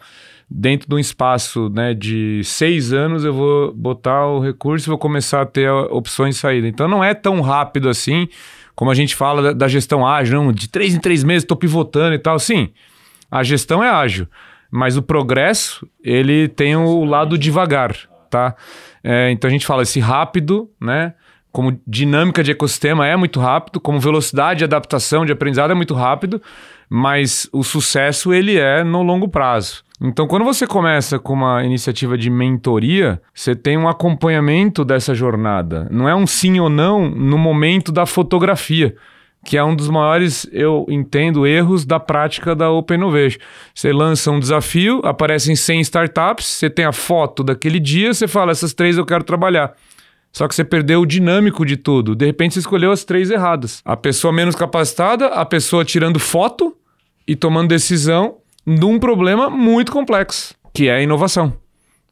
dentro 0.49 0.89
de 0.89 0.95
um 0.95 0.99
espaço 0.99 1.69
né, 1.69 1.93
de 1.93 2.41
seis 2.43 2.91
anos, 2.91 3.23
eu 3.23 3.33
vou 3.33 3.71
botar 3.73 4.25
o 4.25 4.39
recurso 4.39 4.87
e 4.87 4.89
vou 4.89 4.97
começar 4.97 5.41
a 5.41 5.45
ter 5.45 5.69
opções 5.69 6.35
de 6.35 6.41
saída. 6.41 6.67
Então 6.67 6.87
não 6.87 7.03
é 7.03 7.13
tão 7.13 7.39
rápido 7.41 7.87
assim, 7.87 8.27
como 8.75 8.89
a 8.89 8.95
gente 8.95 9.15
fala 9.15 9.41
da, 9.41 9.53
da 9.53 9.67
gestão 9.67 10.07
ágil, 10.07 10.41
não, 10.41 10.51
de 10.51 10.67
três 10.67 10.95
em 10.95 10.99
três 10.99 11.23
meses 11.23 11.43
estou 11.43 11.57
pivotando 11.57 12.15
e 12.15 12.19
tal. 12.19 12.39
Sim, 12.39 12.69
a 13.29 13.43
gestão 13.43 13.83
é 13.83 13.89
ágil, 13.89 14.27
mas 14.71 14.97
o 14.97 15.03
progresso, 15.03 15.87
ele 16.03 16.47
tem 16.47 16.75
o 16.75 17.05
lado 17.05 17.37
devagar, 17.37 17.95
tá? 18.29 18.55
É, 19.03 19.29
então 19.29 19.47
a 19.47 19.51
gente 19.51 19.67
fala 19.67 19.83
esse 19.83 19.99
rápido, 19.99 20.69
né? 20.81 21.13
Como 21.51 21.79
dinâmica 21.85 22.43
de 22.43 22.51
ecossistema 22.51 23.07
é 23.07 23.15
muito 23.15 23.39
rápido, 23.39 23.79
como 23.79 23.99
velocidade 23.99 24.59
de 24.59 24.63
adaptação, 24.65 25.25
de 25.25 25.31
aprendizado 25.31 25.71
é 25.71 25.75
muito 25.75 25.95
rápido, 25.95 26.41
mas 26.87 27.49
o 27.51 27.63
sucesso 27.63 28.31
ele 28.31 28.57
é 28.57 28.83
no 28.83 29.01
longo 29.01 29.27
prazo. 29.27 29.83
Então, 30.01 30.27
quando 30.27 30.45
você 30.45 30.65
começa 30.65 31.19
com 31.19 31.33
uma 31.33 31.63
iniciativa 31.63 32.17
de 32.17 32.29
mentoria, 32.29 33.21
você 33.33 33.53
tem 33.53 33.77
um 33.77 33.87
acompanhamento 33.87 34.85
dessa 34.85 35.13
jornada. 35.13 35.89
Não 35.91 36.07
é 36.07 36.15
um 36.15 36.25
sim 36.25 36.57
ou 36.57 36.69
não 36.69 37.09
no 37.09 37.37
momento 37.37 37.91
da 37.91 38.05
fotografia, 38.05 38.95
que 39.43 39.57
é 39.57 39.63
um 39.63 39.75
dos 39.75 39.89
maiores, 39.89 40.47
eu 40.53 40.85
entendo, 40.89 41.45
erros 41.45 41.83
da 41.83 41.99
prática 41.99 42.55
da 42.55 42.71
Open 42.71 42.95
Innovation. 42.95 43.39
Você 43.75 43.91
lança 43.91 44.31
um 44.31 44.39
desafio, 44.39 45.01
aparecem 45.03 45.53
100 45.53 45.81
startups, 45.81 46.45
você 46.45 46.69
tem 46.69 46.85
a 46.85 46.93
foto 46.93 47.43
daquele 47.43 47.79
dia, 47.79 48.13
você 48.13 48.27
fala, 48.27 48.53
essas 48.53 48.73
três 48.73 48.97
eu 48.97 49.05
quero 49.05 49.25
trabalhar. 49.25 49.73
Só 50.31 50.47
que 50.47 50.55
você 50.55 50.63
perdeu 50.63 51.01
o 51.01 51.05
dinâmico 51.05 51.65
de 51.65 51.75
tudo. 51.75 52.15
De 52.15 52.25
repente 52.25 52.53
você 52.53 52.59
escolheu 52.59 52.91
as 52.91 53.03
três 53.03 53.29
erradas. 53.31 53.81
A 53.83 53.97
pessoa 53.97 54.31
menos 54.31 54.55
capacitada, 54.55 55.27
a 55.27 55.43
pessoa 55.43 55.83
tirando 55.83 56.19
foto 56.19 56.73
e 57.27 57.35
tomando 57.35 57.67
decisão 57.67 58.37
de 58.66 58.86
um 58.86 58.99
problema 58.99 59.49
muito 59.49 59.91
complexo, 59.91 60.53
que 60.74 60.88
é 60.88 60.95
a 60.95 61.01
inovação. 61.01 61.53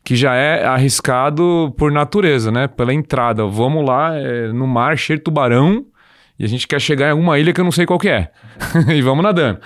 Que 0.04 0.16
já 0.16 0.36
é 0.36 0.66
arriscado 0.66 1.74
por 1.78 1.91
natureza, 1.91 2.52
né? 2.52 2.68
Pela 2.68 2.93
entrada. 2.93 3.45
Vamos 3.45 3.86
lá, 3.86 4.16
é, 4.16 4.48
no 4.48 4.66
mar 4.66 4.98
cheio 4.98 5.18
de 5.18 5.24
tubarão, 5.24 5.86
e 6.39 6.45
a 6.45 6.48
gente 6.48 6.68
quer 6.68 6.80
chegar 6.80 7.08
em 7.08 7.12
alguma 7.12 7.38
ilha 7.39 7.52
que 7.52 7.60
eu 7.60 7.66
não 7.66 7.72
sei 7.72 7.86
qual 7.86 8.00
que 8.00 8.10
é. 8.10 8.32
e 8.93 9.02
vamos 9.02 9.24
nadando. 9.24 9.60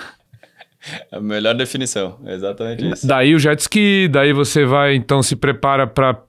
A 1.12 1.20
melhor 1.20 1.54
definição, 1.54 2.18
exatamente 2.26 2.90
isso. 2.90 3.06
Daí 3.06 3.36
o 3.36 3.40
jet 3.40 3.60
ski, 3.60 4.08
daí 4.08 4.34
você 4.34 4.66
vai, 4.66 4.96
então 4.96 5.22
se 5.22 5.36
prepara 5.36 5.86
para 5.86 6.20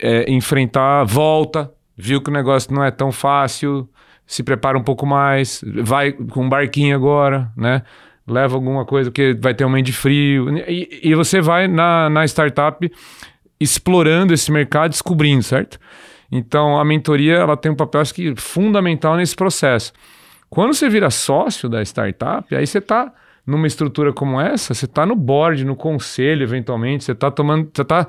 é, 0.00 0.30
enfrentar, 0.30 1.04
volta, 1.04 1.70
viu 1.96 2.22
que 2.22 2.30
o 2.30 2.32
negócio 2.32 2.72
não 2.72 2.82
é 2.82 2.90
tão 2.90 3.12
fácil, 3.12 3.88
se 4.26 4.42
prepara 4.42 4.78
um 4.78 4.82
pouco 4.82 5.04
mais, 5.04 5.62
vai 5.82 6.12
com 6.12 6.44
um 6.44 6.48
barquinho 6.48 6.94
agora, 6.94 7.50
né? 7.56 7.82
Leva 8.28 8.54
alguma 8.54 8.84
coisa 8.84 9.10
que 9.10 9.34
vai 9.34 9.54
ter 9.54 9.64
um 9.64 9.68
momento 9.68 9.86
de 9.86 9.92
frio. 9.92 10.56
E, 10.58 11.00
e 11.02 11.14
você 11.14 11.40
vai 11.40 11.68
na, 11.68 12.08
na 12.10 12.24
startup 12.24 12.90
explorando 13.60 14.32
esse 14.32 14.50
mercado, 14.52 14.90
descobrindo, 14.90 15.42
certo? 15.42 15.78
Então 16.30 16.78
a 16.78 16.84
mentoria 16.84 17.34
ela 17.34 17.56
tem 17.56 17.72
um 17.72 17.76
papel 17.76 18.00
acho 18.00 18.14
que 18.14 18.34
fundamental 18.36 19.16
nesse 19.16 19.34
processo. 19.34 19.92
Quando 20.50 20.74
você 20.74 20.88
vira 20.88 21.10
sócio 21.10 21.68
da 21.68 21.82
startup, 21.82 22.54
aí 22.54 22.66
você 22.66 22.78
está 22.78 23.12
numa 23.46 23.66
estrutura 23.66 24.12
como 24.12 24.40
essa, 24.40 24.74
você 24.74 24.84
está 24.84 25.06
no 25.06 25.16
board, 25.16 25.64
no 25.64 25.74
conselho, 25.74 26.42
eventualmente, 26.42 27.04
você 27.04 27.12
está 27.12 27.30
tomando, 27.30 27.70
você 27.72 27.82
está 27.82 28.06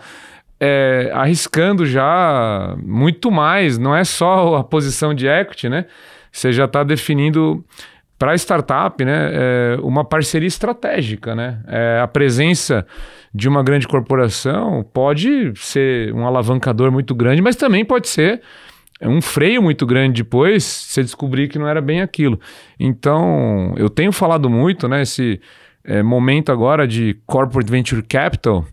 é, 0.59 1.09
arriscando 1.13 1.85
já 1.85 2.75
muito 2.83 3.31
mais, 3.31 3.77
não 3.77 3.95
é 3.95 4.03
só 4.03 4.57
a 4.57 4.63
posição 4.63 5.13
de 5.13 5.27
equity, 5.27 5.69
né? 5.69 5.85
Você 6.31 6.51
já 6.51 6.65
está 6.65 6.83
definindo 6.83 7.63
para 8.19 8.33
a 8.33 8.35
startup 8.35 9.03
né, 9.03 9.31
é 9.31 9.77
uma 9.81 10.03
parceria 10.03 10.47
estratégica. 10.47 11.33
Né? 11.33 11.59
É, 11.65 12.01
a 12.03 12.07
presença 12.07 12.85
de 13.33 13.47
uma 13.47 13.63
grande 13.63 13.87
corporação 13.87 14.85
pode 14.93 15.53
ser 15.55 16.13
um 16.13 16.27
alavancador 16.27 16.91
muito 16.91 17.15
grande, 17.15 17.41
mas 17.41 17.55
também 17.55 17.85
pode 17.85 18.09
ser 18.09 18.41
um 19.01 19.21
freio 19.21 19.61
muito 19.61 19.85
grande 19.85 20.21
depois 20.23 20.63
você 20.65 21.01
descobrir 21.01 21.47
que 21.47 21.57
não 21.57 21.67
era 21.67 21.79
bem 21.79 22.01
aquilo. 22.01 22.37
Então, 22.77 23.73
eu 23.77 23.89
tenho 23.89 24.11
falado 24.11 24.49
muito, 24.49 24.89
né, 24.89 25.03
esse 25.03 25.39
é, 25.85 26.03
momento 26.03 26.51
agora 26.51 26.85
de 26.85 27.17
corporate 27.25 27.71
venture 27.71 28.03
capital, 28.03 28.65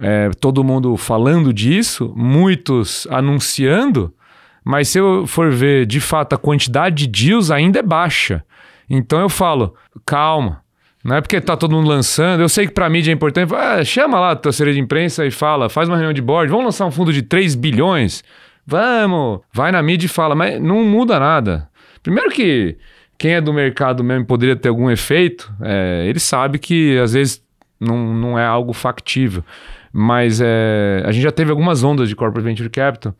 é, 0.00 0.30
todo 0.40 0.64
mundo 0.64 0.96
falando 0.96 1.52
disso, 1.52 2.14
muitos 2.16 3.06
anunciando, 3.10 4.14
mas 4.64 4.88
se 4.88 4.98
eu 4.98 5.26
for 5.26 5.50
ver 5.50 5.84
de 5.84 6.00
fato 6.00 6.32
a 6.32 6.38
quantidade 6.38 7.06
de 7.06 7.26
deals 7.26 7.50
ainda 7.50 7.80
é 7.80 7.82
baixa. 7.82 8.42
Então 8.88 9.20
eu 9.20 9.28
falo, 9.28 9.74
calma. 10.06 10.62
Não 11.04 11.16
é 11.16 11.20
porque 11.20 11.40
tá 11.40 11.56
todo 11.56 11.74
mundo 11.74 11.88
lançando. 11.88 12.40
Eu 12.40 12.48
sei 12.48 12.66
que 12.66 12.72
para 12.72 12.88
mídia 12.88 13.12
é 13.12 13.14
importante. 13.14 13.54
Ah, 13.54 13.82
chama 13.84 14.18
lá 14.18 14.32
a 14.32 14.36
tua 14.36 14.52
de 14.52 14.78
imprensa 14.78 15.24
e 15.24 15.30
fala, 15.30 15.68
faz 15.68 15.88
uma 15.88 15.96
reunião 15.96 16.12
de 16.12 16.20
board. 16.20 16.50
Vamos 16.50 16.66
lançar 16.66 16.86
um 16.86 16.90
fundo 16.90 17.12
de 17.12 17.22
3 17.22 17.54
bilhões? 17.54 18.22
Vamos! 18.66 19.40
Vai 19.52 19.72
na 19.72 19.82
mídia 19.82 20.06
e 20.06 20.08
fala, 20.08 20.34
mas 20.34 20.60
não 20.60 20.84
muda 20.84 21.18
nada. 21.18 21.68
Primeiro 22.02 22.30
que 22.30 22.76
quem 23.16 23.32
é 23.32 23.40
do 23.40 23.52
mercado 23.52 24.04
mesmo 24.04 24.26
poderia 24.26 24.54
ter 24.54 24.68
algum 24.68 24.90
efeito, 24.90 25.52
é, 25.62 26.04
ele 26.06 26.20
sabe 26.20 26.58
que 26.58 26.98
às 26.98 27.14
vezes 27.14 27.42
não, 27.80 28.14
não 28.14 28.38
é 28.38 28.44
algo 28.44 28.72
factível. 28.72 29.42
Mas 29.92 30.40
é, 30.40 31.02
a 31.04 31.12
gente 31.12 31.22
já 31.22 31.32
teve 31.32 31.50
algumas 31.50 31.82
ondas 31.82 32.08
de 32.08 32.14
corporate 32.14 32.44
venture 32.44 32.68
capital, 32.68 33.14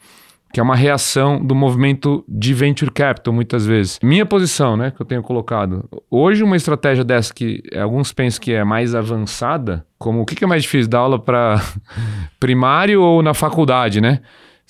que 0.53 0.61
é 0.61 0.63
uma 0.63 0.77
reação 0.77 1.45
do 1.45 1.55
movimento 1.55 2.25
de 2.29 2.55
venture 2.55 2.91
capital, 2.91 3.33
muitas 3.35 3.67
vezes. 3.67 3.99
Minha 4.03 4.25
posição, 4.25 4.77
né, 4.77 4.91
que 4.91 5.01
eu 5.01 5.07
tenho 5.07 5.23
colocado. 5.23 5.89
Hoje, 6.11 6.43
uma 6.43 6.57
estratégia 6.57 7.05
dessa 7.05 7.33
que 7.35 7.63
alguns 7.77 8.13
pensam 8.13 8.41
que 8.41 8.53
é 8.53 8.65
mais 8.65 8.95
avançada, 8.95 9.85
como 9.99 10.23
o 10.23 10.27
que 10.27 10.43
é 10.43 10.47
mais 10.47 10.63
difícil, 10.63 10.89
dar 10.89 11.01
aula 11.01 11.19
para 11.19 11.61
primário 12.41 13.03
ou 13.03 13.23
na 13.23 13.35
faculdade, 13.35 14.01
né? 14.01 14.21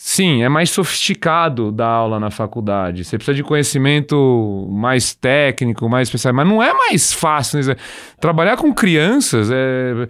Sim, 0.00 0.44
é 0.44 0.48
mais 0.48 0.70
sofisticado 0.70 1.72
dar 1.72 1.88
aula 1.88 2.20
na 2.20 2.30
faculdade. 2.30 3.04
Você 3.04 3.18
precisa 3.18 3.34
de 3.34 3.42
conhecimento 3.42 4.68
mais 4.70 5.12
técnico, 5.12 5.88
mais 5.88 6.06
especial, 6.06 6.32
mas 6.32 6.46
não 6.46 6.62
é 6.62 6.72
mais 6.72 7.12
fácil. 7.12 7.60
Né? 7.60 7.74
Trabalhar 8.20 8.56
com 8.56 8.72
crianças 8.72 9.50
é 9.50 10.06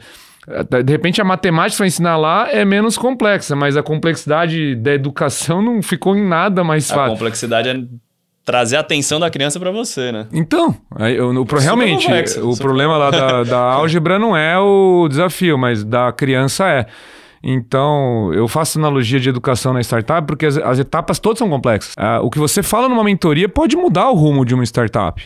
de 0.85 0.93
repente 0.93 1.21
a 1.21 1.25
matemática 1.25 1.77
para 1.79 1.87
ensinar 1.87 2.17
lá 2.17 2.51
é 2.51 2.65
menos 2.65 2.97
complexa, 2.97 3.55
mas 3.55 3.77
a 3.77 3.83
complexidade 3.83 4.75
da 4.77 4.93
educação 4.93 5.61
não 5.61 5.83
ficou 5.83 6.17
em 6.17 6.27
nada 6.27 6.65
mais 6.65 6.89
fácil. 6.89 7.03
A 7.03 7.11
complexidade 7.11 7.69
é 7.69 7.81
trazer 8.45 8.77
a 8.77 8.81
atenção 8.81 9.21
da 9.21 9.29
criança 9.29 9.61
para 9.61 9.71
você, 9.71 10.11
né? 10.11 10.27
Então, 10.33 10.75
aí, 10.97 11.17
eu, 11.17 11.29
o, 11.29 11.45
realmente, 11.59 12.07
complexo, 12.07 12.49
o 12.49 12.57
problema 12.57 12.97
lá 12.97 13.11
da, 13.11 13.45
da 13.45 13.59
álgebra 13.59 14.19
não 14.19 14.35
é 14.35 14.59
o 14.59 15.07
desafio, 15.07 15.59
mas 15.59 15.85
da 15.85 16.11
criança 16.13 16.67
é. 16.67 16.87
Então, 17.43 18.33
eu 18.33 18.49
faço 18.49 18.79
analogia 18.79 19.21
de 19.21 19.29
educação 19.29 19.73
na 19.73 19.81
startup 19.81 20.27
porque 20.27 20.47
as, 20.47 20.57
as 20.57 20.79
etapas 20.79 21.19
todas 21.19 21.39
são 21.39 21.49
complexas. 21.49 21.93
Ah, 21.97 22.21
o 22.23 22.31
que 22.31 22.39
você 22.39 22.63
fala 22.63 22.89
numa 22.89 23.05
mentoria 23.05 23.49
pode 23.49 23.77
mudar 23.77 24.09
o 24.09 24.15
rumo 24.15 24.45
de 24.45 24.55
uma 24.55 24.65
startup 24.65 25.23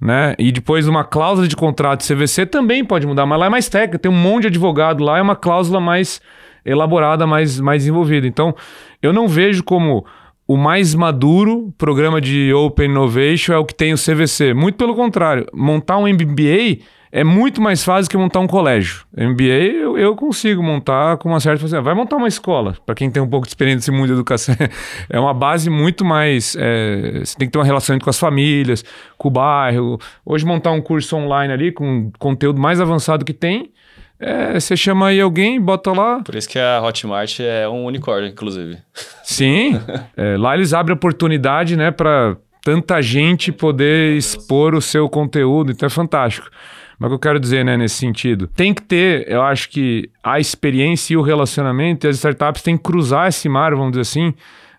né? 0.00 0.34
E 0.38 0.52
depois 0.52 0.86
uma 0.86 1.04
cláusula 1.04 1.48
de 1.48 1.56
contrato 1.56 2.00
de 2.00 2.14
CVC 2.14 2.46
também 2.46 2.84
pode 2.84 3.06
mudar, 3.06 3.26
mas 3.26 3.38
lá 3.38 3.46
é 3.46 3.48
mais 3.48 3.68
técnica, 3.68 3.98
tem 3.98 4.10
um 4.10 4.14
monte 4.14 4.42
de 4.42 4.48
advogado 4.48 5.02
lá, 5.02 5.18
é 5.18 5.22
uma 5.22 5.36
cláusula 5.36 5.80
mais 5.80 6.20
elaborada, 6.64 7.26
mais, 7.26 7.60
mais 7.60 7.86
envolvida. 7.86 8.26
Então, 8.26 8.54
eu 9.00 9.12
não 9.12 9.28
vejo 9.28 9.62
como 9.62 10.04
o 10.48 10.56
mais 10.56 10.94
maduro 10.94 11.72
programa 11.76 12.20
de 12.20 12.52
Open 12.52 12.90
Innovation 12.90 13.52
é 13.52 13.58
o 13.58 13.64
que 13.64 13.74
tem 13.74 13.92
o 13.92 13.96
CVC. 13.96 14.54
Muito 14.54 14.76
pelo 14.76 14.94
contrário, 14.94 15.46
montar 15.52 15.98
um 15.98 16.06
MBA 16.06 16.78
é 17.16 17.24
muito 17.24 17.62
mais 17.62 17.82
fácil 17.82 18.10
que 18.10 18.16
montar 18.18 18.40
um 18.40 18.46
colégio. 18.46 19.06
MBA 19.16 19.44
eu, 19.44 19.96
eu 19.96 20.14
consigo 20.14 20.62
montar 20.62 21.16
com 21.16 21.30
uma 21.30 21.40
certa 21.40 21.60
facilidade. 21.60 21.82
Vai 21.82 21.94
montar 21.94 22.16
uma 22.16 22.28
escola, 22.28 22.76
para 22.84 22.94
quem 22.94 23.10
tem 23.10 23.22
um 23.22 23.26
pouco 23.26 23.46
de 23.46 23.52
experiência 23.52 23.76
nesse 23.76 23.90
mundo 23.90 24.08
de 24.08 24.12
educação. 24.12 24.54
É 25.08 25.18
uma 25.18 25.32
base 25.32 25.70
muito 25.70 26.04
mais. 26.04 26.54
É, 26.58 27.20
você 27.24 27.34
tem 27.38 27.48
que 27.48 27.52
ter 27.52 27.58
uma 27.58 27.64
relação 27.64 27.98
com 27.98 28.10
as 28.10 28.18
famílias, 28.18 28.84
com 29.16 29.28
o 29.28 29.30
bairro. 29.30 29.98
Hoje, 30.26 30.44
montar 30.44 30.72
um 30.72 30.82
curso 30.82 31.16
online 31.16 31.54
ali 31.54 31.72
com 31.72 32.10
conteúdo 32.18 32.60
mais 32.60 32.82
avançado 32.82 33.24
que 33.24 33.32
tem. 33.32 33.72
É, 34.20 34.60
você 34.60 34.76
chama 34.76 35.08
aí 35.08 35.18
alguém, 35.18 35.58
bota 35.58 35.92
lá. 35.92 36.20
Por 36.22 36.34
isso 36.34 36.48
que 36.48 36.58
a 36.58 36.82
Hotmart 36.82 37.40
é 37.40 37.66
um 37.66 37.86
unicórnio, 37.86 38.28
inclusive. 38.28 38.76
Sim. 39.24 39.80
é, 40.14 40.36
lá 40.36 40.54
eles 40.54 40.74
abrem 40.74 40.94
oportunidade, 40.94 41.76
né, 41.76 41.90
para 41.90 42.36
tanta 42.62 43.00
gente 43.00 43.50
poder 43.50 44.16
expor 44.16 44.74
o 44.74 44.82
seu 44.82 45.08
conteúdo, 45.08 45.72
então 45.72 45.86
é 45.86 45.90
fantástico. 45.90 46.50
Mas 46.98 47.08
o 47.08 47.10
que 47.10 47.14
eu 47.14 47.30
quero 47.30 47.40
dizer, 47.40 47.64
né, 47.64 47.76
nesse 47.76 47.96
sentido? 47.96 48.46
Tem 48.48 48.72
que 48.72 48.82
ter, 48.82 49.30
eu 49.30 49.42
acho 49.42 49.68
que 49.68 50.08
a 50.22 50.40
experiência 50.40 51.14
e 51.14 51.16
o 51.16 51.22
relacionamento, 51.22 52.06
e 52.06 52.08
as 52.08 52.16
startups 52.16 52.62
têm 52.62 52.76
que 52.76 52.82
cruzar 52.82 53.28
esse 53.28 53.48
mar, 53.48 53.74
vamos 53.74 53.92
dizer 53.92 54.02
assim, 54.02 54.34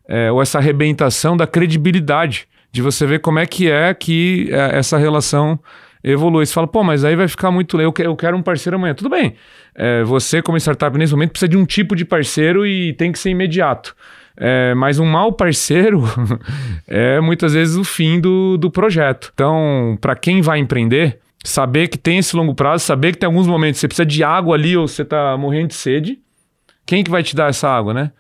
é, 0.08 0.32
ou 0.32 0.42
essa 0.42 0.58
arrebentação 0.58 1.38
da 1.38 1.46
credibilidade, 1.46 2.48
de 2.72 2.82
você 2.82 3.06
ver 3.06 3.20
como 3.20 3.40
é 3.40 3.46
que 3.46 3.70
é 3.70 3.94
que 3.94 4.50
é, 4.52 4.78
essa 4.78 4.98
relação 4.98 5.60
evolui. 6.04 6.46
Você 6.46 6.54
fala, 6.54 6.68
pô, 6.68 6.84
mas 6.84 7.04
aí 7.04 7.16
vai 7.16 7.28
ficar 7.28 7.52
muito. 7.52 7.80
Eu, 7.80 7.94
eu 8.00 8.16
quero 8.16 8.38
um 8.38 8.42
parceiro 8.42 8.78
amanhã. 8.78 8.94
Tudo 8.94 9.10
bem. 9.10 9.36
É, 9.76 10.04
você, 10.04 10.42
como 10.42 10.58
startup, 10.58 10.98
nesse 10.98 11.14
momento, 11.14 11.32
precisa 11.32 11.50
de 11.50 11.58
um 11.58 11.66
tipo 11.66 11.96
de 11.96 12.06
parceiro 12.06 12.66
e 12.66 12.94
tem 12.94 13.12
que 13.12 13.20
ser 13.20 13.30
imediato. 13.30 13.96
É, 14.40 14.76
mas 14.76 15.00
um 15.00 15.06
mau 15.06 15.34
parceiro 15.34 16.04
é 16.88 17.20
muitas 17.20 17.54
vezes 17.54 17.76
o 17.76 17.84
fim 17.84 18.20
do, 18.20 18.58
do 18.58 18.70
projeto. 18.70 19.32
Então, 19.34 19.98
para 20.00 20.16
quem 20.16 20.42
vai 20.42 20.60
empreender, 20.60 21.20
saber 21.48 21.88
que 21.88 21.98
tem 21.98 22.18
esse 22.18 22.36
longo 22.36 22.54
prazo, 22.54 22.84
saber 22.84 23.14
que 23.14 23.20
tem 23.20 23.28
alguns 23.28 23.48
momentos 23.48 23.78
que 23.78 23.82
você 23.82 23.88
precisa 23.88 24.06
de 24.06 24.24
água 24.24 24.56
ali 24.56 24.76
ou 24.76 24.88
você 24.88 25.02
está 25.02 25.38
morrendo 25.38 25.70
de 25.70 25.76
sede. 25.76 26.20
Quem 26.86 27.04
que 27.04 27.12
vai 27.12 27.24
te 27.24 27.36
dar 27.36 27.50
essa 27.50 27.70
água, 27.70 27.94
né? 27.94 28.12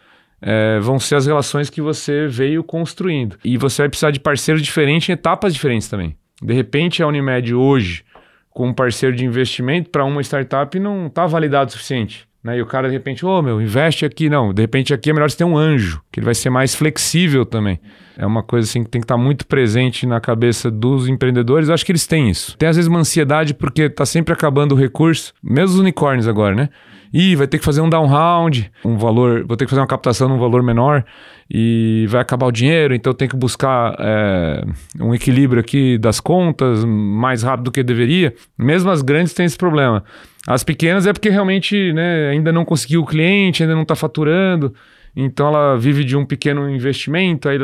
É, 0.41 0.79
vão 0.79 0.99
ser 0.99 1.15
as 1.15 1.25
relações 1.25 1.69
que 1.69 1.81
você 1.81 2.27
veio 2.27 2.63
construindo. 2.63 3.37
E 3.43 3.57
você 3.57 3.81
vai 3.81 3.89
precisar 3.89 4.11
de 4.11 4.19
parceiros 4.19 4.61
diferentes 4.61 5.09
em 5.09 5.13
etapas 5.13 5.53
diferentes 5.53 5.87
também. 5.87 6.15
De 6.41 6.53
repente, 6.53 7.01
a 7.01 7.07
Unimed 7.07 7.53
hoje, 7.53 8.03
com 8.49 8.67
um 8.67 8.73
parceiro 8.73 9.15
de 9.15 9.25
investimento 9.25 9.89
para 9.89 10.05
uma 10.05 10.21
startup, 10.21 10.79
não 10.79 11.07
está 11.07 11.25
validado 11.25 11.69
o 11.69 11.71
suficiente. 11.73 12.27
Né? 12.43 12.57
E 12.57 12.61
o 12.61 12.65
cara, 12.65 12.87
de 12.87 12.93
repente, 12.93 13.25
ô 13.25 13.29
oh, 13.29 13.41
meu, 13.41 13.61
investe 13.61 14.05
aqui. 14.05 14.29
Não, 14.29 14.53
de 14.53 14.61
repente 14.61 14.93
aqui 14.93 15.09
é 15.09 15.13
melhor 15.13 15.29
você 15.29 15.37
ter 15.37 15.43
um 15.43 15.57
anjo, 15.57 16.01
que 16.11 16.19
ele 16.19 16.25
vai 16.25 16.35
ser 16.35 16.49
mais 16.49 16.75
flexível 16.75 17.45
também. 17.45 17.79
É 18.17 18.25
uma 18.25 18.41
coisa 18.41 18.67
assim 18.67 18.83
que 18.83 18.89
tem 18.89 18.99
que 18.99 19.05
estar 19.05 19.17
muito 19.17 19.45
presente 19.45 20.07
na 20.07 20.19
cabeça 20.19 20.71
dos 20.71 21.07
empreendedores. 21.07 21.69
Eu 21.69 21.75
acho 21.75 21.85
que 21.85 21.91
eles 21.91 22.07
têm 22.07 22.29
isso. 22.29 22.57
Tem 22.57 22.67
às 22.67 22.75
vezes 22.75 22.89
uma 22.89 22.99
ansiedade 22.99 23.53
porque 23.53 23.87
tá 23.89 24.05
sempre 24.05 24.33
acabando 24.33 24.73
o 24.73 24.77
recurso, 24.77 25.33
mesmo 25.43 25.75
os 25.75 25.79
unicórnios 25.79 26.27
agora, 26.27 26.55
né? 26.55 26.69
Ih, 27.13 27.35
vai 27.35 27.47
ter 27.47 27.59
que 27.59 27.63
fazer 27.63 27.79
um 27.81 27.89
down 27.89 28.07
round, 28.07 28.69
um 28.83 28.97
valor, 28.97 29.45
vou 29.45 29.55
ter 29.55 29.65
que 29.65 29.69
fazer 29.69 29.81
uma 29.81 29.87
captação 29.87 30.27
num 30.27 30.39
valor 30.39 30.61
menor 30.61 31.05
e 31.49 32.05
vai 32.09 32.21
acabar 32.21 32.47
o 32.47 32.51
dinheiro, 32.51 32.93
então 32.93 33.13
tem 33.13 33.27
que 33.27 33.35
buscar 33.35 33.95
é, 33.99 34.65
um 34.99 35.13
equilíbrio 35.13 35.61
aqui 35.61 35.97
das 35.97 36.19
contas 36.19 36.83
mais 36.83 37.43
rápido 37.43 37.65
do 37.65 37.71
que 37.71 37.81
deveria. 37.81 38.33
Mesmo 38.57 38.89
as 38.89 39.01
grandes 39.01 39.33
têm 39.33 39.45
esse 39.45 39.57
problema. 39.57 40.03
As 40.45 40.63
pequenas 40.63 41.07
é 41.07 41.13
porque 41.13 41.29
realmente 41.29 41.93
né, 41.93 42.29
ainda 42.29 42.51
não 42.51 42.65
conseguiu 42.65 43.01
o 43.01 43.05
cliente, 43.05 43.63
ainda 43.63 43.75
não 43.75 43.83
está 43.83 43.95
faturando, 43.95 44.73
então 45.15 45.47
ela 45.47 45.77
vive 45.77 46.03
de 46.03 46.15
um 46.15 46.25
pequeno 46.25 46.69
investimento, 46.69 47.47
aí 47.49 47.57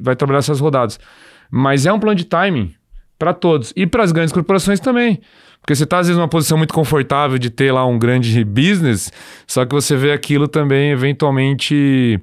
vai 0.00 0.16
trabalhar 0.16 0.38
essas 0.38 0.60
rodadas. 0.60 0.98
Mas 1.50 1.86
é 1.86 1.92
um 1.92 1.98
plano 1.98 2.16
de 2.16 2.24
timing 2.24 2.74
para 3.18 3.34
todos 3.34 3.72
e 3.76 3.86
para 3.86 4.02
as 4.02 4.12
grandes 4.12 4.32
corporações 4.32 4.80
também. 4.80 5.20
Porque 5.60 5.74
você 5.74 5.84
está, 5.84 5.98
às 5.98 6.06
vezes, 6.06 6.18
numa 6.18 6.28
posição 6.28 6.56
muito 6.56 6.72
confortável 6.72 7.38
de 7.38 7.50
ter 7.50 7.70
lá 7.70 7.84
um 7.84 7.98
grande 7.98 8.42
business, 8.44 9.12
só 9.46 9.66
que 9.66 9.74
você 9.74 9.94
vê 9.94 10.10
aquilo 10.10 10.48
também, 10.48 10.90
eventualmente, 10.90 12.18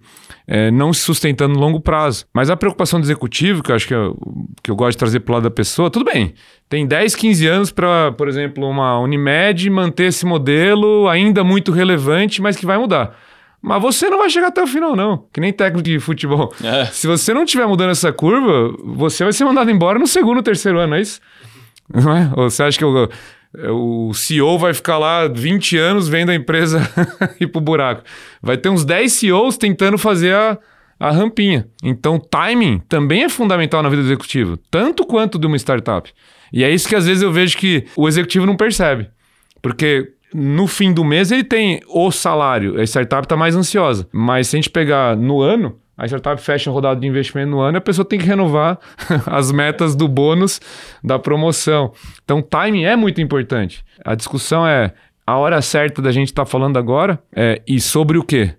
é, 0.47 0.71
não 0.71 0.91
se 0.91 1.01
sustentando 1.01 1.53
no 1.53 1.59
longo 1.59 1.79
prazo. 1.79 2.25
Mas 2.33 2.49
a 2.49 2.57
preocupação 2.57 2.99
do 2.99 3.05
executivo, 3.05 3.61
que 3.61 3.71
eu 3.71 3.75
acho 3.75 3.87
que 3.87 3.93
eu, 3.93 4.17
que 4.63 4.71
eu 4.71 4.75
gosto 4.75 4.93
de 4.93 4.97
trazer 4.97 5.19
para 5.19 5.31
o 5.31 5.35
lado 5.35 5.43
da 5.43 5.51
pessoa, 5.51 5.91
tudo 5.91 6.03
bem. 6.03 6.33
Tem 6.67 6.87
10, 6.87 7.15
15 7.15 7.47
anos 7.47 7.71
para, 7.71 8.11
por 8.13 8.27
exemplo, 8.27 8.67
uma 8.67 8.99
Unimed 8.99 9.69
manter 9.69 10.05
esse 10.05 10.25
modelo 10.25 11.07
ainda 11.07 11.43
muito 11.43 11.71
relevante, 11.71 12.41
mas 12.41 12.57
que 12.57 12.65
vai 12.65 12.79
mudar. 12.79 13.15
Mas 13.67 13.81
você 13.81 14.09
não 14.09 14.19
vai 14.19 14.29
chegar 14.29 14.47
até 14.47 14.63
o 14.63 14.67
final, 14.67 14.95
não. 14.95 15.25
Que 15.33 15.41
nem 15.41 15.51
técnico 15.51 15.83
de 15.83 15.99
futebol. 15.99 16.53
É. 16.63 16.85
Se 16.85 17.05
você 17.05 17.33
não 17.33 17.43
estiver 17.43 17.67
mudando 17.67 17.89
essa 17.89 18.13
curva, 18.13 18.73
você 18.81 19.25
vai 19.25 19.33
ser 19.33 19.43
mandado 19.43 19.69
embora 19.69 19.99
no 19.99 20.07
segundo, 20.07 20.41
terceiro 20.41 20.79
ano, 20.79 20.95
é 20.95 21.01
isso? 21.01 21.19
Não 21.93 22.15
é? 22.15 22.31
Ou 22.37 22.49
você 22.49 22.63
acha 22.63 22.77
que 22.77 22.85
o, 22.85 23.09
o 23.69 24.13
CEO 24.13 24.57
vai 24.57 24.73
ficar 24.73 24.97
lá 24.97 25.27
20 25.27 25.77
anos 25.77 26.07
vendo 26.07 26.29
a 26.29 26.35
empresa 26.35 26.81
ir 27.41 27.47
pro 27.47 27.59
buraco? 27.59 28.03
Vai 28.41 28.57
ter 28.57 28.69
uns 28.69 28.85
10 28.85 29.11
CEOs 29.11 29.57
tentando 29.57 29.97
fazer 29.97 30.33
a, 30.33 30.57
a 30.97 31.11
rampinha. 31.11 31.67
Então, 31.83 32.17
timing 32.17 32.79
também 32.87 33.25
é 33.25 33.29
fundamental 33.29 33.83
na 33.83 33.89
vida 33.89 34.01
do 34.01 34.07
executivo, 34.07 34.55
tanto 34.71 35.05
quanto 35.05 35.37
de 35.37 35.45
uma 35.45 35.57
startup. 35.57 36.09
E 36.53 36.63
é 36.63 36.71
isso 36.71 36.87
que 36.87 36.95
às 36.95 37.05
vezes 37.05 37.21
eu 37.21 37.33
vejo 37.33 37.57
que 37.57 37.85
o 37.97 38.07
executivo 38.07 38.45
não 38.45 38.55
percebe. 38.55 39.09
Porque 39.61 40.13
no 40.33 40.67
fim 40.67 40.93
do 40.93 41.03
mês 41.03 41.31
ele 41.31 41.43
tem 41.43 41.81
o 41.87 42.11
salário, 42.11 42.79
a 42.79 42.83
startup 42.83 43.25
está 43.25 43.35
mais 43.35 43.55
ansiosa. 43.55 44.07
Mas 44.11 44.47
se 44.47 44.55
a 44.55 44.57
gente 44.57 44.69
pegar 44.69 45.15
no 45.15 45.41
ano, 45.41 45.79
a 45.97 46.05
startup 46.05 46.39
fecha 46.41 46.69
a 46.69 46.73
rodada 46.73 46.99
de 46.99 47.07
investimento 47.07 47.49
no 47.49 47.59
ano 47.59 47.77
e 47.77 47.79
a 47.79 47.81
pessoa 47.81 48.05
tem 48.05 48.19
que 48.19 48.25
renovar 48.25 48.77
as 49.25 49.51
metas 49.51 49.95
do 49.95 50.07
bônus 50.07 50.61
da 51.03 51.17
promoção. 51.17 51.91
Então, 52.23 52.41
timing 52.41 52.83
é 52.83 52.95
muito 52.95 53.19
importante. 53.19 53.83
A 54.05 54.13
discussão 54.13 54.67
é 54.67 54.93
a 55.25 55.37
hora 55.37 55.61
certa 55.61 56.01
da 56.01 56.11
gente 56.11 56.27
estar 56.27 56.45
tá 56.45 56.49
falando 56.49 56.77
agora 56.77 57.19
é, 57.35 57.61
e 57.67 57.81
sobre 57.81 58.17
o 58.17 58.23
quê? 58.23 58.53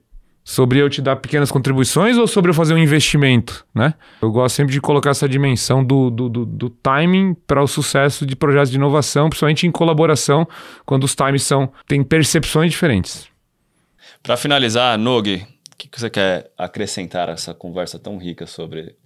Sobre 0.50 0.80
eu 0.80 0.88
te 0.88 1.02
dar 1.02 1.16
pequenas 1.16 1.50
contribuições 1.50 2.16
ou 2.16 2.26
sobre 2.26 2.50
eu 2.50 2.54
fazer 2.54 2.72
um 2.72 2.78
investimento, 2.78 3.66
né? 3.74 3.92
Eu 4.22 4.30
gosto 4.30 4.54
sempre 4.54 4.72
de 4.72 4.80
colocar 4.80 5.10
essa 5.10 5.28
dimensão 5.28 5.84
do, 5.84 6.10
do, 6.10 6.28
do, 6.28 6.46
do 6.46 6.70
timing 6.70 7.34
para 7.46 7.62
o 7.62 7.66
sucesso 7.66 8.24
de 8.24 8.34
projetos 8.34 8.70
de 8.70 8.76
inovação, 8.76 9.28
principalmente 9.28 9.66
em 9.66 9.70
colaboração, 9.70 10.48
quando 10.86 11.04
os 11.04 11.14
times 11.14 11.42
são, 11.42 11.70
têm 11.86 12.02
percepções 12.02 12.70
diferentes. 12.70 13.28
Para 14.22 14.38
finalizar, 14.38 14.96
Nogue, 14.96 15.46
que, 15.78 15.88
que 15.88 16.00
você 16.00 16.10
quer 16.10 16.50
acrescentar 16.58 17.30
a 17.30 17.32
essa 17.32 17.54
conversa 17.54 17.98
tão 17.98 18.18
rica 18.18 18.46
sobre 18.46 18.96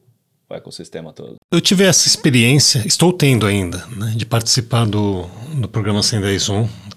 o 0.49 0.55
ecossistema 0.55 1.13
todo? 1.13 1.37
Eu 1.53 1.61
tive 1.61 1.85
essa 1.85 2.09
experiência, 2.09 2.83
estou 2.87 3.13
tendo 3.13 3.47
ainda, 3.47 3.87
né, 3.89 4.15
de 4.17 4.25
participar 4.25 4.87
do, 4.87 5.27
do 5.55 5.69
programa 5.69 6.03
110 6.03 6.49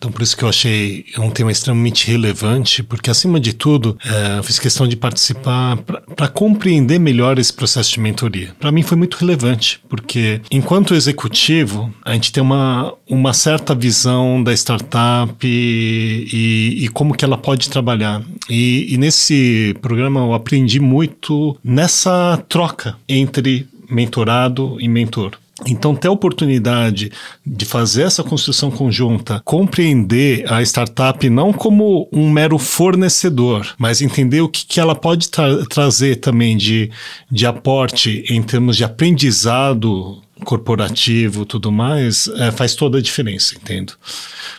então, 0.05 0.11
por 0.11 0.21
isso 0.21 0.37
que 0.37 0.43
eu 0.43 0.49
achei 0.49 1.05
um 1.17 1.31
tema 1.31 1.51
extremamente 1.51 2.05
relevante, 2.05 2.83
porque, 2.83 3.09
acima 3.09 3.39
de 3.39 3.53
tudo, 3.53 3.97
é, 4.05 4.37
eu 4.37 4.43
fiz 4.43 4.59
questão 4.59 4.87
de 4.87 4.95
participar 4.95 5.77
para 5.77 6.27
compreender 6.27 6.99
melhor 6.99 7.39
esse 7.39 7.51
processo 7.51 7.93
de 7.93 7.99
mentoria. 7.99 8.55
Para 8.59 8.71
mim 8.71 8.83
foi 8.83 8.95
muito 8.95 9.15
relevante, 9.15 9.81
porque, 9.89 10.41
enquanto 10.51 10.93
executivo, 10.93 11.91
a 12.03 12.13
gente 12.13 12.31
tem 12.31 12.43
uma, 12.43 12.93
uma 13.09 13.33
certa 13.33 13.73
visão 13.73 14.43
da 14.43 14.53
startup 14.53 15.33
e, 15.43 16.27
e, 16.31 16.85
e 16.85 16.87
como 16.89 17.15
que 17.15 17.25
ela 17.25 17.37
pode 17.37 17.67
trabalhar. 17.67 18.21
E, 18.47 18.93
e 18.93 18.97
nesse 18.97 19.75
programa 19.81 20.19
eu 20.19 20.35
aprendi 20.35 20.79
muito 20.79 21.57
nessa 21.63 22.37
troca 22.47 22.95
entre 23.09 23.67
mentorado 23.89 24.77
e 24.79 24.87
mentor. 24.87 25.31
Então, 25.65 25.95
ter 25.95 26.09
a 26.09 26.11
oportunidade 26.11 27.11
de 27.45 27.63
fazer 27.63 28.03
essa 28.03 28.23
construção 28.23 28.69
conjunta, 28.69 29.41
compreender 29.45 30.51
a 30.51 30.61
startup 30.61 31.29
não 31.29 31.53
como 31.53 32.09
um 32.11 32.29
mero 32.29 32.57
fornecedor, 32.57 33.73
mas 33.77 34.01
entender 34.01 34.41
o 34.41 34.49
que, 34.49 34.65
que 34.65 34.79
ela 34.81 34.93
pode 34.93 35.29
tra 35.29 35.65
trazer 35.65 36.17
também 36.17 36.57
de, 36.57 36.91
de 37.31 37.45
aporte 37.45 38.25
em 38.29 38.43
termos 38.43 38.75
de 38.75 38.83
aprendizado 38.83 40.21
corporativo 40.43 41.45
tudo 41.45 41.71
mais, 41.71 42.27
é, 42.27 42.51
faz 42.51 42.75
toda 42.75 42.97
a 42.97 43.01
diferença, 43.01 43.55
entendo. 43.55 43.93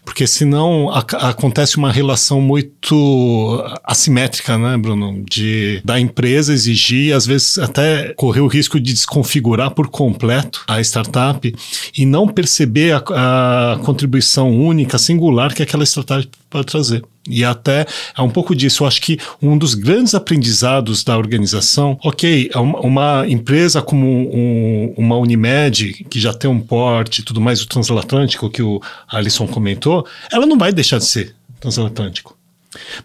Porque 0.04 0.26
senão 0.26 0.90
a, 0.90 1.00
acontece 1.28 1.76
uma 1.76 1.92
relação 1.92 2.40
muito 2.40 3.62
assimétrica, 3.84 4.56
né, 4.56 4.76
Bruno? 4.76 5.24
De 5.28 5.80
da 5.84 6.00
empresa 6.00 6.52
exigir, 6.52 7.14
às 7.14 7.26
vezes 7.26 7.58
até 7.58 8.14
correr 8.14 8.40
o 8.40 8.46
risco 8.46 8.80
de 8.80 8.92
desconfigurar 8.92 9.70
por 9.72 9.88
completo 9.88 10.64
a 10.66 10.80
startup 10.80 11.54
e 11.96 12.06
não 12.06 12.26
perceber 12.26 12.92
a, 12.92 13.74
a 13.74 13.78
contribuição 13.78 14.50
única, 14.56 14.98
singular 14.98 15.54
que 15.54 15.62
aquela 15.62 15.84
startup 15.84 16.26
pode 16.48 16.66
trazer. 16.66 17.02
E 17.28 17.44
até 17.44 17.86
é 18.16 18.22
um 18.22 18.30
pouco 18.30 18.54
disso. 18.54 18.82
Eu 18.82 18.88
acho 18.88 19.00
que 19.00 19.18
um 19.42 19.56
dos 19.56 19.74
grandes 19.74 20.14
aprendizados 20.14 21.02
da 21.04 21.16
organização, 21.16 21.98
ok, 22.02 22.50
é 22.52 22.58
uma, 22.58 23.26
empresa 23.28 23.82
como 23.82 24.06
um, 24.06 24.94
uma 24.96 25.16
Unimed, 25.16 26.04
que 26.08 26.20
já 26.20 26.32
tem 26.32 26.50
um 26.50 26.60
porte 26.60 27.20
e 27.20 27.24
tudo 27.24 27.40
mais, 27.40 27.60
o 27.60 27.66
transatlântico 27.66 28.50
que 28.50 28.62
o 28.62 28.80
Alisson 29.08 29.46
comentou, 29.46 30.06
ela 30.30 30.46
não 30.46 30.58
vai 30.58 30.72
deixar 30.72 30.98
de 30.98 31.04
ser 31.06 31.34
transatlântico. 31.60 32.35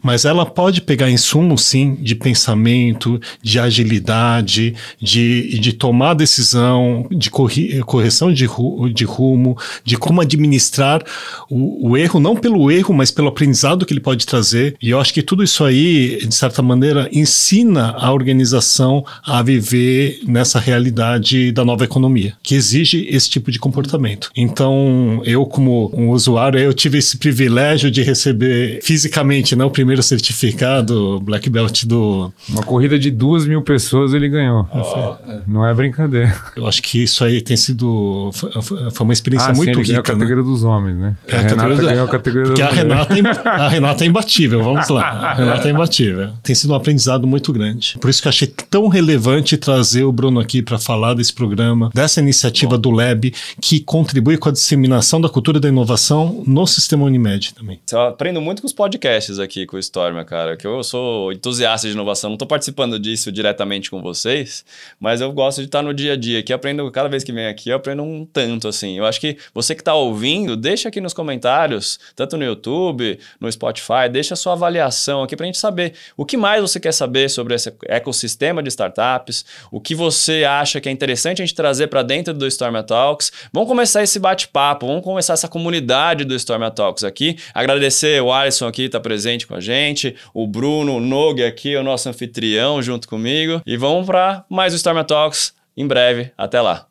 Mas 0.01 0.25
ela 0.25 0.45
pode 0.45 0.81
pegar 0.81 1.09
insumos, 1.09 1.63
sim, 1.63 1.95
de 2.01 2.15
pensamento, 2.15 3.19
de 3.41 3.59
agilidade, 3.59 4.75
de, 4.99 5.59
de 5.59 5.73
tomar 5.73 6.13
decisão, 6.13 7.07
de 7.11 7.29
corri, 7.29 7.79
correção 7.81 8.33
de, 8.33 8.45
ru, 8.45 8.89
de 8.89 9.05
rumo, 9.05 9.57
de 9.83 9.97
como 9.97 10.21
administrar 10.21 11.03
o, 11.49 11.89
o, 11.89 11.97
erro, 11.97 12.19
não 12.19 12.35
pelo 12.35 12.71
erro, 12.71 12.93
mas 12.93 13.11
pelo 13.11 13.27
aprendizado 13.27 13.85
que 13.85 13.93
ele 13.93 13.99
pode 13.99 14.25
trazer. 14.25 14.75
E 14.81 14.89
eu 14.89 14.99
acho 14.99 15.13
que 15.13 15.21
tudo 15.21 15.43
isso 15.43 15.63
aí, 15.63 16.25
de 16.25 16.35
certa 16.35 16.61
maneira, 16.61 17.09
ensina 17.11 17.95
a 17.97 18.11
organização 18.11 19.05
a 19.23 19.41
viver 19.41 20.19
nessa 20.27 20.59
realidade 20.59 21.51
da 21.51 21.63
nova 21.63 21.83
economia, 21.83 22.33
que 22.43 22.55
exige 22.55 23.07
esse 23.09 23.29
tipo 23.29 23.51
de 23.51 23.59
comportamento. 23.59 24.29
Então, 24.35 25.21
eu, 25.25 25.45
como 25.45 25.91
um 25.93 26.09
usuário, 26.09 26.59
eu 26.59 26.73
tive 26.73 26.97
esse 26.97 27.17
privilégio 27.17 27.91
de 27.91 28.01
receber 28.01 28.79
fisicamente, 28.81 29.50
né, 29.55 29.65
o 29.65 29.69
primeiro 29.69 30.01
certificado 30.03 31.19
Black 31.19 31.49
Belt 31.49 31.85
do. 31.85 32.31
Uma 32.49 32.63
corrida 32.63 32.97
de 32.97 33.11
duas 33.11 33.45
mil 33.45 33.61
pessoas 33.61 34.13
ele 34.13 34.29
ganhou. 34.29 34.67
Oh. 34.73 35.15
Não 35.47 35.65
é 35.65 35.73
brincadeira. 35.73 36.35
Eu 36.55 36.67
acho 36.67 36.81
que 36.81 37.03
isso 37.03 37.23
aí 37.23 37.41
tem 37.41 37.57
sido. 37.57 38.31
Foi 38.31 39.03
uma 39.03 39.13
experiência 39.13 39.49
ah, 39.49 39.53
muito 39.53 39.73
sim, 39.73 39.79
ele 39.81 39.87
rica. 39.87 39.99
a 39.99 40.03
categoria 40.03 40.35
né? 40.37 40.43
dos 40.43 40.63
homens, 40.63 40.97
né? 40.97 41.15
É, 41.27 41.35
a, 41.35 41.39
a 41.39 41.41
Renata 41.43 41.75
do... 41.75 41.81
ganhou 41.81 42.05
a 42.05 42.07
categoria 42.07 42.47
Porque 42.47 42.61
dos 42.61 42.71
a 42.71 42.75
Renata, 42.75 43.13
é, 43.13 43.49
a 43.49 43.69
Renata 43.69 44.03
é 44.03 44.07
imbatível, 44.07 44.63
vamos 44.63 44.89
lá. 44.89 45.03
A 45.03 45.33
Renata 45.33 45.67
é 45.67 45.71
imbatível. 45.71 46.29
Tem 46.43 46.55
sido 46.55 46.71
um 46.73 46.75
aprendizado 46.75 47.27
muito 47.27 47.51
grande. 47.53 47.97
Por 47.99 48.09
isso 48.09 48.21
que 48.21 48.27
eu 48.27 48.29
achei 48.29 48.47
tão 48.47 48.87
relevante 48.87 49.57
trazer 49.57 50.03
o 50.03 50.11
Bruno 50.11 50.39
aqui 50.39 50.61
para 50.61 50.77
falar 50.77 51.13
desse 51.13 51.33
programa, 51.33 51.89
dessa 51.93 52.19
iniciativa 52.19 52.75
Bom. 52.75 52.81
do 52.81 52.91
Lab, 52.91 53.33
que 53.59 53.79
contribui 53.79 54.37
com 54.37 54.49
a 54.49 54.51
disseminação 54.51 55.19
da 55.19 55.29
cultura 55.29 55.59
da 55.59 55.67
inovação 55.67 56.43
no 56.45 56.65
sistema 56.65 57.05
Unimed 57.05 57.53
também. 57.53 57.79
Eu 57.91 58.01
aprendo 58.01 58.41
muito 58.41 58.61
com 58.61 58.67
os 58.67 58.73
podcasts 58.73 59.39
aqui 59.41 59.65
com 59.65 59.75
o 59.75 59.79
Storm, 59.79 60.23
cara, 60.25 60.55
que 60.55 60.65
eu 60.65 60.83
sou 60.83 61.31
entusiasta 61.31 61.87
de 61.87 61.93
inovação, 61.93 62.29
não 62.29 62.35
estou 62.35 62.47
participando 62.47 62.99
disso 62.99 63.31
diretamente 63.31 63.89
com 63.89 64.01
vocês, 64.01 64.63
mas 64.99 65.21
eu 65.21 65.31
gosto 65.31 65.59
de 65.59 65.65
estar 65.65 65.81
no 65.81 65.93
dia 65.93 66.13
a 66.13 66.15
dia 66.15 66.39
aqui, 66.39 66.53
aprendo, 66.53 66.89
cada 66.91 67.09
vez 67.09 67.23
que 67.23 67.31
venho 67.31 67.49
aqui, 67.49 67.69
eu 67.69 67.75
aprendo 67.75 68.03
um 68.03 68.25
tanto, 68.25 68.67
assim. 68.67 68.97
Eu 68.97 69.05
acho 69.05 69.19
que 69.19 69.37
você 69.53 69.75
que 69.75 69.81
está 69.81 69.93
ouvindo, 69.93 70.55
deixa 70.55 70.89
aqui 70.89 71.01
nos 71.01 71.13
comentários, 71.13 71.99
tanto 72.15 72.37
no 72.37 72.43
YouTube, 72.43 73.19
no 73.39 73.51
Spotify, 73.51 74.09
deixa 74.11 74.33
a 74.33 74.37
sua 74.37 74.53
avaliação 74.53 75.23
aqui 75.23 75.35
para 75.35 75.45
a 75.45 75.47
gente 75.47 75.57
saber 75.57 75.93
o 76.15 76.25
que 76.25 76.37
mais 76.37 76.61
você 76.61 76.79
quer 76.79 76.93
saber 76.93 77.29
sobre 77.29 77.55
esse 77.55 77.73
ecossistema 77.87 78.61
de 78.61 78.69
startups, 78.69 79.45
o 79.71 79.79
que 79.79 79.95
você 79.95 80.43
acha 80.43 80.79
que 80.79 80.89
é 80.89 80.91
interessante 80.91 81.41
a 81.41 81.45
gente 81.45 81.55
trazer 81.55 81.87
para 81.87 82.03
dentro 82.03 82.33
do 82.33 82.45
Storm 82.47 82.75
Talks. 82.83 83.31
Vamos 83.53 83.67
começar 83.67 84.03
esse 84.03 84.19
bate-papo, 84.19 84.87
vamos 84.87 85.03
começar 85.03 85.33
essa 85.33 85.47
comunidade 85.47 86.25
do 86.25 86.35
Storm 86.35 86.69
Talks 86.71 87.03
aqui. 87.03 87.37
Agradecer 87.53 88.21
o 88.21 88.31
Alisson 88.31 88.67
aqui, 88.67 88.89
tá 88.89 88.99
presente 88.99 89.30
presente 89.31 89.47
com 89.47 89.55
a 89.55 89.61
gente, 89.61 90.15
o 90.33 90.45
Bruno 90.45 90.99
Nogue 90.99 91.43
aqui, 91.43 91.75
o 91.75 91.83
nosso 91.83 92.09
anfitrião, 92.09 92.81
junto 92.81 93.07
comigo. 93.07 93.61
E 93.65 93.77
vamos 93.77 94.05
para 94.05 94.45
mais 94.49 94.73
o 94.73 94.75
Storm 94.75 95.03
Talks 95.03 95.53
em 95.75 95.87
breve. 95.87 96.31
Até 96.37 96.59
lá. 96.59 96.90